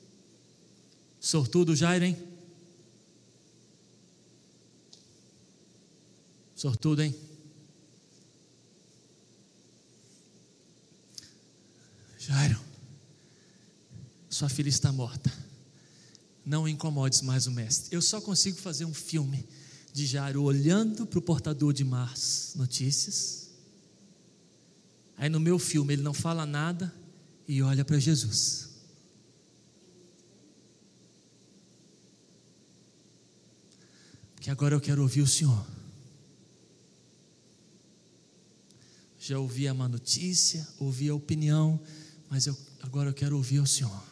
Sortudo 1.21 1.77
Jairo, 1.77 2.05
hein? 2.05 2.34
Sortudo, 6.55 7.03
hein? 7.03 7.15
Jairo, 12.19 12.59
sua 14.31 14.49
filha 14.49 14.69
está 14.69 14.91
morta. 14.91 15.31
Não 16.45 16.69
incomodes 16.69 17.21
mais 17.23 17.47
o 17.47 17.51
mestre. 17.51 17.95
Eu 17.95 18.01
só 18.01 18.21
consigo 18.21 18.57
fazer 18.59 18.85
um 18.85 18.95
filme 18.95 19.47
de 19.93 20.07
Jairo 20.07 20.43
olhando 20.43 21.07
para 21.07 21.19
o 21.19 21.23
portador 21.23 21.73
de 21.73 21.85
más 21.85 22.53
notícias. 22.57 23.51
Aí 25.17 25.29
no 25.29 25.39
meu 25.39 25.59
filme 25.59 25.93
ele 25.93 26.03
não 26.03 26.15
fala 26.15 26.45
nada 26.45 26.93
e 27.47 27.63
olha 27.63 27.85
para 27.85 27.99
Jesus. 27.99 28.71
Porque 34.35 34.51
agora 34.51 34.75
eu 34.75 34.81
quero 34.81 35.03
ouvir 35.03 35.23
o 35.23 35.27
Senhor. 35.27 35.65
Já 39.27 39.39
ouvi 39.39 39.67
a 39.67 39.73
má 39.73 39.89
notícia, 39.89 40.69
ouvi 40.79 41.09
a 41.09 41.15
opinião, 41.15 41.81
mas 42.29 42.47
eu, 42.47 42.55
agora 42.83 43.09
eu 43.09 43.15
quero 43.15 43.37
ouvir 43.37 43.59
o 43.59 43.67
Senhor. 43.67 44.05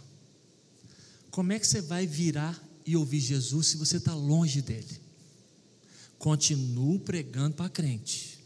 Como 1.31 1.53
é 1.53 1.59
que 1.59 1.67
você 1.67 1.83
vai 1.83 2.07
virar 2.07 2.59
e 2.87 2.97
ouvir 2.97 3.21
Jesus 3.21 3.67
se 3.67 3.77
você 3.77 3.99
está 3.99 4.15
longe 4.15 4.63
dele? 4.63 5.01
Continuo 6.19 6.99
pregando 6.99 7.57
para 7.57 7.69
crente. 7.69 8.43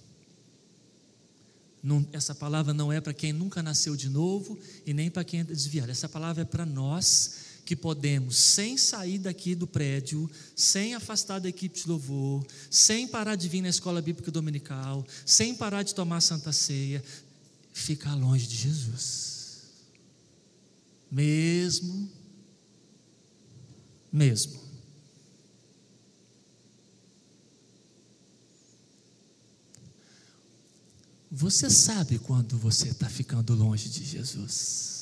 Não, 1.80 2.04
essa 2.12 2.34
palavra 2.34 2.74
não 2.74 2.92
é 2.92 3.00
para 3.00 3.14
quem 3.14 3.32
nunca 3.32 3.62
nasceu 3.62 3.94
de 3.94 4.08
novo 4.08 4.58
e 4.84 4.92
nem 4.92 5.08
para 5.08 5.22
quem 5.22 5.40
é 5.40 5.44
desviado. 5.44 5.92
Essa 5.92 6.08
palavra 6.08 6.42
é 6.42 6.44
para 6.44 6.66
nós 6.66 7.45
que 7.66 7.74
podemos, 7.74 8.36
sem 8.36 8.78
sair 8.78 9.18
daqui 9.18 9.56
do 9.56 9.66
prédio, 9.66 10.30
sem 10.54 10.94
afastar 10.94 11.40
da 11.40 11.48
equipe 11.48 11.82
de 11.82 11.88
louvor, 11.88 12.46
sem 12.70 13.08
parar 13.08 13.34
de 13.34 13.48
vir 13.48 13.60
na 13.60 13.68
escola 13.68 14.00
bíblica 14.00 14.30
dominical, 14.30 15.04
sem 15.26 15.52
parar 15.52 15.82
de 15.82 15.92
tomar 15.92 16.20
santa 16.20 16.52
ceia, 16.52 17.02
ficar 17.72 18.14
longe 18.14 18.46
de 18.46 18.56
Jesus. 18.56 19.64
Mesmo, 21.10 22.08
mesmo. 24.12 24.64
Você 31.30 31.68
sabe 31.68 32.20
quando 32.20 32.56
você 32.56 32.88
está 32.88 33.08
ficando 33.08 33.54
longe 33.54 33.88
de 33.88 34.04
Jesus. 34.04 34.95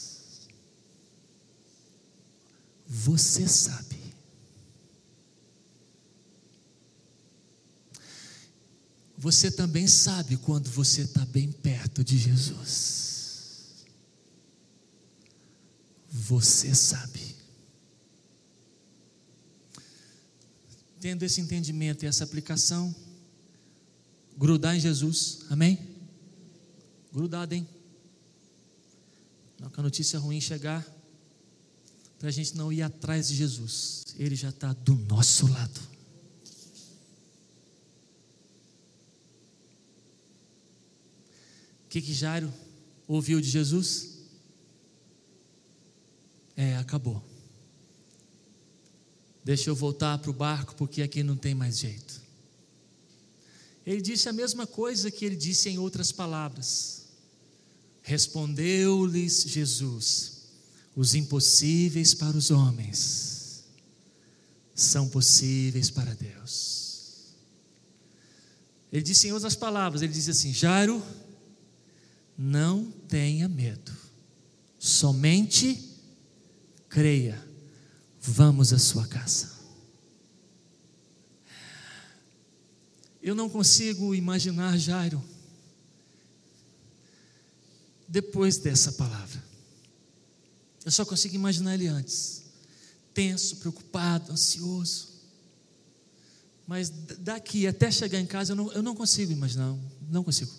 Você 2.87 3.49
sabe. 3.49 4.05
Você 9.17 9.51
também 9.51 9.87
sabe 9.87 10.37
quando 10.37 10.69
você 10.69 11.03
está 11.03 11.25
bem 11.25 11.51
perto 11.51 12.05
de 12.05 12.19
Jesus. 12.19 13.87
Você 16.11 16.75
sabe. 16.75 17.35
Tendo 21.01 21.23
esse 21.23 21.41
entendimento 21.41 22.05
e 22.05 22.07
essa 22.07 22.25
aplicação, 22.25 22.95
grudar 24.37 24.77
em 24.77 24.81
Jesus, 24.81 25.41
amém? 25.49 25.79
Grudado, 27.13 27.55
hein? 27.55 27.67
Não 29.59 29.71
que 29.71 29.81
a 29.81 29.83
notícia 29.83 30.19
ruim 30.19 30.41
chegar, 30.41 30.87
para 32.25 32.31
a 32.31 32.33
gente 32.33 32.57
não 32.57 32.73
ir 32.73 32.81
atrás 32.81 33.29
de 33.29 33.35
Jesus, 33.35 34.03
Ele 34.19 34.35
já 34.35 34.49
está 34.49 34.73
do 34.73 34.95
nosso 34.95 35.47
lado. 35.47 35.79
O 41.85 41.89
que, 41.91 42.01
que 42.01 42.15
Jairo 42.15 42.51
ouviu 43.07 43.43
de 43.43 43.51
Jesus? 43.51 44.21
É, 46.57 46.79
acabou. 46.79 47.23
Deixa 49.45 49.69
eu 49.69 49.75
voltar 49.75 50.17
para 50.17 50.31
o 50.31 50.33
barco, 50.33 50.75
porque 50.77 51.03
aqui 51.03 51.23
não 51.23 51.37
tem 51.37 51.55
mais 51.55 51.79
jeito. 51.79 52.23
Ele 53.85 54.01
disse 54.01 54.31
a 54.31 54.33
mesma 54.33 54.67
coisa 54.67 55.11
que 55.11 55.27
ele 55.27 55.37
disse 55.37 55.69
em 55.69 55.77
outras 55.77 56.11
palavras. 56.11 57.05
Respondeu-lhes 58.03 59.43
Jesus: 59.43 60.34
os 60.97 61.15
impossíveis 61.15 62.15
para 62.15 62.37
os 62.37 62.51
homens 62.51 63.65
são 64.75 65.09
possíveis 65.09 65.91
para 65.91 66.15
Deus. 66.15 67.35
Ele 68.93 69.03
disse 69.03 69.29
em 69.29 69.33
outras 69.33 69.55
palavras: 69.55 70.03
ele 70.03 70.13
diz 70.13 70.29
assim, 70.29 70.53
Jairo, 70.53 71.03
não 72.37 72.91
tenha 73.09 73.49
medo, 73.49 73.93
somente 74.79 75.91
creia, 76.89 77.45
vamos 78.21 78.73
à 78.73 78.79
sua 78.79 79.07
casa. 79.07 79.53
Eu 83.21 83.35
não 83.35 83.49
consigo 83.49 84.15
imaginar 84.15 84.77
Jairo 84.77 85.23
depois 88.07 88.59
dessa 88.59 88.93
palavra. 88.93 89.44
Eu 90.85 90.91
só 90.91 91.05
consigo 91.05 91.35
imaginar 91.35 91.75
ele 91.75 91.87
antes. 91.87 92.43
Tenso, 93.13 93.57
preocupado, 93.57 94.33
ansioso. 94.33 95.09
Mas 96.67 96.91
daqui 97.19 97.67
até 97.67 97.91
chegar 97.91 98.19
em 98.19 98.27
casa, 98.27 98.53
eu 98.53 98.57
não, 98.57 98.73
eu 98.73 98.83
não 98.83 98.95
consigo 98.95 99.33
imaginar. 99.33 99.75
Não 100.11 100.23
consigo. 100.23 100.51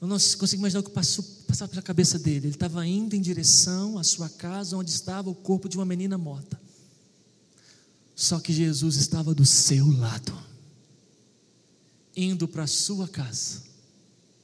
Eu 0.00 0.06
não 0.06 0.16
consigo 0.16 0.60
imaginar 0.60 0.80
o 0.80 0.84
que 0.84 0.90
passou, 0.90 1.24
passava 1.46 1.70
pela 1.70 1.82
cabeça 1.82 2.18
dele. 2.18 2.46
Ele 2.46 2.54
estava 2.54 2.86
indo 2.86 3.16
em 3.16 3.20
direção 3.20 3.98
à 3.98 4.04
sua 4.04 4.28
casa, 4.28 4.76
onde 4.76 4.90
estava 4.90 5.30
o 5.30 5.34
corpo 5.34 5.68
de 5.68 5.76
uma 5.76 5.84
menina 5.84 6.18
morta. 6.18 6.60
Só 8.14 8.38
que 8.40 8.52
Jesus 8.52 8.96
estava 8.96 9.34
do 9.34 9.44
seu 9.44 9.86
lado, 9.90 10.36
indo 12.16 12.46
para 12.46 12.64
a 12.64 12.66
sua 12.66 13.08
casa. 13.08 13.62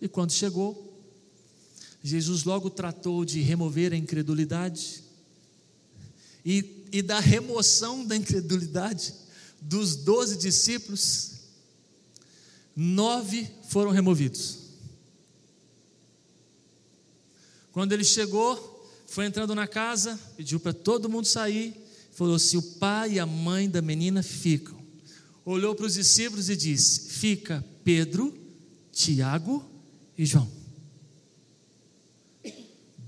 E 0.01 0.09
quando 0.09 0.33
chegou, 0.33 0.92
Jesus 2.03 2.45
logo 2.45 2.69
tratou 2.69 3.25
de 3.25 3.41
remover 3.41 3.93
a 3.93 3.97
incredulidade 3.97 5.03
e, 6.45 6.85
e 6.91 7.01
da 7.01 7.21
remoção 7.21 8.05
da 8.05 8.17
incredulidade 8.17 9.15
dos 9.61 9.95
doze 9.95 10.37
discípulos, 10.37 11.33
nove 12.75 13.49
foram 13.69 13.91
removidos. 13.91 14.59
Quando 17.71 17.93
ele 17.93 18.05
chegou, 18.05 18.71
foi 19.07 19.27
entrando 19.27 19.55
na 19.55 19.67
casa, 19.67 20.19
pediu 20.37 20.59
para 20.59 20.73
todo 20.73 21.09
mundo 21.09 21.27
sair, 21.27 21.75
falou: 22.13 22.39
se 22.39 22.57
o 22.57 22.63
pai 22.63 23.13
e 23.13 23.21
a 23.21 23.27
mãe 23.27 23.71
da 23.71 23.81
menina 23.81 24.23
ficam. 24.23 24.83
Olhou 25.45 25.75
para 25.75 25.87
os 25.87 25.95
discípulos 25.95 26.49
e 26.51 26.57
disse: 26.57 27.09
Fica 27.11 27.65
Pedro, 27.85 28.37
Tiago 28.93 29.65
e 30.19 30.27
João. 30.27 30.62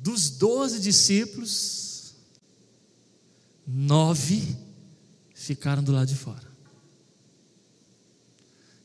Dos 0.05 0.29
doze 0.29 0.81
discípulos, 0.81 2.13
nove 3.67 4.55
ficaram 5.35 5.83
do 5.83 5.93
lado 5.93 6.09
de 6.09 6.15
fora. 6.15 6.47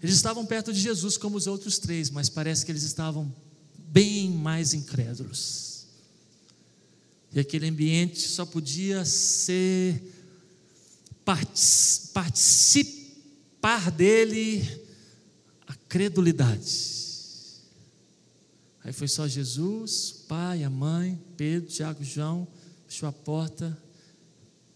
Eles 0.02 0.16
estavam 0.16 0.46
perto 0.46 0.72
de 0.72 0.80
Jesus 0.80 1.18
como 1.18 1.36
os 1.36 1.46
outros 1.46 1.78
três, 1.78 2.10
mas 2.10 2.30
parece 2.30 2.66
que 2.66 2.72
eles 2.72 2.84
estavam 2.84 3.36
bem 3.78 4.32
mais 4.32 4.74
incrédulos. 4.74 5.88
E 7.34 7.40
aquele 7.42 7.68
ambiente 7.68 8.22
só 8.22 8.46
podia 8.46 9.04
ser 9.04 10.02
participar 11.26 12.32
dele 13.92 14.66
a 15.68 15.76
credulidade. 15.90 16.99
Aí 18.90 18.94
foi 18.94 19.08
só 19.08 19.28
Jesus, 19.28 20.26
pai, 20.28 20.64
a 20.64 20.70
mãe, 20.70 21.22
Pedro, 21.38 21.70
Tiago, 21.70 22.04
João, 22.04 22.48
fechou 22.88 23.08
a 23.08 23.12
porta. 23.12 23.78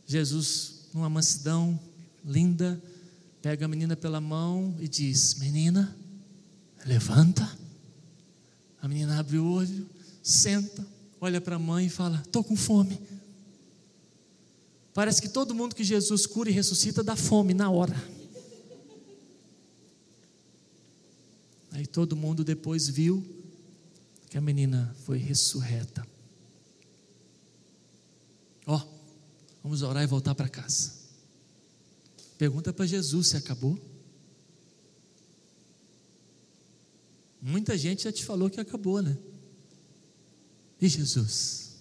Jesus, 0.06 0.82
numa 0.94 1.10
mansidão 1.10 1.80
linda, 2.24 2.80
pega 3.42 3.66
a 3.66 3.68
menina 3.68 3.96
pela 3.96 4.22
mão 4.22 4.78
e 4.80 4.88
diz: 4.88 5.34
Menina, 5.40 5.98
levanta. 6.86 7.58
A 8.80 8.88
menina 8.88 9.20
abre 9.20 9.40
o 9.40 9.52
olho, 9.52 9.90
senta, 10.22 10.86
olha 11.20 11.42
para 11.42 11.56
a 11.56 11.60
mãe 11.60 11.88
e 11.88 11.90
fala: 11.90 12.22
Estou 12.24 12.44
com 12.44 12.56
fome. 12.56 13.02
Parece 14.94 15.24
que 15.24 15.28
todo 15.28 15.56
mundo 15.56 15.74
que 15.74 15.84
Jesus 15.84 16.28
cura 16.28 16.52
e 16.52 16.54
ressuscita 16.54 17.02
dá 17.02 17.16
fome 17.16 17.56
na 17.56 17.68
hora. 17.72 17.96
Aí 21.72 21.88
todo 21.88 22.16
mundo 22.16 22.44
depois 22.44 22.88
viu 22.88 23.42
que 24.34 24.38
a 24.40 24.42
menina 24.42 24.92
foi 25.06 25.20
ressurreta. 25.20 26.04
Ó, 28.66 28.76
oh, 28.76 28.82
vamos 29.62 29.84
orar 29.84 30.02
e 30.02 30.08
voltar 30.08 30.34
para 30.34 30.50
casa. 30.50 30.92
Pergunta 32.36 32.74
para 32.74 32.88
Jesus 32.88 33.28
se 33.28 33.38
acabou. 33.38 33.78
Muita 37.40 37.78
gente 37.78 38.06
já 38.06 38.12
te 38.12 38.26
falou 38.26 38.50
que 38.50 38.60
acabou, 38.60 39.04
né? 39.04 39.16
E 40.82 40.90
Jesus? 40.90 41.76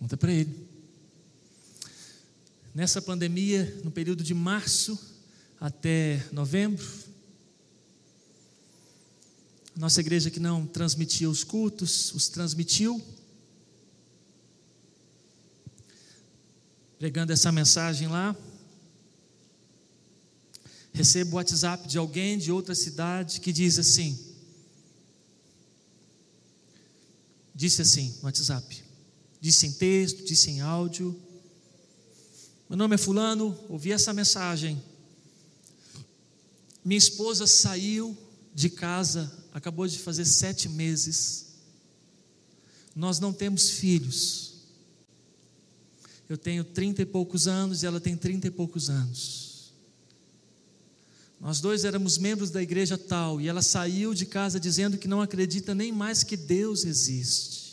Conta 0.00 0.16
para 0.16 0.32
ele. 0.32 0.68
Nessa 2.74 3.00
pandemia, 3.00 3.80
no 3.84 3.92
período 3.92 4.24
de 4.24 4.34
março 4.34 4.98
até 5.60 6.20
novembro, 6.32 6.84
nossa 9.76 10.00
igreja 10.00 10.30
que 10.30 10.38
não 10.38 10.66
transmitia 10.66 11.28
os 11.28 11.42
cultos, 11.42 12.12
os 12.14 12.28
transmitiu. 12.28 13.02
Pregando 16.98 17.32
essa 17.32 17.50
mensagem 17.50 18.08
lá. 18.08 18.36
Recebo 20.92 21.32
o 21.32 21.34
WhatsApp 21.36 21.88
de 21.88 21.98
alguém 21.98 22.38
de 22.38 22.52
outra 22.52 22.74
cidade 22.74 23.40
que 23.40 23.52
diz 23.52 23.78
assim: 23.80 24.16
Disse 27.52 27.82
assim 27.82 28.14
no 28.18 28.24
WhatsApp, 28.24 28.82
disse 29.40 29.66
em 29.66 29.72
texto, 29.72 30.24
disse 30.24 30.50
em 30.50 30.60
áudio. 30.60 31.20
Meu 32.68 32.76
nome 32.78 32.94
é 32.94 32.98
Fulano, 32.98 33.58
ouvi 33.68 33.90
essa 33.92 34.12
mensagem. 34.12 34.80
Minha 36.84 36.98
esposa 36.98 37.46
saiu 37.46 38.16
de 38.54 38.70
casa, 38.70 39.32
acabou 39.54 39.86
de 39.86 40.00
fazer 40.00 40.24
sete 40.24 40.68
meses. 40.68 41.46
Nós 42.94 43.20
não 43.20 43.32
temos 43.32 43.70
filhos. 43.70 44.54
Eu 46.28 46.36
tenho 46.36 46.64
trinta 46.64 47.02
e 47.02 47.06
poucos 47.06 47.46
anos 47.46 47.82
e 47.82 47.86
ela 47.86 48.00
tem 48.00 48.16
trinta 48.16 48.48
e 48.48 48.50
poucos 48.50 48.90
anos. 48.90 49.72
Nós 51.40 51.60
dois 51.60 51.84
éramos 51.84 52.18
membros 52.18 52.50
da 52.50 52.62
igreja 52.62 52.98
tal 52.98 53.40
e 53.40 53.46
ela 53.46 53.62
saiu 53.62 54.12
de 54.12 54.26
casa 54.26 54.58
dizendo 54.58 54.98
que 54.98 55.06
não 55.06 55.22
acredita 55.22 55.74
nem 55.74 55.92
mais 55.92 56.24
que 56.24 56.36
Deus 56.36 56.84
existe. 56.84 57.64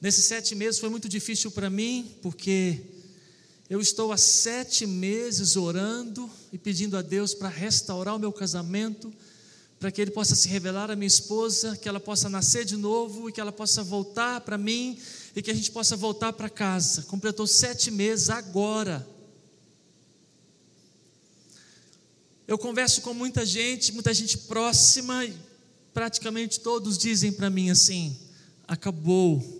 Nesses 0.00 0.24
sete 0.24 0.54
meses 0.54 0.80
foi 0.80 0.88
muito 0.88 1.08
difícil 1.08 1.50
para 1.50 1.70
mim, 1.70 2.16
porque 2.20 2.80
eu 3.68 3.80
estou 3.80 4.12
há 4.12 4.16
sete 4.16 4.86
meses 4.86 5.56
orando 5.56 6.30
e 6.52 6.58
pedindo 6.58 6.96
a 6.96 7.02
Deus 7.02 7.32
para 7.32 7.48
restaurar 7.48 8.14
o 8.14 8.18
meu 8.18 8.32
casamento, 8.32 9.12
para 9.80 9.90
que 9.90 10.00
Ele 10.00 10.10
possa 10.10 10.34
se 10.34 10.48
revelar 10.48 10.90
à 10.90 10.96
minha 10.96 11.06
esposa, 11.06 11.76
que 11.76 11.88
ela 11.88 12.00
possa 12.00 12.28
nascer 12.28 12.64
de 12.64 12.76
novo 12.76 13.28
e 13.28 13.32
que 13.32 13.40
ela 13.40 13.52
possa 13.52 13.82
voltar 13.82 14.42
para 14.42 14.58
mim 14.58 14.98
e 15.34 15.42
que 15.42 15.50
a 15.50 15.54
gente 15.54 15.70
possa 15.70 15.96
voltar 15.96 16.32
para 16.34 16.50
casa. 16.50 17.02
Completou 17.02 17.46
sete 17.46 17.90
meses 17.90 18.28
agora. 18.28 19.06
Eu 22.46 22.58
converso 22.58 23.00
com 23.00 23.14
muita 23.14 23.46
gente, 23.46 23.92
muita 23.92 24.12
gente 24.12 24.36
próxima, 24.36 25.24
e 25.24 25.34
praticamente 25.94 26.60
todos 26.60 26.98
dizem 26.98 27.32
para 27.32 27.48
mim 27.48 27.70
assim: 27.70 28.14
acabou 28.68 29.53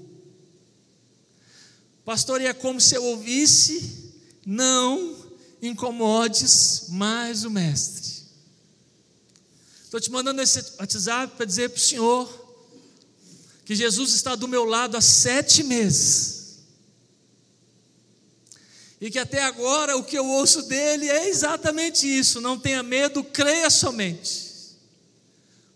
Pastor, 2.05 2.41
e 2.41 2.47
é 2.47 2.53
como 2.53 2.81
se 2.81 2.95
eu 2.95 3.05
ouvisse: 3.05 4.13
não 4.45 5.17
incomodes 5.63 6.87
mais 6.91 7.45
o 7.45 7.51
Mestre. 7.51 8.25
Estou 9.85 10.01
te 10.01 10.11
mandando 10.11 10.43
esse 10.43 10.59
WhatsApp 10.79 11.37
para 11.37 11.47
dizer 11.47 11.71
para 11.71 11.79
o 11.79 11.81
Senhor 11.81 12.45
que 13.65 13.75
Jesus 13.75 14.13
está 14.13 14.35
do 14.35 14.49
meu 14.49 14.65
lado 14.65 14.97
há 14.97 15.01
sete 15.01 15.63
meses. 15.63 16.35
E 19.01 19.11
que 19.11 19.19
até 19.19 19.43
agora 19.43 19.97
o 19.97 20.05
que 20.05 20.17
eu 20.17 20.27
ouço 20.27 20.63
dele 20.63 21.09
é 21.09 21.29
exatamente 21.29 22.07
isso: 22.07 22.41
não 22.41 22.59
tenha 22.59 22.83
medo, 22.83 23.23
creia 23.23 23.71
somente. 23.71 24.53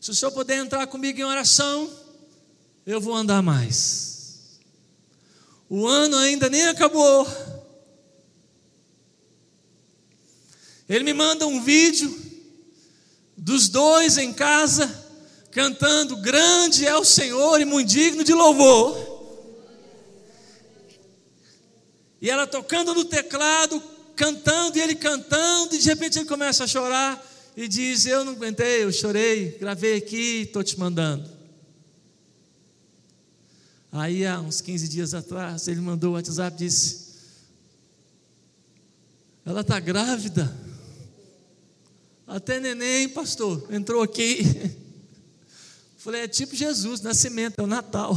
Se 0.00 0.10
o 0.10 0.14
Senhor 0.14 0.32
puder 0.32 0.58
entrar 0.58 0.86
comigo 0.86 1.20
em 1.20 1.24
oração, 1.24 1.90
eu 2.86 3.00
vou 3.00 3.14
andar 3.14 3.42
mais. 3.42 4.07
O 5.68 5.86
ano 5.86 6.16
ainda 6.16 6.48
nem 6.48 6.66
acabou. 6.66 7.26
Ele 10.88 11.04
me 11.04 11.12
manda 11.12 11.46
um 11.46 11.62
vídeo 11.62 12.16
dos 13.36 13.68
dois 13.68 14.16
em 14.16 14.32
casa 14.32 15.06
cantando: 15.50 16.16
Grande 16.16 16.86
é 16.86 16.96
o 16.96 17.04
Senhor 17.04 17.60
e 17.60 17.66
muito 17.66 17.88
digno 17.88 18.24
de 18.24 18.32
louvor. 18.32 19.06
E 22.20 22.30
ela 22.30 22.46
tocando 22.46 22.94
no 22.94 23.04
teclado, 23.04 23.80
cantando, 24.16 24.78
e 24.78 24.80
ele 24.80 24.94
cantando, 24.94 25.74
e 25.74 25.78
de 25.78 25.88
repente 25.88 26.18
ele 26.18 26.26
começa 26.26 26.64
a 26.64 26.66
chorar 26.66 27.22
e 27.54 27.68
diz: 27.68 28.06
Eu 28.06 28.24
não 28.24 28.32
aguentei, 28.32 28.84
eu 28.84 28.92
chorei, 28.92 29.58
gravei 29.60 29.96
aqui, 29.96 30.44
estou 30.46 30.64
te 30.64 30.78
mandando. 30.78 31.37
Aí, 33.90 34.26
há 34.26 34.40
uns 34.40 34.60
15 34.60 34.88
dias 34.88 35.14
atrás, 35.14 35.66
ele 35.66 35.80
mandou 35.80 36.10
o 36.10 36.14
WhatsApp 36.14 36.54
e 36.56 36.66
disse: 36.66 37.14
Ela 39.44 39.62
está 39.62 39.80
grávida. 39.80 40.54
Até 42.26 42.60
neném, 42.60 43.08
pastor, 43.08 43.66
entrou 43.70 44.02
aqui. 44.02 44.42
Falei, 45.96 46.22
é 46.22 46.28
tipo 46.28 46.54
Jesus, 46.54 47.00
nascimento, 47.00 47.58
é 47.58 47.62
o 47.62 47.66
Natal. 47.66 48.14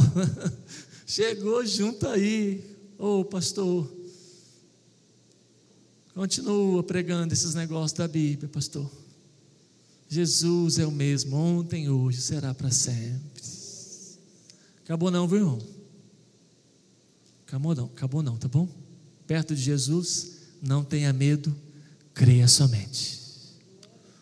Chegou 1.06 1.64
junto 1.64 2.06
aí. 2.06 2.62
Ô 2.98 3.20
oh, 3.20 3.24
pastor, 3.24 3.90
continua 6.14 6.82
pregando 6.82 7.32
esses 7.32 7.54
negócios 7.54 7.92
da 7.94 8.06
Bíblia, 8.06 8.48
pastor. 8.48 8.88
Jesus 10.08 10.78
é 10.78 10.86
o 10.86 10.92
mesmo, 10.92 11.36
ontem, 11.36 11.88
hoje, 11.88 12.20
será 12.20 12.52
para 12.52 12.70
sempre. 12.70 13.31
Acabou 14.92 15.10
não, 15.10 15.26
viu 15.26 15.38
irmão? 15.38 15.58
Acabou 17.46 17.74
não, 17.74 17.86
acabou 17.86 18.22
não, 18.22 18.36
tá 18.36 18.46
bom? 18.46 18.68
Perto 19.26 19.56
de 19.56 19.62
Jesus, 19.62 20.32
não 20.60 20.84
tenha 20.84 21.10
medo, 21.14 21.56
creia 22.12 22.46
somente. 22.46 23.18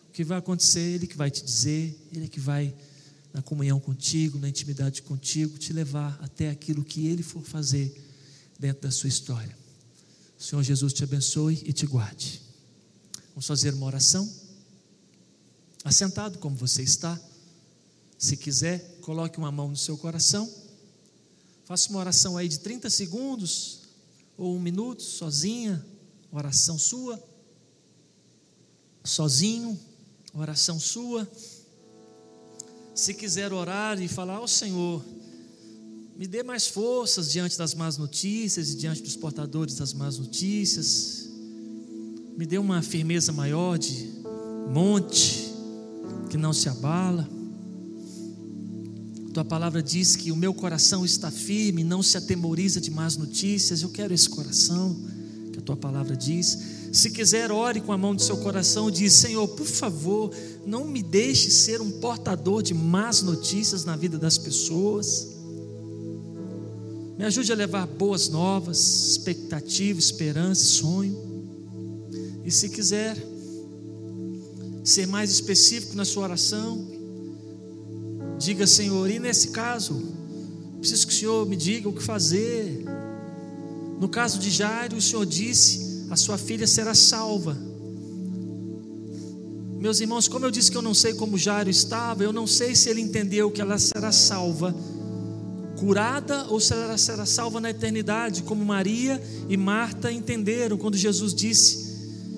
O 0.07 0.13
que 0.13 0.23
vai 0.23 0.37
acontecer, 0.37 0.79
Ele 0.79 1.07
que 1.07 1.17
vai 1.17 1.29
te 1.29 1.43
dizer, 1.43 1.93
Ele 2.13 2.25
que 2.29 2.39
vai 2.39 2.73
na 3.33 3.41
comunhão 3.41 3.81
contigo, 3.81 4.39
na 4.39 4.47
intimidade 4.47 5.01
contigo, 5.01 5.57
te 5.57 5.73
levar 5.73 6.17
até 6.21 6.49
aquilo 6.49 6.85
que 6.85 7.05
Ele 7.05 7.21
for 7.21 7.43
fazer 7.43 7.93
dentro 8.57 8.83
da 8.83 8.91
sua 8.91 9.09
história. 9.09 9.57
O 10.39 10.41
Senhor 10.41 10.63
Jesus 10.63 10.93
te 10.93 11.03
abençoe 11.03 11.61
e 11.65 11.73
te 11.73 11.85
guarde. 11.85 12.41
Vamos 13.31 13.45
fazer 13.45 13.73
uma 13.73 13.87
oração? 13.87 14.25
Assentado 15.83 16.39
como 16.39 16.55
você 16.55 16.81
está. 16.81 17.19
Se 18.17 18.37
quiser, 18.37 18.99
coloque 19.01 19.37
uma 19.37 19.51
mão 19.51 19.67
no 19.67 19.75
seu 19.75 19.97
coração. 19.97 20.60
Faça 21.71 21.89
uma 21.89 21.99
oração 21.99 22.35
aí 22.35 22.49
de 22.49 22.59
30 22.59 22.89
segundos 22.89 23.79
ou 24.37 24.57
um 24.57 24.59
minuto, 24.59 25.01
sozinha, 25.01 25.81
oração 26.29 26.77
sua. 26.77 27.17
Sozinho, 29.05 29.79
oração 30.33 30.77
sua. 30.81 31.25
Se 32.93 33.13
quiser 33.13 33.53
orar 33.53 34.01
e 34.01 34.09
falar 34.09 34.35
ao 34.35 34.49
Senhor, 34.49 35.01
me 36.17 36.27
dê 36.27 36.43
mais 36.43 36.67
forças 36.67 37.31
diante 37.31 37.57
das 37.57 37.73
más 37.73 37.97
notícias 37.97 38.71
e 38.71 38.75
diante 38.75 39.01
dos 39.01 39.15
portadores 39.15 39.75
das 39.75 39.93
más 39.93 40.17
notícias. 40.17 41.29
Me 42.37 42.45
dê 42.45 42.57
uma 42.57 42.81
firmeza 42.81 43.31
maior 43.31 43.79
de 43.79 44.09
monte 44.69 45.49
que 46.29 46.35
não 46.35 46.51
se 46.51 46.67
abala. 46.67 47.40
Tua 49.33 49.45
palavra 49.45 49.81
diz 49.81 50.17
que 50.17 50.29
o 50.29 50.35
meu 50.35 50.53
coração 50.53 51.05
está 51.05 51.31
firme, 51.31 51.85
não 51.85 52.03
se 52.03 52.17
atemoriza 52.17 52.81
de 52.81 52.91
más 52.91 53.15
notícias. 53.15 53.81
Eu 53.81 53.89
quero 53.89 54.13
esse 54.13 54.27
coração, 54.27 54.93
que 55.53 55.59
a 55.59 55.61
tua 55.61 55.77
palavra 55.77 56.17
diz. 56.17 56.57
Se 56.91 57.09
quiser, 57.09 57.49
ore 57.49 57.79
com 57.79 57.93
a 57.93 57.97
mão 57.97 58.13
do 58.13 58.21
seu 58.21 58.35
coração 58.37 58.89
e 58.89 58.91
diz: 58.91 59.13
Senhor, 59.13 59.47
por 59.47 59.65
favor, 59.65 60.31
não 60.65 60.85
me 60.85 61.01
deixe 61.01 61.49
ser 61.49 61.81
um 61.81 61.91
portador 61.91 62.61
de 62.61 62.73
más 62.73 63.21
notícias 63.21 63.85
na 63.85 63.95
vida 63.95 64.17
das 64.17 64.37
pessoas. 64.37 65.29
Me 67.17 67.23
ajude 67.23 67.53
a 67.53 67.55
levar 67.55 67.87
boas 67.87 68.27
novas, 68.27 69.11
expectativa, 69.11 69.97
esperança, 69.97 70.65
sonho. 70.65 71.17
E 72.43 72.51
se 72.51 72.67
quiser 72.67 73.15
ser 74.83 75.07
mais 75.07 75.31
específico 75.31 75.95
na 75.95 76.03
sua 76.03 76.23
oração, 76.23 77.00
diga, 78.41 78.65
Senhor, 78.65 79.09
e 79.09 79.19
nesse 79.19 79.49
caso, 79.49 80.01
preciso 80.79 81.05
que 81.07 81.13
o 81.13 81.15
Senhor 81.15 81.47
me 81.47 81.55
diga 81.55 81.87
o 81.87 81.93
que 81.93 82.01
fazer. 82.01 82.83
No 83.99 84.09
caso 84.09 84.39
de 84.39 84.49
Jairo, 84.49 84.97
o 84.97 85.01
Senhor 85.01 85.25
disse: 85.25 86.07
a 86.09 86.15
sua 86.15 86.37
filha 86.37 86.65
será 86.65 86.95
salva. 86.95 87.55
Meus 89.79 89.99
irmãos, 89.99 90.27
como 90.27 90.45
eu 90.45 90.51
disse 90.51 90.69
que 90.71 90.77
eu 90.77 90.81
não 90.81 90.93
sei 90.93 91.13
como 91.13 91.37
Jairo 91.37 91.69
estava, 91.69 92.23
eu 92.23 92.33
não 92.33 92.45
sei 92.45 92.75
se 92.75 92.89
ele 92.89 93.01
entendeu 93.01 93.49
que 93.51 93.61
ela 93.61 93.77
será 93.79 94.11
salva, 94.11 94.75
curada, 95.77 96.45
ou 96.49 96.59
se 96.59 96.73
ela 96.73 96.97
será 96.97 97.25
salva 97.25 97.59
na 97.59 97.69
eternidade, 97.69 98.43
como 98.43 98.63
Maria 98.63 99.21
e 99.49 99.57
Marta 99.57 100.11
entenderam 100.11 100.77
quando 100.77 100.97
Jesus 100.97 101.33
disse, 101.33 101.91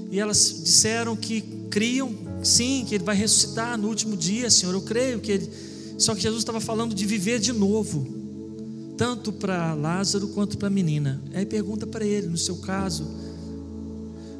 e 0.10 0.20
elas 0.20 0.62
disseram 0.64 1.16
que 1.16 1.42
criam, 1.70 2.16
sim, 2.44 2.86
que 2.88 2.96
ele 2.96 3.04
vai 3.04 3.16
ressuscitar 3.16 3.78
no 3.78 3.90
último 3.90 4.16
dia, 4.16 4.50
Senhor, 4.50 4.74
eu 4.74 4.82
creio 4.82 5.20
que 5.20 5.32
ele. 5.32 5.73
Só 5.98 6.16
que 6.16 6.22
Jesus 6.22 6.42
estava 6.42 6.60
falando 6.60 6.94
de 6.94 7.06
viver 7.06 7.40
de 7.40 7.54
novo, 7.54 8.06
tanto 8.98 9.32
para 9.32 9.74
Lázaro 9.74 10.30
quanto 10.30 10.58
para 10.58 10.68
a 10.68 10.72
menina. 10.72 11.22
Aí 11.34 11.46
pergunta 11.46 11.86
para 11.86 12.06
ele, 12.06 12.28
no 12.28 12.38
seu 12.38 12.58
caso, 12.58 13.08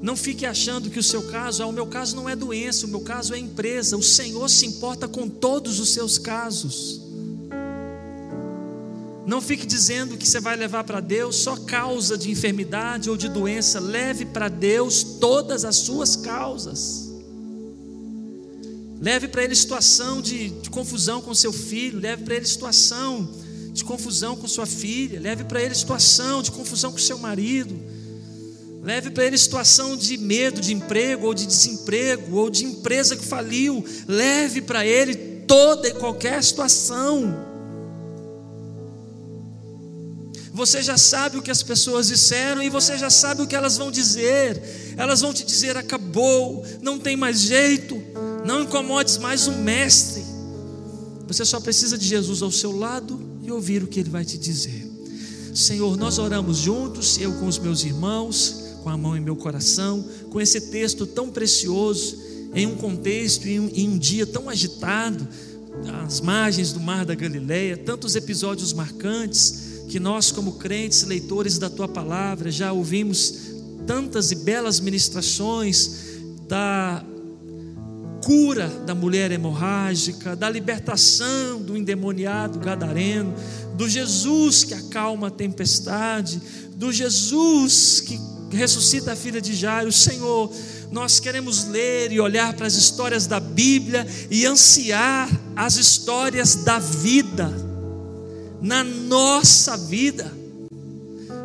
não 0.04 0.18
fique 0.18 0.46
achando 0.46 0.90
que 0.90 1.00
o 1.00 1.04
seu 1.04 1.24
caso, 1.24 1.64
ah, 1.64 1.66
o 1.66 1.72
meu 1.72 1.88
caso 1.88 2.14
não 2.14 2.28
é 2.28 2.36
doença, 2.36 2.86
o 2.86 2.90
meu 2.90 3.00
caso 3.00 3.34
é 3.34 3.40
empresa. 3.40 3.96
O 3.96 4.04
Senhor 4.04 4.50
se 4.50 4.66
importa 4.66 5.08
com 5.08 5.30
todos 5.30 5.80
os 5.80 5.94
seus 5.94 6.18
casos. 6.18 7.02
Não 9.26 9.40
fique 9.40 9.66
dizendo 9.66 10.18
que 10.18 10.28
você 10.28 10.42
vai 10.42 10.58
levar 10.58 10.84
para 10.84 11.00
Deus 11.00 11.38
só 11.38 11.56
causa 11.56 12.18
de 12.18 12.30
enfermidade 12.30 13.10
ou 13.10 13.16
de 13.16 13.30
doença. 13.30 13.80
Leve 13.80 14.26
para 14.26 14.50
Deus 14.50 15.04
todas 15.04 15.64
as 15.64 15.78
suas 15.78 16.18
causas. 16.18 17.03
Leve 19.04 19.28
para 19.28 19.44
Ele 19.44 19.54
situação 19.54 20.20
de, 20.20 20.50
de, 20.50 20.70
confusão 20.72 21.22
com 21.22 21.36
seu 21.36 21.54
filho. 21.54 22.00
Leve 22.00 22.24
para 22.24 22.36
Ele 22.36 22.48
situação 22.48 23.30
de 23.72 23.84
confusão 23.84 24.36
com 24.36 24.48
sua 24.48 24.66
filha. 24.66 25.20
Leve 25.20 25.44
para 25.44 25.62
Ele 25.62 25.76
situação 25.76 26.42
de 26.42 26.50
confusão 26.50 26.92
com 26.92 26.98
seu 26.98 27.20
marido 27.20 27.78
Leve 28.84 29.12
para 29.12 29.24
ele 29.24 29.38
situação 29.38 29.96
de 29.96 30.18
medo 30.18 30.60
de 30.60 30.74
emprego, 30.74 31.28
ou 31.28 31.34
de 31.34 31.46
desemprego, 31.46 32.36
ou 32.36 32.50
de 32.50 32.66
empresa 32.66 33.16
que 33.16 33.24
faliu. 33.24 33.84
Leve 34.06 34.62
para 34.62 34.86
ele 34.86 35.16
toda 35.48 35.88
e 35.88 35.94
qualquer 35.94 36.44
situação. 36.44 37.34
Você 40.54 40.84
já 40.84 40.98
sabe 40.98 41.38
o 41.38 41.42
que 41.42 41.50
as 41.50 41.64
pessoas 41.64 42.10
disseram 42.10 42.62
e 42.62 42.70
você 42.70 42.98
já 42.98 43.10
sabe 43.10 43.42
o 43.42 43.48
que 43.48 43.56
elas 43.56 43.78
vão 43.78 43.90
dizer. 43.90 44.62
Elas 44.98 45.22
vão 45.22 45.34
te 45.34 45.46
dizer: 45.46 45.78
acabou, 45.78 46.66
não 46.82 47.00
tem 47.00 47.16
mais 47.16 47.40
jeito, 47.40 47.96
não 48.46 48.64
incomodes 48.64 49.18
mais 49.18 49.48
o 49.48 49.54
Mestre. 49.54 50.24
Você 51.28 51.46
só 51.46 51.60
precisa 51.60 51.98
de 51.98 52.06
Jesus 52.06 52.42
ao 52.42 52.52
seu 52.52 52.78
lado 52.78 53.20
e 53.42 53.52
ouvir 53.52 53.84
o 53.84 53.88
que 53.88 54.00
ele 54.00 54.10
vai 54.10 54.26
te 54.26 54.38
dizer. 54.38 54.92
Senhor, 55.54 55.96
nós 55.98 56.18
oramos 56.20 56.58
juntos, 56.58 57.18
eu 57.20 57.34
com 57.34 57.48
os 57.48 57.60
meus 57.60 57.84
irmãos 57.84 58.64
com 58.84 58.90
a 58.90 58.98
mão 58.98 59.16
em 59.16 59.22
meu 59.22 59.36
coração, 59.36 60.06
com 60.30 60.42
esse 60.42 60.60
texto 60.60 61.08
tão 61.08 61.30
precioso, 61.30 62.22
em 62.54 62.68
um 62.68 62.76
contexto, 62.76 63.48
em 63.48 63.60
um, 63.60 63.70
em 63.74 63.90
um 63.90 63.98
dia 63.98 64.28
tão 64.28 64.50
agitado, 64.50 65.26
às 66.06 66.22
margens 66.22 66.72
do 66.74 66.80
Mar 66.80 67.06
da 67.06 67.16
Galileia, 67.16 67.78
tantos 67.78 68.16
episódios 68.16 68.74
marcantes 68.74 69.86
que 69.88 70.00
nós, 70.00 70.32
como 70.32 70.54
crentes, 70.54 71.04
leitores 71.04 71.58
da 71.58 71.70
tua 71.70 71.88
palavra, 71.88 72.52
já 72.52 72.72
ouvimos 72.72 73.34
tantas 73.88 74.32
e 74.32 74.36
belas 74.36 74.80
ministrações 74.80 75.92
da 76.48 77.04
cura 78.24 78.70
da 78.86 78.96
mulher 78.96 79.32
hemorrágica, 79.32 80.36
da 80.36 80.50
libertação 80.50 81.62
do 81.62 81.76
endemoniado 81.76 82.58
gadareno, 82.58 83.34
do 83.76 83.88
Jesus 83.88 84.64
que 84.64 84.74
acalma 84.74 85.28
a 85.28 85.32
tempestade, 85.32 86.42
do 86.76 86.92
Jesus 86.92 88.00
que 88.00 88.20
ressuscita 88.56 89.12
a 89.12 89.16
filha 89.16 89.42
de 89.42 89.54
Jairo, 89.54 89.92
Senhor, 89.92 90.52
nós 90.92 91.20
queremos 91.20 91.66
ler 91.66 92.12
e 92.12 92.20
olhar 92.20 92.54
para 92.54 92.68
as 92.68 92.76
histórias 92.76 93.28
da 93.28 93.40
Bíblia 93.40 94.08
e 94.30 94.46
ansiar 94.46 95.30
as 95.56 95.76
histórias 95.76 96.56
da 96.56 96.80
vida, 96.80 97.52
na 98.62 98.84
nossa 98.84 99.76
vida. 99.76 100.32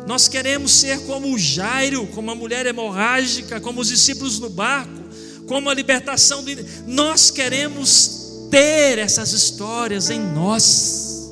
Nós 0.07 0.27
queremos 0.27 0.71
ser 0.71 0.99
como 1.01 1.33
o 1.33 1.37
Jairo, 1.37 2.07
como 2.07 2.31
a 2.31 2.35
mulher 2.35 2.65
hemorrágica, 2.65 3.59
como 3.59 3.81
os 3.81 3.89
discípulos 3.89 4.39
no 4.39 4.49
barco, 4.49 4.98
como 5.49 5.69
a 5.69 5.73
libertação 5.73 6.43
do. 6.43 6.51
Nós 6.87 7.29
queremos 7.29 8.47
ter 8.49 8.99
essas 8.99 9.33
histórias 9.33 10.09
em 10.09 10.19
nós, 10.19 11.31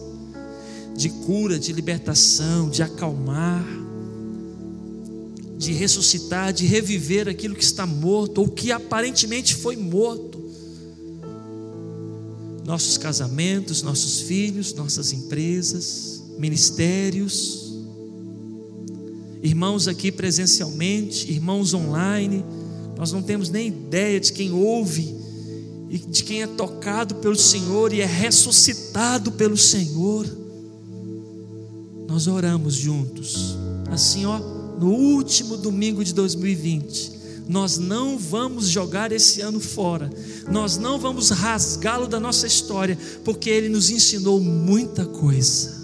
de 0.96 1.10
cura, 1.10 1.58
de 1.58 1.72
libertação, 1.72 2.70
de 2.70 2.84
acalmar 2.84 3.64
de 5.58 5.74
ressuscitar, 5.74 6.54
de 6.54 6.68
reviver 6.68 7.28
aquilo 7.28 7.56
que 7.56 7.64
está 7.64 7.86
morto 7.86 8.42
ou 8.42 8.48
que 8.48 8.72
aparentemente 8.72 9.56
foi 9.56 9.76
morto. 9.76 10.38
Nossos 12.64 12.98
casamentos, 12.98 13.82
nossos 13.82 14.22
filhos, 14.22 14.74
nossas 14.76 15.12
empresas, 15.12 16.22
ministérios, 16.38 17.74
irmãos 19.42 19.88
aqui 19.88 20.12
presencialmente, 20.12 21.32
irmãos 21.32 21.74
online, 21.74 22.46
nós 22.98 23.12
não 23.12 23.22
temos 23.22 23.50
nem 23.50 23.68
ideia 23.68 24.20
de 24.20 24.34
quem 24.34 24.52
ouve 24.52 25.16
e 25.90 25.98
de 25.98 26.24
quem 26.24 26.42
é 26.42 26.48
tocado 26.48 27.16
pelo 27.16 27.36
Senhor 27.36 27.94
e 27.94 28.02
é 28.02 28.06
ressuscitado 28.06 29.32
pelo 29.32 29.56
Senhor. 29.56 30.26
Nós 32.08 32.28
oramos 32.28 32.74
juntos, 32.74 33.56
assim, 33.92 34.26
ó 34.26 34.58
no 34.78 34.92
último 34.92 35.58
domingo 35.58 36.04
de 36.04 36.14
2020, 36.14 37.18
nós 37.48 37.78
não 37.78 38.18
vamos 38.18 38.68
jogar 38.68 39.12
esse 39.12 39.42
ano 39.42 39.60
fora, 39.60 40.10
nós 40.52 40.78
não 40.78 41.00
vamos 41.00 41.30
rasgá-lo 41.32 42.08
da 42.08 42.20
nossa 42.20 42.46
história, 42.46 42.98
porque 43.24 43.50
ele 43.50 43.70
nos 43.70 43.90
ensinou 43.90 44.40
muita 44.40 45.06
coisa. 45.06 45.77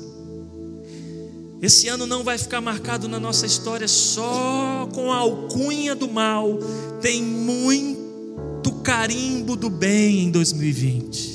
Esse 1.64 1.88
ano 1.88 2.06
não 2.06 2.26
vai 2.26 2.38
ficar 2.38 2.60
marcado 2.60 3.08
na 3.08 3.22
nossa 3.22 3.46
história 3.46 3.88
só 3.88 4.86
com 4.94 5.14
a 5.14 5.16
alcunha 5.16 5.96
do 5.96 6.12
mal, 6.12 6.60
tem 7.02 7.24
muito 7.24 8.74
carimbo 8.84 9.56
do 9.56 9.70
bem 9.70 10.26
em 10.26 10.30
2020. 10.30 11.32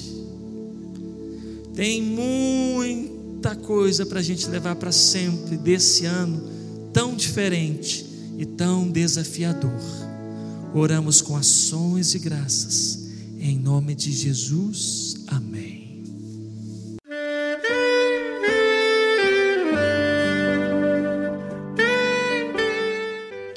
Tem 1.75 2.03
muita 2.03 3.57
coisa 3.57 4.05
para 4.05 4.21
a 4.21 4.23
gente 4.23 4.47
levar 4.49 4.77
para 4.77 4.93
sempre 4.93 5.57
desse 5.57 6.05
ano 6.05 6.43
tão 6.93 7.15
diferente 7.15 8.05
e 8.37 8.45
tão 8.45 8.87
desafiador. 8.91 9.81
Oramos 10.75 11.23
com 11.23 11.37
ações 11.37 12.15
e 12.15 12.19
graças, 12.19 12.99
em 13.41 13.59
nome 13.59 13.95
de 13.95 14.13
Jesus. 14.13 15.17
Amém. 15.27 15.78